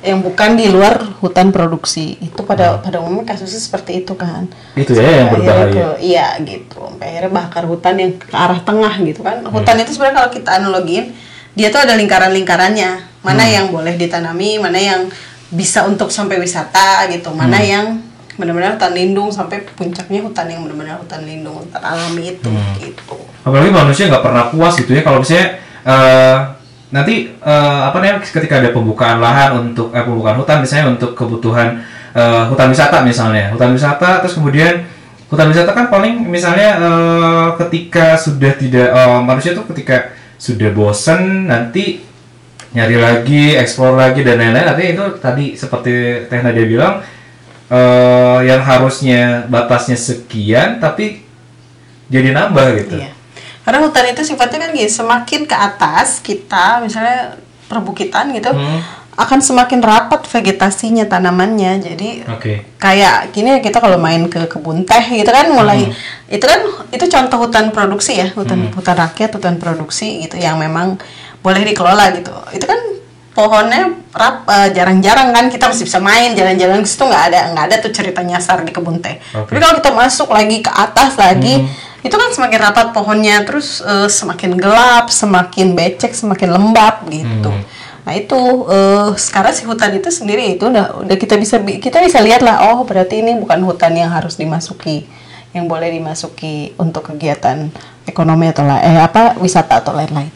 [0.00, 2.16] yang bukan di luar hutan produksi.
[2.18, 4.48] Itu pada pada umumnya kasusnya seperti itu kan.
[4.72, 5.66] Itu ya yang berbahaya.
[5.68, 6.80] ke- iya gitu.
[6.96, 9.42] Akhirnya bakar hutan yang ke arah tengah gitu kan.
[9.44, 11.12] Hutan itu sebenarnya kalau kita analogiin
[11.54, 13.10] dia tuh ada lingkaran-lingkarannya.
[13.20, 15.00] Mana yang boleh ditanami mana yang
[15.52, 17.30] bisa untuk sampai wisata gitu.
[17.36, 18.00] Mana yang
[18.40, 22.48] benar-benar hutan lindung sampai puncaknya hutan yang benar-benar hutan lindung hutan alami itu
[22.80, 23.16] gitu.
[23.44, 25.04] Apalagi manusia nggak pernah puas gitu ya.
[25.04, 26.36] Kalau misalnya eh,
[26.90, 31.84] nanti eh, apa namanya ketika ada pembukaan lahan untuk eh, pembukaan hutan misalnya untuk kebutuhan
[32.16, 33.52] eh, hutan wisata misalnya.
[33.52, 34.88] Hutan wisata terus kemudian
[35.28, 41.44] hutan wisata kan paling misalnya eh, ketika sudah tidak eh, manusia tuh ketika sudah bosen
[41.46, 42.00] nanti
[42.72, 46.94] nyari lagi eksplor lagi dan lain-lain artinya itu tadi seperti Teh Nadia bilang
[47.68, 51.20] eh, yang harusnya batasnya sekian tapi
[52.08, 53.12] jadi nambah gitu Iya.
[53.60, 57.36] Karena hutan itu sifatnya kan gini, semakin ke atas kita misalnya
[57.68, 58.80] perbukitan gitu Hmm.
[59.20, 61.76] Akan semakin rapat vegetasinya tanamannya.
[61.78, 62.64] Jadi Oke.
[62.80, 65.92] kayak gini kita kalau main ke kebun teh gitu kan mulai Hmm.
[66.32, 70.96] itu kan itu contoh hutan produksi ya hutan hutan rakyat hutan produksi gitu yang memang
[71.44, 72.32] boleh dikelola gitu.
[72.56, 72.80] Itu kan
[73.30, 77.76] pohonnya rap eh, jarang-jarang kan kita masih bisa main jalan-jalan situ nggak ada nggak ada
[77.78, 79.20] tuh cerita nyasar di kebun teh.
[79.36, 79.54] Oke.
[79.54, 81.62] tapi kalau kita masuk lagi ke atas lagi
[82.00, 87.52] itu kan semakin rapat pohonnya terus eh, semakin gelap semakin becek semakin lembab gitu
[88.10, 92.02] nah itu eh, sekarang si hutan itu sendiri itu udah udah kita bisa bi- kita
[92.02, 95.06] bisa lihat lah oh berarti ini bukan hutan yang harus dimasuki
[95.54, 97.70] yang boleh dimasuki untuk kegiatan
[98.10, 100.26] ekonomi atau la- eh apa wisata atau lain-lain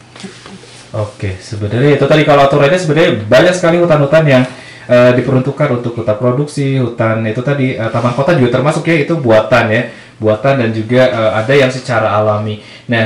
[0.95, 4.43] Oke, sebenarnya itu tadi kalau aturannya sebenarnya banyak sekali hutan-hutan yang
[4.87, 9.19] eh, diperuntukkan untuk hutan produksi, hutan itu tadi eh, taman kota juga termasuk ya itu
[9.19, 12.63] buatan ya, buatan dan juga eh, ada yang secara alami.
[12.87, 13.05] Nah,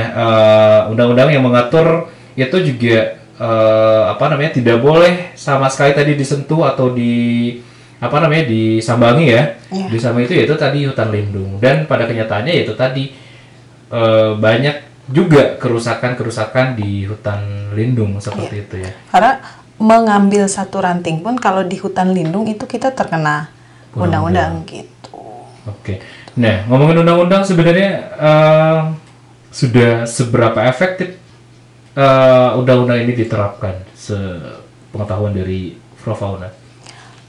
[0.86, 2.06] undang-undang yang mengatur
[2.38, 7.56] itu juga eh, apa namanya tidak boleh sama sekali tadi disentuh atau di
[8.00, 9.86] apa namanya disambangi ya, Iya.
[9.92, 13.12] disambangi itu yaitu tadi hutan lindung dan pada kenyataannya yaitu tadi
[13.90, 14.76] eh, banyak
[15.10, 18.92] juga kerusakan-kerusakan di hutan lindung seperti itu ya.
[19.10, 19.32] karena
[19.80, 23.48] mengambil satu ranting pun kalau di hutan lindung itu kita terkena
[23.96, 25.10] undang-undang gitu
[25.68, 26.00] Oke.
[26.40, 28.80] Nah, ngomongin undang-undang sebenarnya eh,
[29.50, 31.20] sudah seberapa efektif
[31.96, 36.18] eh, undang-undang ini diterapkan sepengetahuan dari Prof.
[36.18, 36.48] Fauna?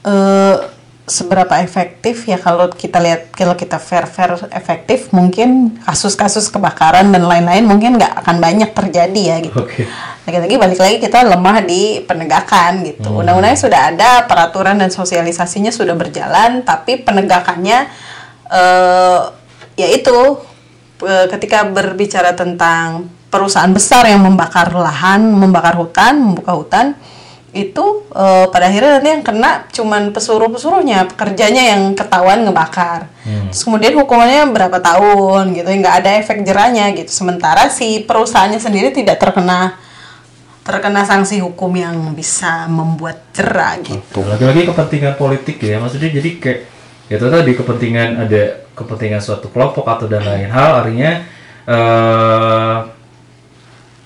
[0.02, 0.56] eh
[1.02, 7.26] seberapa efektif ya kalau kita lihat kalau kita fair fair efektif mungkin kasus-kasus kebakaran dan
[7.26, 9.66] lain-lain mungkin nggak akan banyak terjadi ya gitu.
[9.66, 9.82] Oke.
[10.22, 13.10] Lagi-lagi balik lagi kita lemah di penegakan gitu.
[13.10, 17.90] Undang-undangnya sudah ada, peraturan dan sosialisasinya sudah berjalan, tapi penegakannya
[19.76, 20.18] itu
[21.02, 26.92] eh, ketika berbicara tentang perusahaan besar yang membakar lahan, membakar hutan, membuka hutan
[27.52, 33.08] itu eh, pada akhirnya nanti yang kena cuman pesuruh-pesuruhnya, pekerjanya yang ketahuan ngebakar.
[33.22, 37.12] Terus kemudian hukumannya berapa tahun gitu, nggak ada efek jerahnya gitu.
[37.12, 39.76] Sementara si perusahaannya sendiri tidak terkena
[40.62, 44.22] terkena sanksi hukum yang bisa membuat jerah gitu.
[44.22, 46.60] Lagi-lagi kepentingan politik ya, maksudnya jadi kayak
[47.12, 51.10] itu tadi kepentingan ada kepentingan suatu kelompok atau dan lain hal, artinya
[51.68, 52.76] eh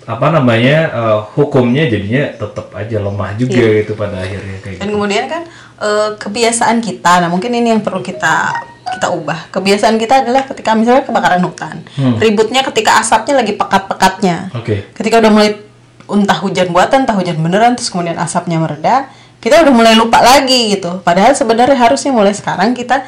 [0.06, 4.94] apa namanya eh, hukumnya jadinya tetap aja lemah juga gitu pada akhirnya kayak Dan gitu.
[4.94, 5.42] kemudian kan
[5.82, 8.54] eh, kebiasaan kita, nah mungkin ini yang perlu kita
[8.86, 9.50] kita ubah.
[9.50, 11.82] Kebiasaan kita adalah ketika misalnya kebakaran hutan,
[12.22, 14.54] ributnya ketika asapnya lagi pekat-pekatnya.
[14.54, 14.94] Oke.
[14.94, 15.58] Ketika udah mulai
[16.06, 19.10] entah hujan buatan, entah hujan beneran, terus kemudian asapnya mereda,
[19.42, 21.02] kita udah mulai lupa lagi gitu.
[21.02, 23.02] Padahal sebenarnya harusnya mulai sekarang kita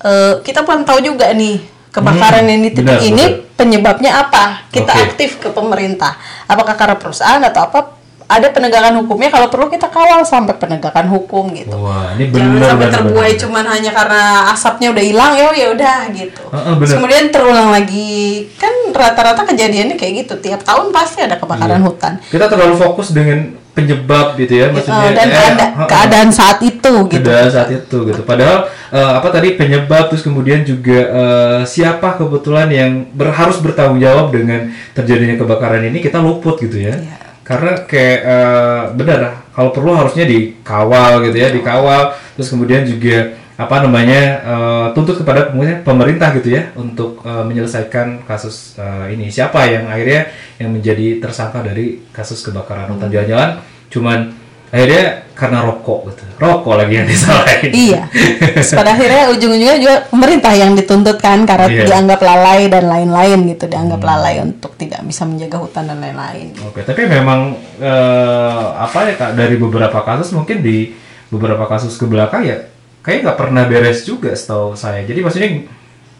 [0.00, 3.54] eh, kita tahu juga nih kebakaran Hmm, yang di titik benar, ini benar.
[3.54, 4.44] penyebabnya apa.
[4.68, 5.02] Kita Oke.
[5.04, 6.14] aktif ke pemerintah.
[6.44, 7.80] Apakah karena perusahaan atau apa?
[8.28, 11.72] Ada penegakan hukumnya kalau perlu kita kawal sampai penegakan hukum gitu.
[11.72, 13.40] Wah, ini Jangan benar sampai benar, terbuai benar.
[13.40, 14.22] cuman hanya karena
[14.52, 16.42] asapnya udah hilang ya ya udah gitu.
[16.52, 16.92] Benar.
[16.92, 18.12] Kemudian terulang lagi
[18.54, 21.88] kan rata-rata kejadiannya kayak gitu tiap tahun pasti ada kebakaran Iya.
[21.88, 22.12] hutan.
[22.22, 25.86] Kita terlalu fokus dengan penyebab gitu ya, maksudnya Eh, dan eh, keada- heeh.
[25.86, 27.22] keadaan saat itu gitu.
[27.22, 28.20] Keadaan saat itu gitu.
[28.22, 28.58] Padahal
[28.90, 34.34] eh, apa tadi penyebab terus kemudian juga eh, siapa kebetulan yang ber- harus bertanggung jawab
[34.34, 36.98] dengan terjadinya kebakaran ini kita luput gitu ya.
[36.98, 37.16] Iya.
[37.46, 39.20] Karena kayak eh, benar
[39.54, 42.02] kalau perlu harusnya dikawal gitu ya, dikawal
[42.34, 48.22] terus kemudian juga apa namanya eh, tuntut kepada pemerintah- pemerintah gitu ya untuk eh, menyelesaikan
[48.22, 49.26] kasus eh, ini.
[49.28, 50.30] Siapa yang akhirnya
[50.62, 53.50] yang menjadi tersangka dari kasus kebakaran hutan jangan-jangan
[53.90, 54.18] cuman
[54.68, 56.22] akhirnya karena rokok gitu.
[56.38, 57.70] Rokok lagi yang disalahin.
[57.88, 58.02] Iya.
[58.54, 61.84] Terus pada akhirnya ujung-ujungnya juga pemerintah yang dituntut kan karena Iya.
[61.88, 66.54] dianggap lalai dan lain-lain gitu, dianggap lalai untuk tidak bisa menjaga hutan dan lain-lain.
[66.62, 70.94] Oke, tapi memang eh, apa ya kak dari beberapa kasus mungkin di
[71.32, 72.58] beberapa kasus ke belakang ya
[73.08, 75.00] kayak nggak pernah beres juga setahu saya.
[75.08, 75.48] Jadi maksudnya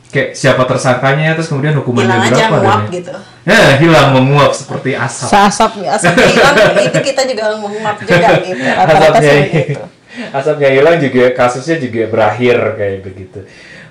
[0.08, 3.12] kayak siapa tersangkanya terus kemudian hukumannya Hilang aja berapa nguap dan- gitu.
[3.44, 5.28] Ya, hilang menguap seperti asap.
[5.36, 6.56] Asap asap hilang
[6.88, 8.64] itu kita juga menguap juga gitu.
[8.64, 9.84] Asapnya, gitu.
[10.32, 13.38] asapnya hilang juga kasusnya juga berakhir kayak begitu.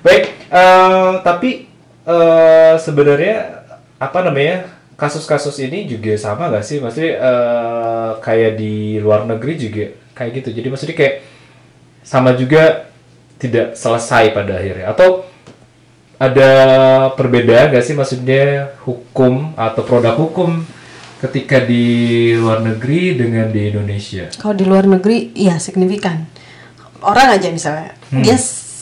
[0.02, 1.70] Baik, eh, tapi
[2.02, 3.36] eh, sebenarnya
[4.02, 6.82] apa namanya kasus-kasus ini juga sama gak sih?
[6.82, 9.86] Maksudnya eh, kayak di luar negeri juga
[10.18, 10.50] kayak gitu.
[10.58, 11.16] Jadi maksudnya kayak
[12.02, 12.87] sama juga
[13.38, 15.24] tidak selesai pada akhirnya atau
[16.18, 16.52] ada
[17.14, 20.66] perbedaan gak sih maksudnya hukum atau produk hukum
[21.22, 24.30] ketika di luar negeri dengan di Indonesia?
[24.38, 26.26] Kalau di luar negeri, iya signifikan.
[27.02, 28.24] Orang aja misalnya, Hmm.
[28.26, 28.38] dia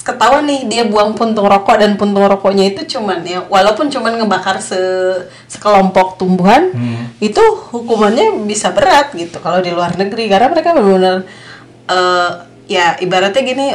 [0.05, 4.61] ketahuan nih dia buang puntung rokok dan puntung rokoknya itu cuman ya walaupun cuman ngebakar
[4.61, 4.77] se
[5.49, 6.69] sekelompok tumbuhan
[7.17, 7.41] itu
[7.73, 11.25] hukumannya bisa berat gitu kalau di luar negeri karena mereka benar-benar
[11.89, 12.29] eh,
[12.69, 13.65] ya ibaratnya gini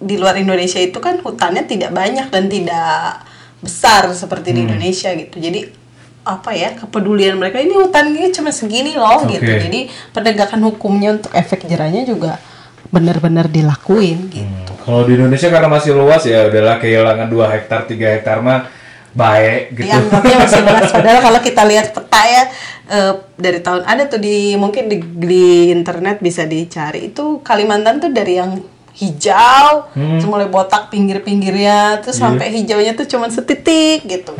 [0.00, 3.24] di luar Indonesia itu kan hutannya tidak banyak dan tidak
[3.64, 5.40] besar seperti di Indonesia gitu.
[5.40, 5.84] Jadi
[6.24, 9.44] apa ya kepedulian mereka ini hutan ini cuma segini loh gitu.
[9.44, 9.60] Oke.
[9.68, 9.80] jadi
[10.16, 12.40] penegakan hukumnya untuk efek jerahnya juga
[12.88, 14.72] benar-benar dilakuin gitu.
[14.84, 18.68] Kalau di Indonesia karena masih luas ya udahlah kehilangan 2 hektar 3 hektar mah
[19.14, 19.88] baik gitu.
[19.88, 20.90] dianggapnya masih luas.
[20.90, 22.42] Padahal kalau kita lihat peta ya
[22.88, 27.12] eh, dari tahun ada tuh di mungkin di, di internet bisa dicari.
[27.12, 28.58] Itu Kalimantan tuh dari yang
[28.94, 34.32] hijau terus mulai botak pinggir-pinggirnya terus sampai hijaunya tuh cuman setitik gitu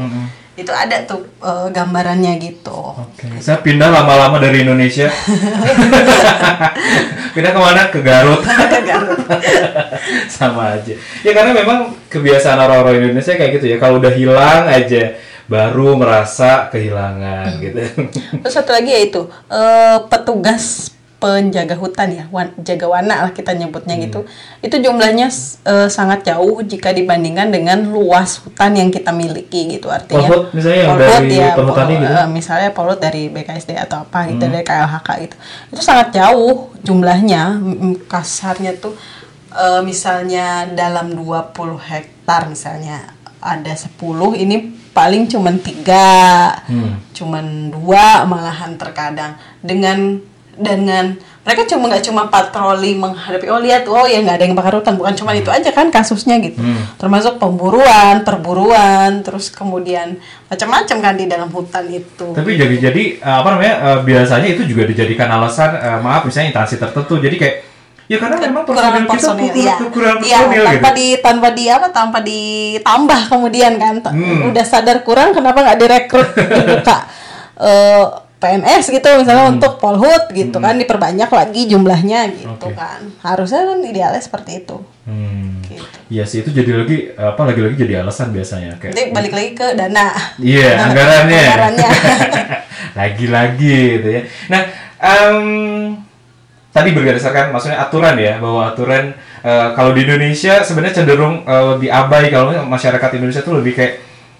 [0.54, 5.10] itu ada tuh eh, gambarannya gitu Oke, saya pindah lama-lama dari Indonesia.
[7.34, 7.82] pindah ke mana?
[7.90, 8.38] Ke Garut.
[10.38, 10.94] Sama aja.
[11.26, 13.76] Ya karena memang kebiasaan orang-orang Indonesia kayak gitu ya.
[13.82, 15.18] Kalau udah hilang aja,
[15.50, 17.82] baru merasa kehilangan gitu.
[18.46, 20.93] Terus satu lagi yaitu eh, petugas
[21.24, 24.28] penjaga hutan ya, wan- jaga wana lah kita nyebutnya gitu.
[24.60, 25.32] Itu jumlahnya
[25.64, 30.28] eh, sangat jauh jika dibandingkan dengan luas hutan yang kita miliki gitu artinya.
[30.28, 32.04] Polhut misalnya yang Polhut dari ya, pol- gitu?
[32.04, 35.36] eh, misalnya polhut dari BKSD atau apa gitu dari KLHK gitu.
[35.72, 37.56] Itu sangat jauh jumlahnya.
[38.04, 38.92] Kasarnya tuh
[39.50, 43.96] eh, misalnya dalam 20 hektar misalnya ada 10
[44.36, 44.56] ini
[44.94, 46.54] paling cuman tiga
[47.10, 50.22] cuman dua malahan terkadang dengan
[50.54, 54.72] dengan mereka cuma nggak cuma patroli menghadapi oh lihat oh ya nggak ada yang bakar
[54.72, 56.56] hutan bukan cuma itu aja kan kasusnya gitu
[56.96, 60.16] termasuk pemburuan perburuan terus kemudian
[60.46, 64.84] macam-macam kan di dalam hutan itu Tapi jadi-jadi eh, apa namanya eh, biasanya itu juga
[64.84, 67.18] dijadikan alasan eh, maaf misalnya instansi tertentu.
[67.18, 67.56] Jadi kayak
[68.04, 69.76] ya karena memang personil kita personil kurang- ya.
[70.22, 70.94] Iya, personil tanpa gitu.
[70.94, 74.48] di tanpa di apa tanpa ditambah kemudian kan Hmm.
[74.48, 76.96] udah sadar kurang kenapa nggak direkrut dibuka
[77.60, 78.04] eh,
[78.34, 79.56] PNS gitu misalnya Hmm.
[79.56, 85.60] untuk Polhut gitu kan diperbanyak lagi jumlahnya gitu kan harusnya kan idealnya seperti itu Hmm.
[85.64, 85.84] gitu.
[86.08, 89.66] Iya sih itu jadi lagi apa lagi-lagi jadi alasan biasanya kayak Nanti balik lagi ke
[89.74, 91.40] dana Iya, anggarannya.
[91.44, 91.90] Anggarannya.
[92.98, 94.22] Lagi-lagi gitu ya.
[94.46, 94.62] Nah,
[94.96, 95.46] em,
[96.70, 99.12] tadi berdasarkan maksudnya aturan ya, bahwa aturan
[99.42, 103.94] eh, kalau di Indonesia sebenarnya cenderung eh, lebih abai kalau masyarakat Indonesia tuh lebih kayak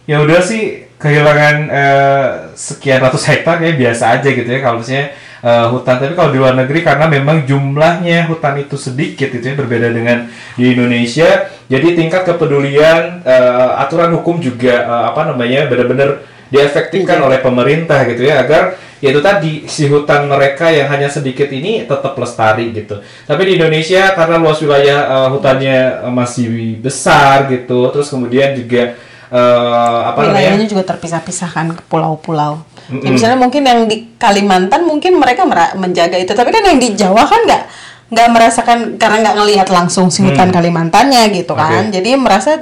[0.04, 2.26] ya udah sih kehilangan eh,
[2.56, 5.12] sekian ratus hektar kayak biasa aja gitu ya kalau misalnya
[5.44, 6.01] eh, hutan.
[6.01, 10.32] Tapi kalau di luar negeri karena memang jumlahnya hutan itu sedikit gitu ya berbeda dengan
[10.56, 17.44] di Indonesia, jadi tingkat kepedulian eh, aturan hukum juga eh, apa namanya benar-benar diefektifkan oleh
[17.44, 22.72] pemerintah gitu ya agar yaitu tadi si hutan mereka yang hanya sedikit ini tetap lestari
[22.72, 23.05] gitu.
[23.28, 28.97] Tapi di Indonesia karena luas wilayah eh, hutannya masih besar gitu, terus kemudian juga
[29.30, 30.40] eh, apa namanya?
[30.40, 32.60] wilayahnya juga terpisah-pisahkan ke pulau-pulau.
[32.84, 37.24] Ya, misalnya mungkin yang di Kalimantan mungkin mereka menjaga itu, tapi kan yang di Jawa
[37.24, 37.62] kan nggak
[38.12, 41.88] nggak merasakan karena nggak ngelihat langsung si hutan Kalimantannya gitu kan.
[41.88, 41.96] Oke.
[41.96, 42.60] Jadi merasa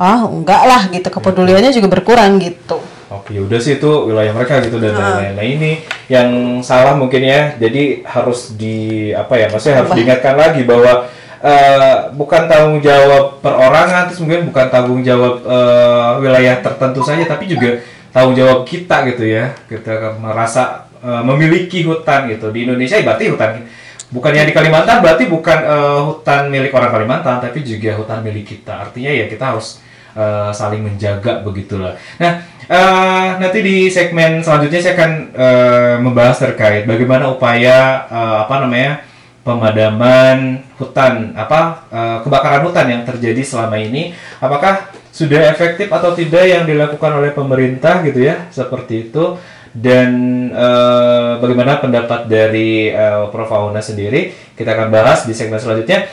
[0.00, 2.82] ah enggak lah gitu kepeduliannya juga berkurang gitu.
[3.12, 5.32] Oke, udah sih itu wilayah mereka gitu dan lain-lain.
[5.36, 5.72] Nah ini
[6.08, 6.28] yang
[6.64, 7.54] salah mungkin ya.
[7.60, 9.52] Jadi harus di apa ya?
[9.52, 11.12] Maksudnya harus diingatkan lagi bahwa
[11.42, 17.50] eh, bukan tanggung jawab perorangan, terus mungkin bukan tanggung jawab eh, wilayah tertentu saja, tapi
[17.50, 17.82] juga
[18.14, 19.52] tanggung jawab kita gitu ya.
[19.66, 22.96] Kita merasa eh, memiliki hutan gitu di Indonesia.
[23.02, 23.66] Berarti hutan
[24.12, 28.46] bukan yang di Kalimantan, berarti bukan eh, hutan milik orang Kalimantan, tapi juga hutan milik
[28.56, 28.88] kita.
[28.88, 29.82] Artinya ya kita harus
[30.14, 31.98] eh, saling menjaga begitulah.
[32.22, 32.32] Nah,
[32.70, 39.02] eh, nanti di segmen selanjutnya saya akan eh, membahas terkait bagaimana upaya eh, apa namanya
[39.42, 44.14] pemadaman hutan, apa eh, kebakaran hutan yang terjadi selama ini.
[44.38, 49.36] Apakah sudah efektif atau tidak yang dilakukan oleh pemerintah gitu ya, seperti itu.
[49.72, 50.10] Dan
[50.52, 53.50] eh, bagaimana pendapat dari eh, Prof.
[53.52, 56.08] Auna sendiri, kita akan bahas di segmen selanjutnya.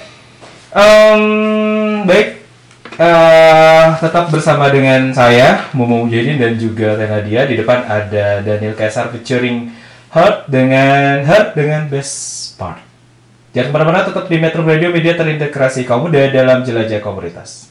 [0.70, 2.40] Em, baik,
[3.00, 8.76] Eh, tetap bersama dengan saya Momo Mujahidin dan juga Teh Nadia di depan ada Daniel
[8.76, 9.72] Kaisar featuring
[10.12, 12.89] Heart dengan Heart dengan Best Part.
[13.50, 17.66] Jangan ke mana-mana tetap di Metro Radio Media terintegrasi kaum muda dalam jelajah komunitas.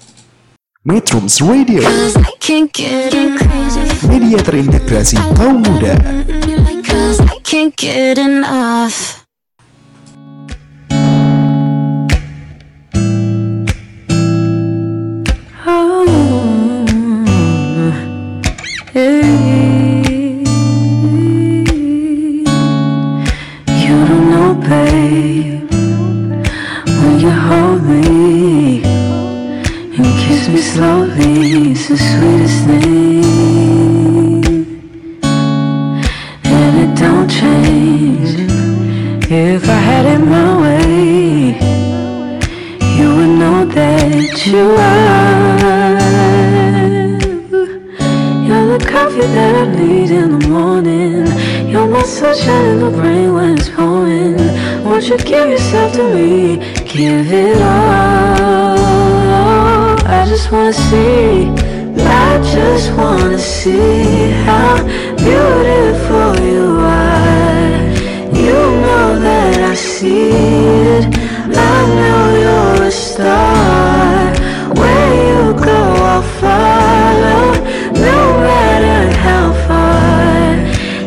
[0.82, 3.86] Metrums Radio, Cause I can't get crazy.
[4.10, 5.94] media terintegrasi kaum muda.
[30.78, 31.72] Slowly.
[31.72, 33.24] It's the sweetest thing,
[36.44, 38.30] and it don't change.
[39.28, 41.58] If I had it my way,
[42.96, 45.58] you would know that you are.
[48.46, 51.26] You're the coffee that I need in the morning.
[51.68, 54.36] You're my sunshine in the rain when it's pouring.
[54.84, 56.56] Won't you give yourself to me?
[56.84, 58.77] Give it all.
[60.10, 61.50] I just wanna see.
[62.00, 64.82] I just wanna see how
[65.16, 67.76] beautiful you are.
[68.32, 71.04] You know that I see it.
[71.54, 74.32] I know you're a star.
[74.78, 75.80] Where you go,
[76.12, 77.52] I'll follow.
[77.92, 80.56] No matter how far.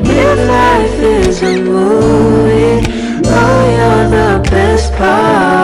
[0.04, 2.86] If life is a movie,
[3.26, 5.61] oh, you're the best part.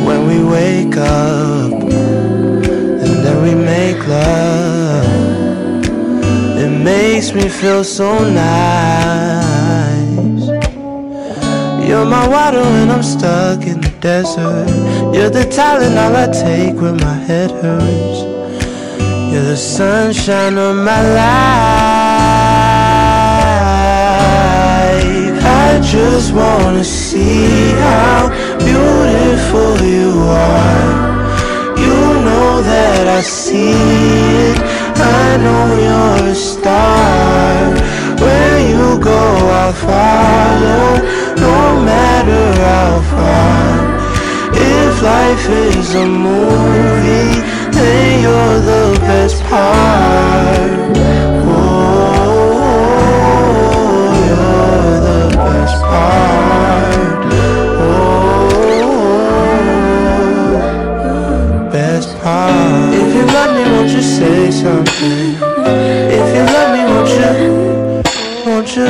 [0.07, 5.05] When we wake up and then we make love,
[6.57, 9.37] it makes me feel so nice.
[11.87, 14.67] You're my water when I'm stuck in the desert.
[15.13, 18.36] You're the Tylenol I take when my head hurts.
[19.29, 21.27] You're the sunshine of my life.
[25.43, 31.77] I just wanna see how beautiful you are.
[31.77, 33.73] You know that I see
[34.51, 34.57] it.
[34.95, 37.75] I know you're a star.
[38.21, 39.23] Where you go,
[39.61, 40.87] I'll follow,
[41.35, 44.06] no matter how far.
[44.53, 47.41] If life is a movie,
[47.71, 50.97] then you're the best part.
[51.49, 51.53] Oh,
[54.27, 57.25] you're the best part.
[58.79, 58.89] Oh,
[61.71, 62.93] best part.
[62.93, 65.35] If you love me, won't you say something?
[66.17, 67.31] If you love me, won't you?
[68.45, 68.87] Won't you?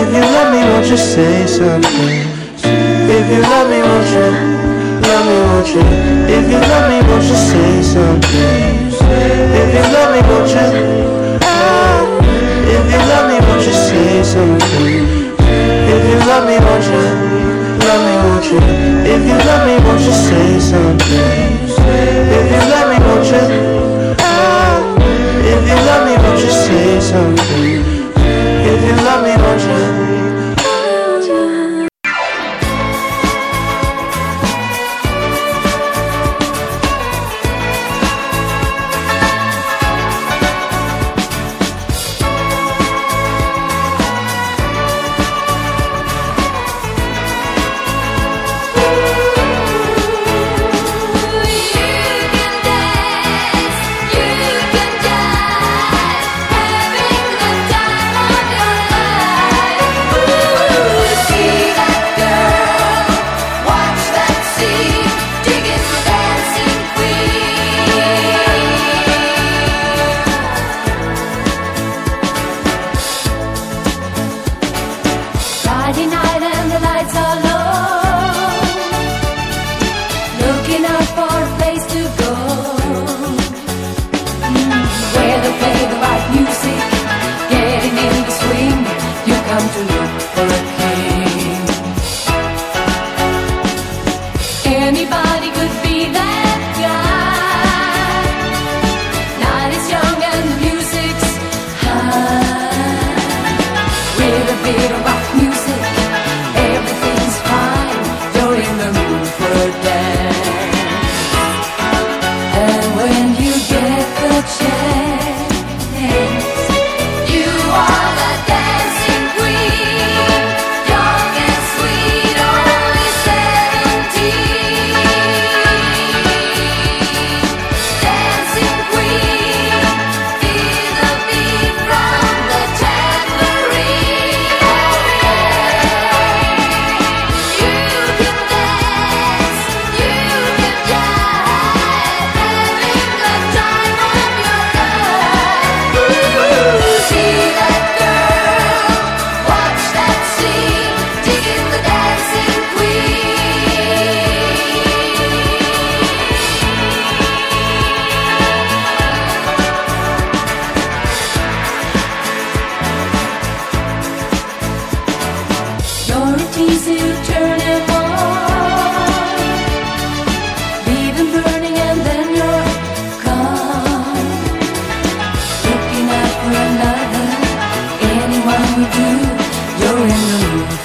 [0.00, 2.35] If you love me, won't you say something?
[5.66, 6.34] Love you?
[6.36, 8.86] If you love me, won't you say something?
[9.58, 11.38] If you love me, won't you?
[11.42, 12.06] Ah,
[12.74, 15.34] If you love me, won't you say something?
[15.42, 17.02] If you love me, won't you?
[17.82, 18.58] Love me, won't you?
[19.10, 21.58] If you love me, won't you say something?
[22.36, 24.14] If you love me, won't you?
[24.20, 24.78] Ah,
[25.42, 27.82] If you love me, won't you say something?
[28.70, 30.05] If you love me, won't you?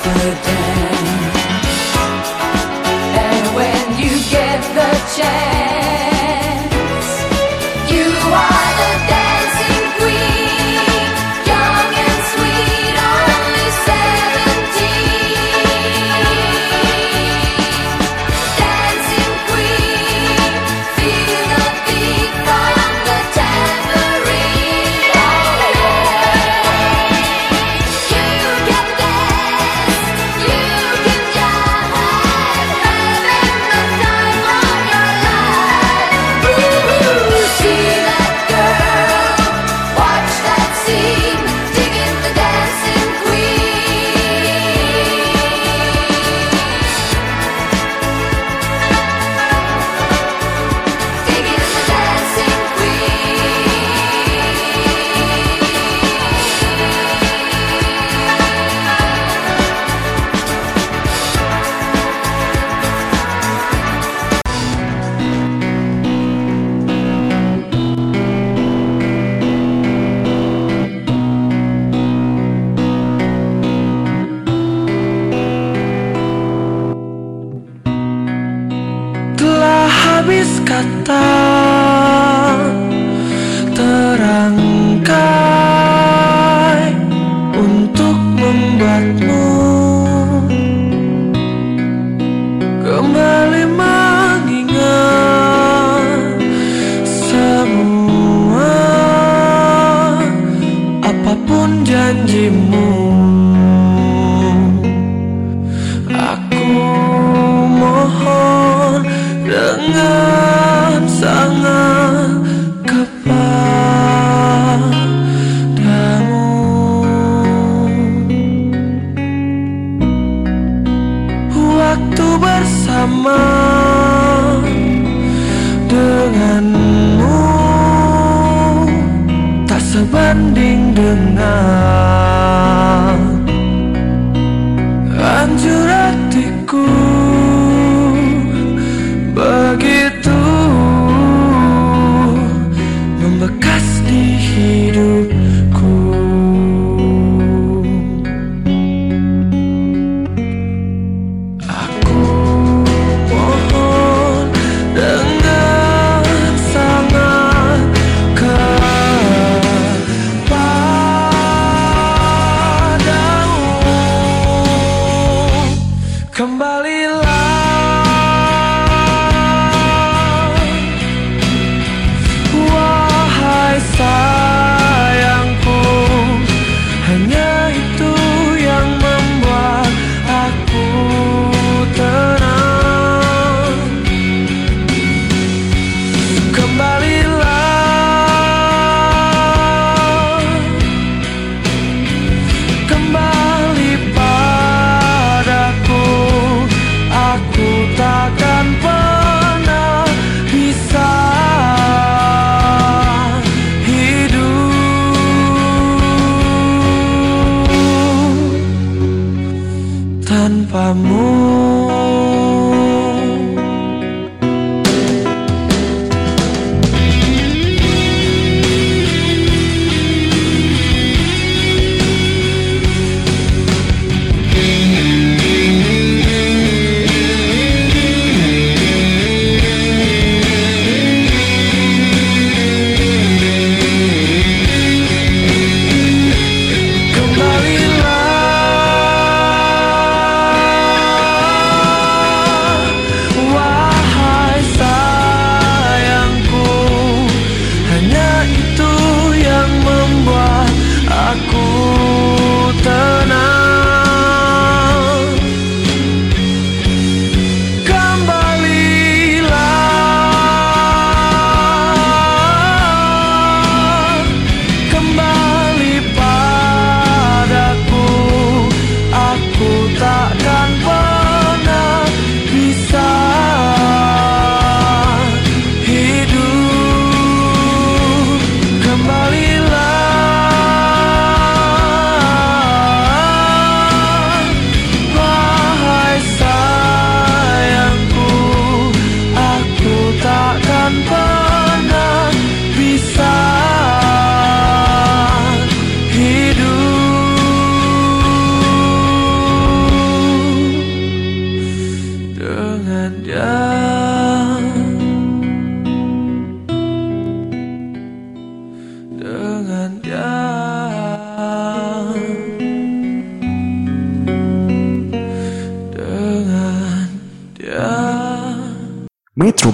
[0.04, 0.61] for a day.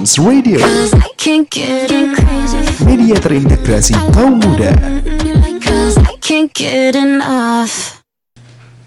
[0.07, 0.63] Metrums Radio,
[2.87, 4.71] media terintegrasi kaum muda.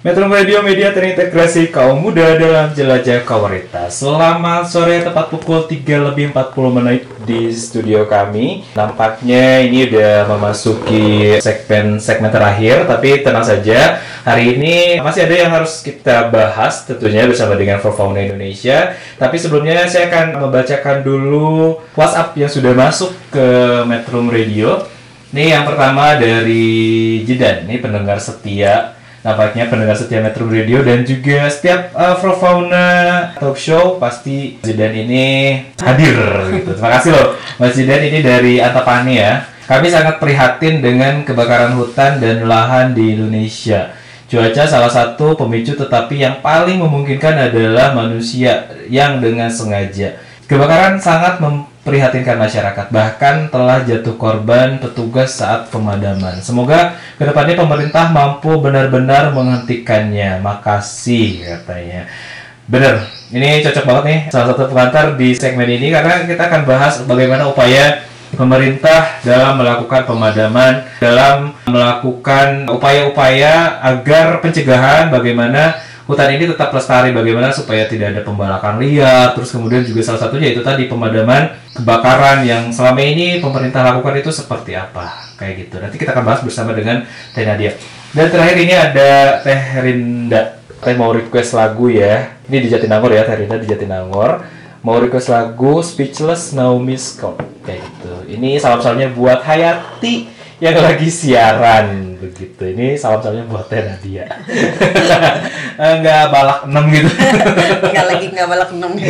[0.00, 4.00] Metro Radio Media terintegrasi kaum muda dalam jelajah komunitas.
[4.00, 8.64] Selamat sore tepat pukul 3 lebih 40 menit di studio kami.
[8.76, 14.00] Nampaknya ini udah memasuki segmen segmen terakhir, tapi tenang saja.
[14.20, 18.94] Hari ini masih ada yang harus kita bahas tentunya bersama dengan For Fauna Indonesia.
[19.16, 23.48] Tapi sebelumnya saya akan membacakan dulu WhatsApp yang sudah masuk ke
[23.88, 24.84] Metro Radio.
[25.30, 31.44] Ini yang pertama dari Jidan, ini pendengar setia nampaknya pendengar setia Metro Radio dan juga
[31.52, 32.88] setiap uh, Pro Fauna
[33.36, 36.16] Talk Show pasti Zidan ini hadir
[36.56, 36.72] gitu.
[36.76, 39.44] Terima kasih loh Mas Zidan ini dari Antapani ya.
[39.70, 43.94] Kami sangat prihatin dengan kebakaran hutan dan lahan di Indonesia.
[44.26, 50.18] Cuaca salah satu pemicu tetapi yang paling memungkinkan adalah manusia yang dengan sengaja.
[50.50, 51.38] Kebakaran sangat
[51.90, 56.38] memprihatinkan masyarakat bahkan telah jatuh korban petugas saat pemadaman.
[56.38, 60.38] Semoga ke depannya pemerintah mampu benar-benar menghentikannya.
[60.38, 62.06] Makasih katanya.
[62.70, 63.02] Bener,
[63.34, 67.50] ini cocok banget nih salah satu pengantar di segmen ini karena kita akan bahas bagaimana
[67.50, 68.06] upaya
[68.38, 77.54] pemerintah dalam melakukan pemadaman, dalam melakukan upaya-upaya agar pencegahan bagaimana hutan ini tetap lestari, bagaimana
[77.54, 82.74] supaya tidak ada pembalakan liar, terus kemudian juga salah satunya itu tadi pemadaman kebakaran yang
[82.74, 85.78] selama ini pemerintah lakukan itu seperti apa, kayak gitu.
[85.78, 87.78] Nanti kita akan bahas bersama dengan Teh Nadia.
[88.10, 90.58] Dan terakhir ini ada Teh Rinda.
[90.82, 92.34] Teh mau request lagu ya.
[92.50, 94.42] Ini di Jatinangor ya, Teh Rinda di Jatinangor.
[94.82, 98.34] Mau request lagu Speechless Naomi Scott kayak gitu.
[98.34, 100.26] Ini salam-salamnya buat Hayati
[100.58, 102.62] yang lagi siaran begitu.
[102.62, 104.28] Ini salam-salamnya buat Teh Nadia.
[105.80, 107.10] Enggak balak 6 gitu.
[107.92, 108.92] nggak lagi nggak balak enam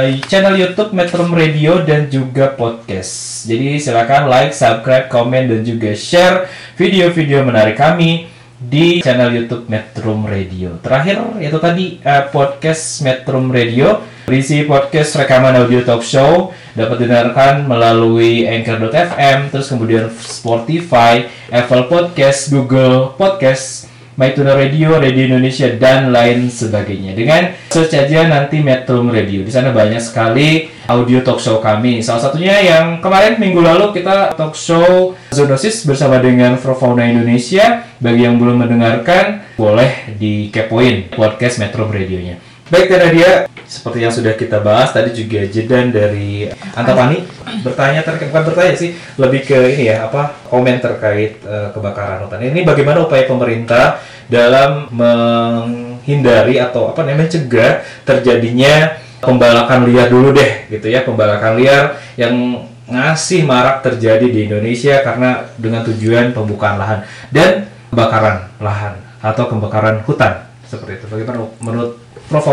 [0.03, 3.43] eh, channel YouTube Metro Radio dan juga podcast.
[3.47, 8.27] Jadi silakan like, subscribe, komen dan juga share video-video menarik kami
[8.61, 10.77] di channel YouTube Metro Radio.
[10.83, 17.67] Terakhir itu tadi eh, podcast Metro Radio berisi podcast rekaman audio talk show dapat didengarkan
[17.67, 26.51] melalui Anchor.fm terus kemudian Spotify, Apple Podcast, Google Podcast, MyTuner Radio, Radio Indonesia dan lain
[26.51, 27.15] sebagainya.
[27.15, 29.47] Dengan search aja nanti Metro Radio.
[29.47, 32.03] Di sana banyak sekali audio talk show kami.
[32.03, 37.87] Salah satunya yang kemarin minggu lalu kita talk show Zoonosis bersama dengan Fauna Indonesia.
[38.01, 42.50] Bagi yang belum mendengarkan, boleh dikepoin podcast Metro Radionya.
[42.71, 43.31] Baik, Teh Nadia,
[43.67, 47.19] seperti yang sudah kita bahas tadi juga jedan dari Antapani
[47.67, 52.39] bertanya terkait bukan bertanya sih, lebih ke ini ya apa komen terkait eh, kebakaran hutan.
[52.39, 53.99] Ini bagaimana upaya pemerintah
[54.31, 61.99] dalam menghindari atau apa namanya cegah terjadinya pembalakan liar dulu deh gitu ya, pembalakan liar
[62.15, 62.55] yang
[62.87, 67.03] ngasih marak terjadi di Indonesia karena dengan tujuan pembukaan lahan
[67.35, 71.05] dan kebakaran lahan atau kebakaran hutan seperti itu.
[71.11, 72.00] Bagaimana menurut
[72.31, 72.47] Prof.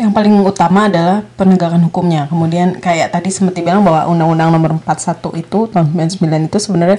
[0.00, 2.26] Yang paling utama adalah penegakan hukumnya.
[2.26, 6.98] Kemudian kayak tadi sempat dibilang bahwa Undang-Undang Nomor 41 itu tahun 99 itu sebenarnya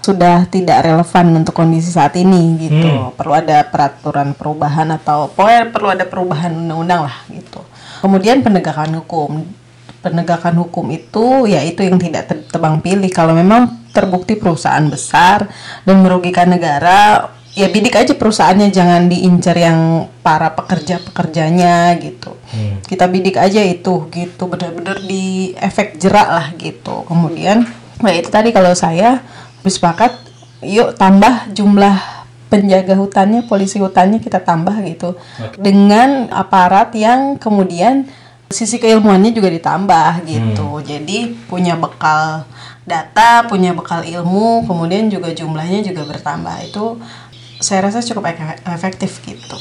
[0.00, 2.88] sudah tidak relevan untuk kondisi saat ini gitu.
[2.88, 3.12] Hmm.
[3.14, 7.60] Perlu ada peraturan perubahan atau pokoknya perlu ada perubahan undang-undang lah gitu.
[8.00, 9.44] Kemudian penegakan hukum.
[10.00, 13.12] Penegakan hukum itu ya itu yang tidak te- tebang pilih.
[13.12, 15.44] Kalau memang terbukti perusahaan besar
[15.84, 22.38] dan merugikan negara, ya bidik aja perusahaannya jangan diincar yang para pekerja-pekerjanya gitu.
[22.86, 27.02] Kita bidik aja itu gitu benar-benar di efek jerak lah gitu.
[27.06, 27.66] Kemudian
[28.00, 29.20] nah itu tadi kalau saya
[29.60, 30.16] bersepakat
[30.64, 32.20] yuk tambah jumlah
[32.50, 35.14] penjaga hutannya, polisi hutannya kita tambah gitu.
[35.58, 38.10] Dengan aparat yang kemudian
[38.50, 40.82] sisi keilmuannya juga ditambah gitu.
[40.82, 42.42] Jadi punya bekal
[42.82, 46.56] data, punya bekal ilmu, kemudian juga jumlahnya juga bertambah.
[46.66, 46.98] Itu
[47.60, 49.56] saya rasa cukup ef- efektif gitu.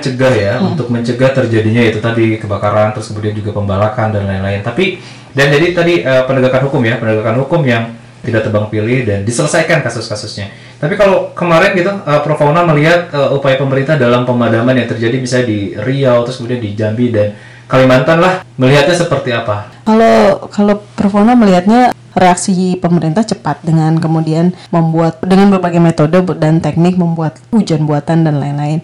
[0.00, 4.64] Cegah ya untuk mencegah terjadinya itu tadi kebakaran terus kemudian juga pembalakan dan lain-lain.
[4.64, 4.96] Tapi
[5.36, 7.92] dan jadi tadi eh, penegakan hukum ya, penegakan hukum yang
[8.24, 10.52] tidak tebang pilih dan diselesaikan kasus-kasusnya.
[10.80, 15.20] Tapi kalau kemarin gitu eh, Prof Fauna melihat eh, upaya pemerintah dalam pemadaman yang terjadi
[15.20, 17.36] misalnya di Riau terus kemudian di Jambi dan
[17.70, 19.70] Kalimantan lah melihatnya seperti apa?
[19.86, 26.98] Kalau kalau Perfona melihatnya reaksi pemerintah cepat dengan kemudian membuat dengan berbagai metode dan teknik
[26.98, 28.82] membuat hujan buatan dan lain-lain.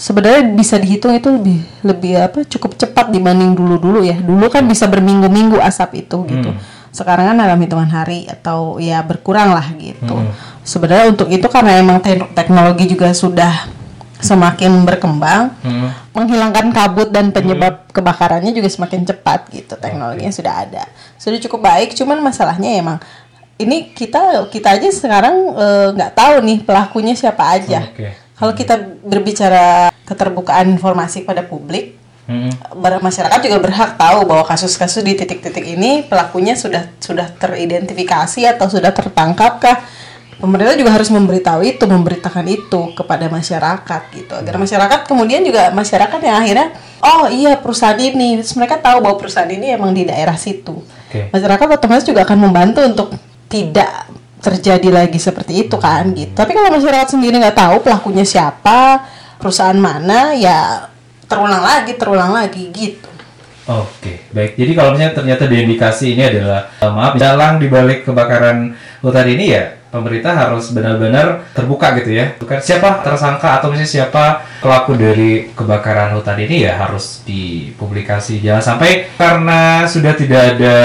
[0.00, 4.16] Sebenarnya bisa dihitung itu lebih lebih apa cukup cepat dibanding dulu-dulu ya.
[4.16, 6.50] Dulu kan bisa berminggu-minggu asap itu gitu.
[6.90, 10.16] Sekarang kan dalam hitungan hari atau ya berkurang lah gitu.
[10.64, 13.79] Sebenarnya untuk itu karena emang te- teknologi juga sudah
[14.20, 15.52] semakin berkembang,
[16.12, 19.74] menghilangkan kabut dan penyebab kebakarannya juga semakin cepat gitu.
[19.76, 20.84] Teknologinya sudah ada,
[21.16, 21.96] sudah cukup baik.
[21.96, 23.00] Cuman masalahnya emang
[23.60, 27.84] ini kita kita aja sekarang eh, nggak tahu nih pelakunya siapa aja.
[27.88, 28.12] Oke.
[28.40, 28.74] Kalau kita
[29.04, 32.46] berbicara keterbukaan informasi pada publik, Hmm.
[32.78, 38.94] masyarakat juga berhak tahu bahwa kasus-kasus di titik-titik ini pelakunya sudah sudah teridentifikasi atau sudah
[38.94, 39.82] tertangkapkah.
[40.40, 44.32] Pemerintah juga harus memberitahu itu, memberitakan itu kepada masyarakat gitu.
[44.32, 46.66] Agar masyarakat kemudian juga masyarakat yang akhirnya
[47.04, 50.80] oh iya perusahaan ini, Terus mereka tahu bahwa perusahaan ini emang di daerah situ.
[50.80, 51.28] Oke.
[51.28, 53.08] Masyarakat otomatis juga akan membantu untuk
[53.52, 54.08] tidak
[54.40, 56.32] terjadi lagi seperti itu kan gitu.
[56.32, 59.04] Tapi kalau masyarakat sendiri nggak tahu pelakunya siapa,
[59.36, 60.88] perusahaan mana, ya
[61.28, 63.10] terulang lagi, terulang lagi gitu.
[63.68, 64.56] Oke, baik.
[64.56, 68.72] Jadi kalau misalnya ternyata diindikasi ini adalah eh, maaf dalang di balik kebakaran
[69.04, 72.34] hutan ini ya pemerintah harus benar-benar terbuka gitu ya.
[72.38, 78.40] Bukan siapa tersangka atau misalnya siapa pelaku dari kebakaran hutan ini ya harus dipublikasi.
[78.40, 80.76] Jangan sampai karena sudah tidak ada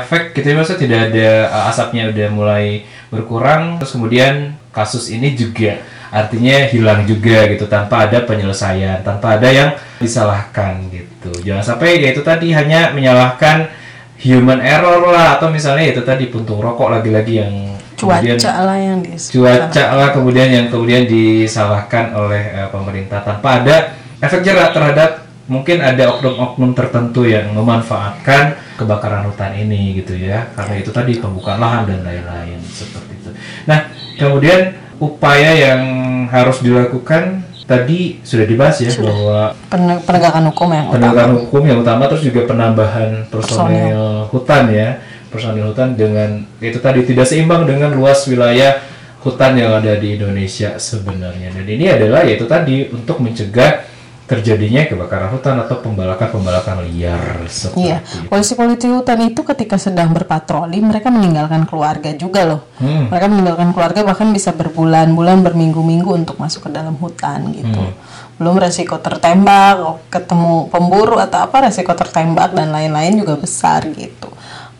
[0.00, 2.64] efek gitu ya maksudnya tidak ada eh, asapnya udah mulai
[3.10, 9.46] berkurang terus kemudian kasus ini juga artinya hilang juga gitu tanpa ada penyelesaian tanpa ada
[9.50, 9.70] yang
[10.02, 13.70] disalahkan gitu jangan sampai ya itu tadi hanya menyalahkan
[14.18, 17.52] human error lah atau misalnya itu tadi puntung rokok lagi-lagi yang
[18.00, 23.20] kemudian Cuaca lah yang cuaca lah kemudian yang kemudian disalahkan oleh eh, pemerintah.
[23.20, 23.76] Tanpa ada
[24.18, 30.48] efek jerak terhadap mungkin ada oknum-oknum tertentu yang memanfaatkan kebakaran hutan ini gitu ya.
[30.56, 33.30] Karena itu tadi pembukaan lahan dan lain-lain seperti itu.
[33.68, 35.80] Nah kemudian upaya yang
[36.28, 40.94] harus dilakukan tadi sudah dibahas ya bahwa Pen- penegakan hukum yang utama.
[40.98, 44.98] penegakan hukum yang utama terus juga penambahan personil hutan ya
[45.30, 48.82] personil hutan dengan itu tadi tidak seimbang dengan luas wilayah
[49.22, 53.86] hutan yang ada di Indonesia sebenarnya dan ini adalah yaitu tadi untuk mencegah
[54.30, 58.30] terjadinya kebakaran hutan atau pembalakan-pembalakan liar seperti Iya, itu.
[58.30, 62.62] polisi-polisi hutan itu ketika sedang berpatroli mereka meninggalkan keluarga juga loh.
[62.78, 63.10] Hmm.
[63.10, 67.82] Mereka meninggalkan keluarga bahkan bisa berbulan-bulan, berminggu-minggu untuk masuk ke dalam hutan gitu.
[67.82, 67.90] Hmm.
[68.38, 74.30] Belum resiko tertembak, ketemu pemburu atau apa resiko tertembak dan lain-lain juga besar gitu.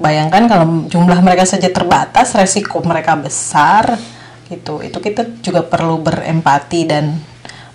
[0.01, 4.01] Bayangkan kalau jumlah mereka saja terbatas, resiko mereka besar
[4.48, 4.81] gitu.
[4.81, 7.20] Itu kita juga perlu berempati dan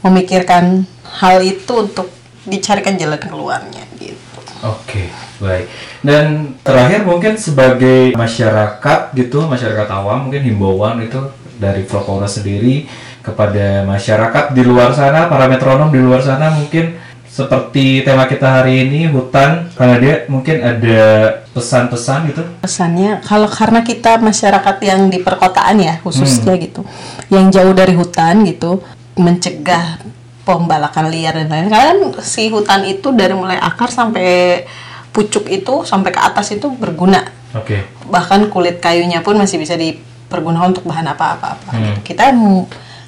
[0.02, 0.90] memikirkan
[1.22, 2.10] hal itu untuk
[2.50, 4.42] dicarikan jalan keluarnya gitu.
[4.66, 5.70] Oke, baik.
[6.02, 11.22] Dan terakhir mungkin sebagai masyarakat gitu, masyarakat awam mungkin himbauan itu
[11.62, 12.90] dari Flopona sendiri
[13.22, 16.98] kepada masyarakat di luar sana, para metronom di luar sana mungkin
[17.36, 21.04] seperti tema kita hari ini hutan karena dia mungkin ada
[21.52, 22.42] pesan-pesan gitu.
[22.64, 26.64] pesannya kalau karena kita masyarakat yang di perkotaan ya khususnya Hmm.
[26.64, 26.82] gitu
[27.28, 28.80] yang jauh dari hutan gitu
[29.20, 30.00] mencegah
[30.48, 34.64] pembalakan liar dan lain-lain karena kan si hutan itu dari mulai akar sampai
[35.12, 37.20] pucuk itu sampai ke atas itu berguna
[37.52, 37.84] Oke.
[38.08, 42.00] bahkan kulit kayunya pun masih bisa dipergunakan untuk bahan apa-apa apa Hmm.
[42.00, 42.32] kita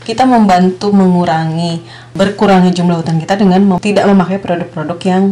[0.08, 5.24] kita membantu mengurangi berkurangnya jumlah hutan kita dengan mem- tidak memakai produk-produk yang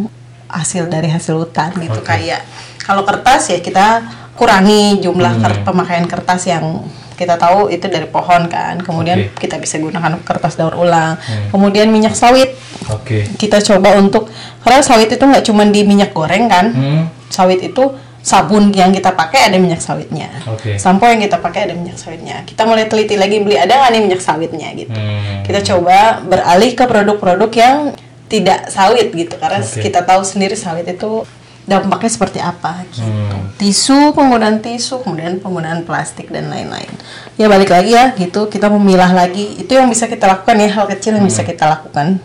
[0.45, 2.05] hasil dari hasil hutan gitu Oke.
[2.05, 2.43] kayak
[2.77, 4.03] kalau kertas ya kita
[4.35, 5.41] kurangi jumlah Hmm.
[5.41, 6.83] ker- pemakaian kertas yang
[7.15, 9.15] kita tahu itu dari pohon kan kemudian.
[9.21, 9.31] Hmm.
[9.33, 11.15] kita bisa gunakan kertas daur ulang
[11.47, 12.51] kemudian minyak sawit
[12.85, 13.23] Oke.
[13.39, 14.27] kita coba untuk
[14.59, 17.03] karena sawit itu nggak cuma di minyak goreng kan Hmm.
[17.25, 17.95] sawit itu
[18.25, 20.75] sabun yang kita pakai ada minyak sawitnya Oke.
[20.75, 24.01] sampo yang kita pakai ada minyak sawitnya kita mulai teliti lagi beli ada nggak nih
[24.01, 25.45] minyak sawitnya gitu Hmm.
[25.45, 27.77] kita coba beralih ke produk-produk yang
[28.25, 29.77] tidak sawit gitu karena Oke.
[29.77, 31.21] kita tahu sendiri sawit itu
[31.63, 33.53] dampaknya seperti apa gitu Hmm.
[33.55, 36.89] tisu penggunaan tisu kemudian penggunaan plastik dan lain-lain
[37.35, 40.85] ya balik lagi ya gitu kita memilah lagi itu yang bisa kita lakukan ya hal
[40.87, 41.49] kecil yang bisa Hmm.
[41.53, 42.17] kita lakukan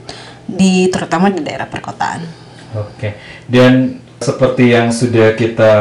[0.46, 2.24] di terutama di daerah perkotaan
[2.72, 5.72] Oke, dan seperti yang sudah kita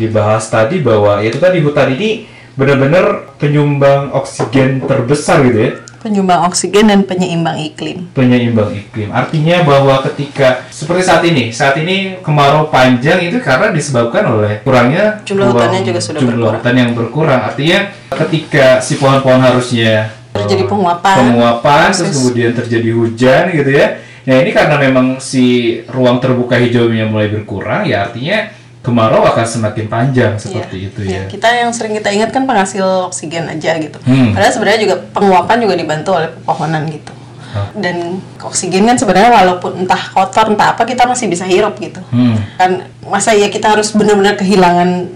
[0.00, 2.24] dibahas tadi bahwa itu tadi hutan ini
[2.56, 9.12] benar-benar penyumbang oksigen terbesar gitu ya, penyumbang oksigen dan penyeimbang iklim penyeimbang iklim.
[9.12, 15.20] Artinya bahwa ketika seperti saat ini, saat ini kemarau panjang itu karena disebabkan oleh kurangnya
[15.28, 16.54] Jumlah hutannya juga sudah jumlah berkurang.
[16.56, 17.40] hutan yang berkurang.
[17.44, 17.78] Artinya
[18.24, 23.86] ketika si pohon-pohon harusnya Terjadi penguapan, penguapan terus kemudian terjadi hujan gitu ya.
[24.26, 28.50] Nah ini karena memang si ruang terbuka hijaunya mulai berkurang ya artinya
[28.86, 31.14] kemarau akan semakin panjang seperti Iya, itu iya.
[31.18, 31.22] ya.
[31.26, 33.98] Kita yang sering kita ingat kan penghasil oksigen aja gitu.
[34.06, 34.30] Hmm.
[34.30, 37.10] Padahal sebenarnya juga penguapan juga dibantu oleh pepohonan gitu.
[37.54, 37.66] Oh.
[37.74, 41.98] Dan oksigen kan sebenarnya walaupun entah kotor entah apa kita masih bisa hirup gitu.
[42.14, 42.38] Hmm.
[42.54, 45.10] Kan masa ya kita harus benar-benar kehilangan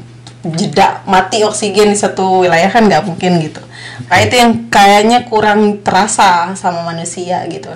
[0.51, 3.63] jeda mati oksigen di satu wilayah kan nggak mungkin gitu.
[4.11, 7.71] Nah itu yang kayaknya kurang terasa sama manusia gitu.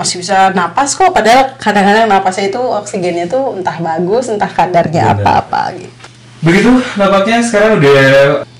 [0.00, 5.76] Masih bisa napas kok padahal kadang-kadang napasnya itu oksigennya tuh entah bagus entah kadarnya apa-apa
[5.76, 5.92] gitu.
[6.40, 8.00] Begitu nampaknya sekarang udah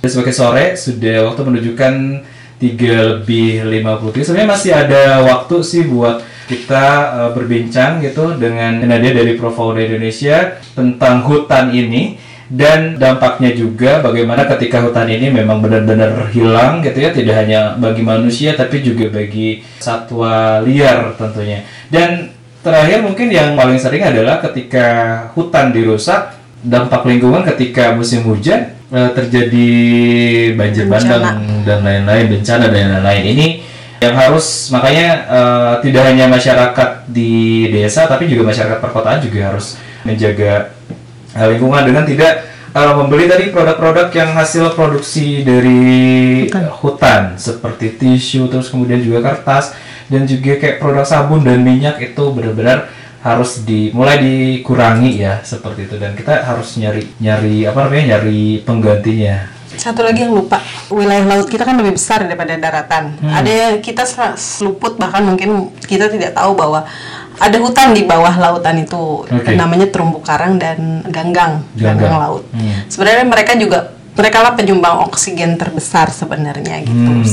[0.04, 1.94] sebagai sore sudah waktu menunjukkan
[2.60, 6.84] 3 lebih 53 sebenarnya masih ada waktu sih buat kita
[7.16, 12.20] eh, berbincang gitu dengan Nadia dari Profauna Indonesia tentang hutan ini
[12.50, 18.02] dan dampaknya juga bagaimana ketika hutan ini memang benar-benar hilang gitu ya tidak hanya bagi
[18.02, 21.62] manusia tapi juga bagi satwa liar tentunya.
[21.86, 24.86] Dan terakhir mungkin yang paling sering adalah ketika
[25.38, 26.34] hutan dirusak
[26.66, 29.70] dampak lingkungan ketika musim hujan eh, terjadi
[30.58, 33.24] banjir bandang dan lain-lain bencana dan lain-lain.
[33.30, 33.46] Ini
[34.02, 39.78] yang harus makanya eh, tidak hanya masyarakat di desa tapi juga masyarakat perkotaan juga harus
[40.02, 40.74] menjaga
[41.36, 46.46] lingkungan dengan tidak eh, membeli tadi produk-produk yang hasil produksi dari
[46.82, 47.38] hutan.
[47.38, 49.74] seperti tisu terus kemudian juga kertas
[50.10, 52.90] dan juga kayak produk sabun dan minyak itu benar-benar
[53.20, 58.64] harus di mulai dikurangi ya seperti itu dan kita harus nyari nyari apa namanya nyari
[58.64, 60.60] penggantinya Satu lagi yang lupa,
[60.92, 63.16] wilayah laut kita kan lebih besar daripada daratan.
[63.16, 63.32] Hmm.
[63.32, 64.04] Ada yang kita
[64.36, 66.84] seluput bahkan mungkin kita tidak tahu bahwa
[67.40, 69.56] ada hutan di bawah lautan itu Oke.
[69.56, 71.96] namanya terumbu karang dan ganggang, Ganggang.
[71.96, 72.44] ganggang laut.
[72.52, 72.84] Hmm.
[72.92, 76.92] Sebenarnya mereka juga mereka lah penyumbang oksigen terbesar sebenarnya gitu.
[76.92, 77.24] Hmm.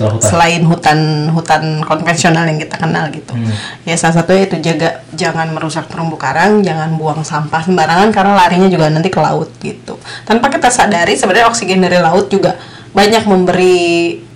[0.00, 0.16] Hutan.
[0.24, 3.36] Selain hutan hutan konvensional yang kita kenal gitu.
[3.36, 3.52] Hmm.
[3.84, 8.70] Ya salah satunya itu jaga jangan merusak terumbu karang, jangan buang sampah sembarangan karena larinya
[8.70, 9.98] juga nanti ke laut gitu.
[10.24, 12.56] Tanpa kita sadari sebenarnya oksigen dari laut juga
[12.96, 13.76] banyak memberi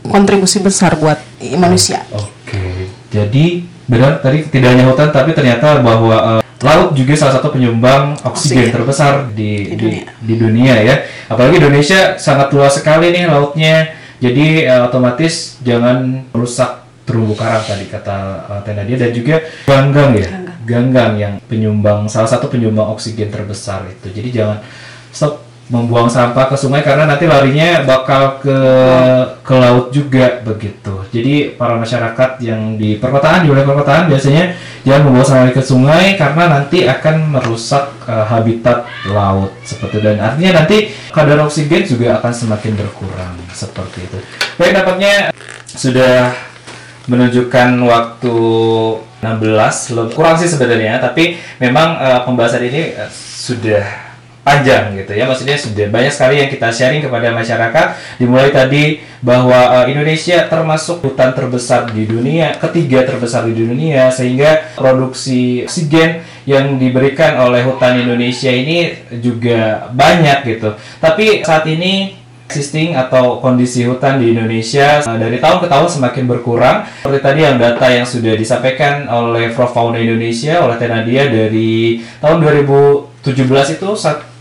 [0.04, 1.16] kontribusi besar buat
[1.56, 2.04] manusia.
[2.12, 7.52] Oke, jadi benar tadi tidak hanya hutan tapi ternyata bahwa eh, laut juga salah satu
[7.52, 8.72] penyumbang oksigen, Oksigen.
[8.72, 10.04] terbesar di, Di di, dunia.
[10.24, 10.94] di dunia ya.
[11.28, 13.92] Apalagi Indonesia sangat luas sekali nih lautnya.
[14.24, 18.16] Jadi eh, otomatis jangan merusak terumbu karang tadi kata
[18.48, 20.28] uh, Teh Nadia dan juga ganggang ya.
[20.64, 24.08] Ganggang yang penyumbang salah satu penyumbang oksigen terbesar itu.
[24.08, 24.64] Jadi jangan
[25.12, 28.58] stop membuang sampah ke sungai karena nanti larinya bakal ke
[29.40, 30.92] ke laut juga begitu.
[31.08, 34.52] Jadi para masyarakat yang di perkotaan di wilayah perkotaan biasanya
[34.84, 40.04] jangan membawa sampah ke sungai karena nanti akan merusak uh, habitat laut seperti itu.
[40.04, 44.18] dan artinya nanti kadar oksigen juga akan semakin berkurang seperti itu.
[44.60, 45.32] Baik nampaknya
[45.64, 46.36] sudah
[47.08, 48.36] menunjukkan waktu
[49.24, 54.03] 16 lebih kurang sih sebenarnya tapi memang eh, pembahasan ini eh, sudah
[54.44, 55.24] panjang gitu ya.
[55.24, 57.86] Maksudnya sudah banyak sekali yang kita sharing kepada masyarakat.
[58.20, 64.76] Dimulai tadi bahwa eh, Indonesia termasuk hutan terbesar di dunia ketiga terbesar di dunia sehingga
[64.76, 68.92] produksi oksigen yang diberikan oleh hutan Indonesia ini
[69.24, 70.76] juga banyak gitu.
[71.00, 76.24] Tapi saat ini existing atau kondisi hutan di Indonesia uh, dari tahun ke tahun semakin
[76.28, 76.84] berkurang.
[77.02, 82.44] Seperti tadi yang data yang sudah disampaikan oleh Profauna Indonesia oleh Teh Nadia dari tahun
[82.44, 83.90] 2017 itu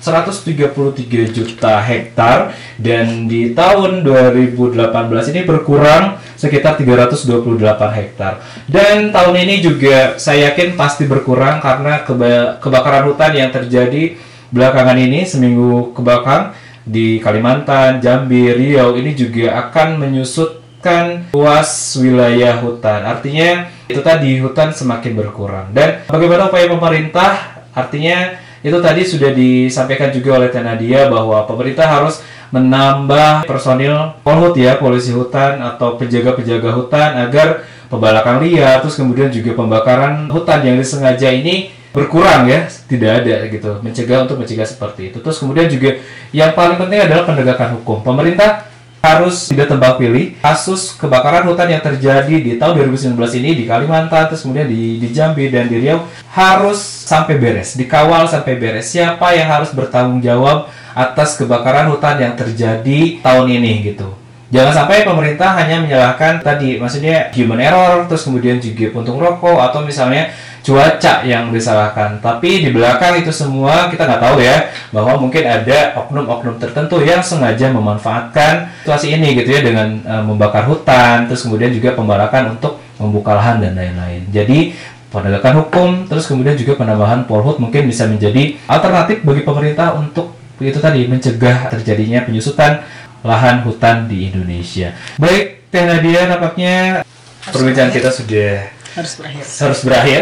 [0.04, 4.84] 133 juta hektar dan di tahun 2018
[5.32, 7.56] ini berkurang sekitar 328
[7.96, 8.44] hektar.
[8.68, 14.20] Dan tahun ini juga saya yakin pasti berkurang karena keba- kebakaran hutan yang terjadi
[14.52, 16.52] belakangan ini seminggu ke belakang
[16.84, 23.08] di Kalimantan, Jambi, Riau ini juga akan menyusutkan luas wilayah hutan.
[23.08, 25.72] Artinya itu tadi hutan semakin berkurang.
[25.72, 27.32] Dan bagaimana upaya pemerintah?
[27.72, 32.24] Artinya itu tadi sudah disampaikan juga oleh Teh Nadia bahwa pemerintah harus
[32.56, 39.54] menambah personil polhut ya, polisi hutan atau penjaga-penjaga hutan agar pembalakan liar terus kemudian juga
[39.54, 45.22] pembakaran hutan yang disengaja ini berkurang ya tidak ada gitu mencegah untuk mencegah seperti itu.
[45.22, 46.02] Terus kemudian juga
[46.34, 48.02] yang paling penting adalah penegakan hukum.
[48.02, 48.73] Pemerintah
[49.04, 54.32] harus tidak tebak pilih kasus kebakaran hutan yang terjadi di tahun 2019 ini di Kalimantan
[54.32, 58.88] terus kemudian di, di Jambi dan di Riau harus sampai beres dikawal sampai beres.
[58.88, 64.08] Siapa yang harus bertanggung jawab atas kebakaran hutan yang terjadi tahun ini gitu?
[64.54, 69.82] Jangan sampai pemerintah hanya menyalahkan tadi, maksudnya human error, terus kemudian juga puntung rokok, atau
[69.82, 70.30] misalnya
[70.64, 72.18] cuaca yang disalahkan.
[72.24, 77.20] Tapi di belakang itu semua kita nggak tahu ya, bahwa mungkin ada oknum-oknum tertentu yang
[77.20, 82.80] sengaja memanfaatkan situasi ini gitu ya dengan eh, membakar hutan, terus kemudian juga pembalakan untuk
[82.98, 84.24] membuka lahan dan lain-lain.
[84.32, 84.74] Jadi
[85.12, 90.34] penegakan hukum, terus kemudian juga penambahan polhut mungkin bisa menjadi alternatif bagi pemerintah untuk
[90.64, 92.82] itu tadi mencegah terjadinya penyusutan
[93.22, 94.96] lahan hutan di Indonesia.
[95.20, 97.04] Baik, Teh Nadia nampaknya
[97.52, 98.52] perbincangan kita sudah
[98.94, 99.44] Harus berakhir.
[99.44, 100.22] harus berakhir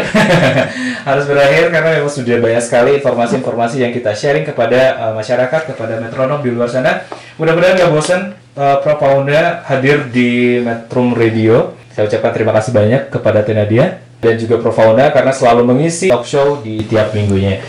[1.08, 6.00] harus berakhir karena memang sudah banyak sekali informasi-informasi yang kita sharing kepada uh, masyarakat kepada
[6.00, 7.04] metronom di luar sana
[7.36, 8.96] mudah-mudahan nggak bosan uh, Prof.
[8.96, 14.56] Paunda hadir di Metro Radio saya ucapkan terima kasih banyak kepada Teh Nadia dan juga
[14.58, 14.72] Prof.
[14.74, 17.60] Paunda karena selalu mengisi talk show di tiap minggunya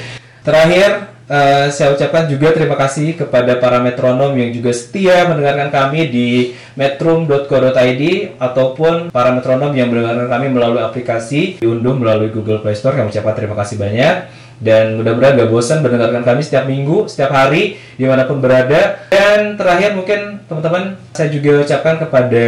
[0.41, 6.09] terakhir eh, saya ucapkan juga terima kasih kepada para metronom yang juga setia mendengarkan kami
[6.11, 6.29] di
[6.75, 8.03] metrum.co.id
[8.39, 12.95] ataupun para metronom yang mendengarkan kami melalui aplikasi diunduh melalui Google Play Store.
[12.97, 14.15] Kami ucapkan terima kasih banyak
[14.63, 19.03] dan mudah-mudahan gak bosan mendengarkan kami setiap minggu, setiap hari, di mana pun berada.
[19.11, 22.45] Dan terakhir mungkin teman-teman saya juga ucapkan kepada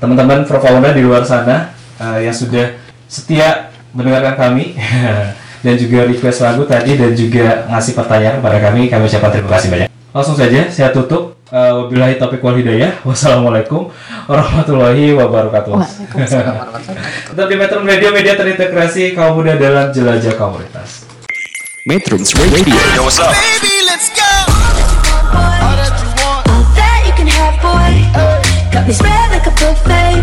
[0.00, 2.74] teman-teman Profauna di luar sana eh, yang sudah
[3.10, 4.78] setia mendengarkan kami
[5.60, 8.88] dan juga request lagu tadi dan juga ngasih pertanyaan kepada kami.
[8.88, 9.88] Kami ucapkan terima kasih banyak.
[10.10, 11.38] Langsung saja saya tutup.
[11.50, 12.94] Eh, Wabillahi taufiq wal hidayah.
[13.08, 13.90] Wassalamualaikum
[14.30, 15.70] warahmatullahi wabarakatuh.
[15.74, 21.10] Waalaikumsalam warahmatullahi Tetap di Metro Radio Media terintegrasi kaum muda dalam jelajah komunitas.
[21.88, 24.30] Metrums Radio Baby, let's go.
[25.34, 25.74] All
[26.78, 27.90] that you can have, boy.
[28.70, 30.22] Got me spread like a buffet,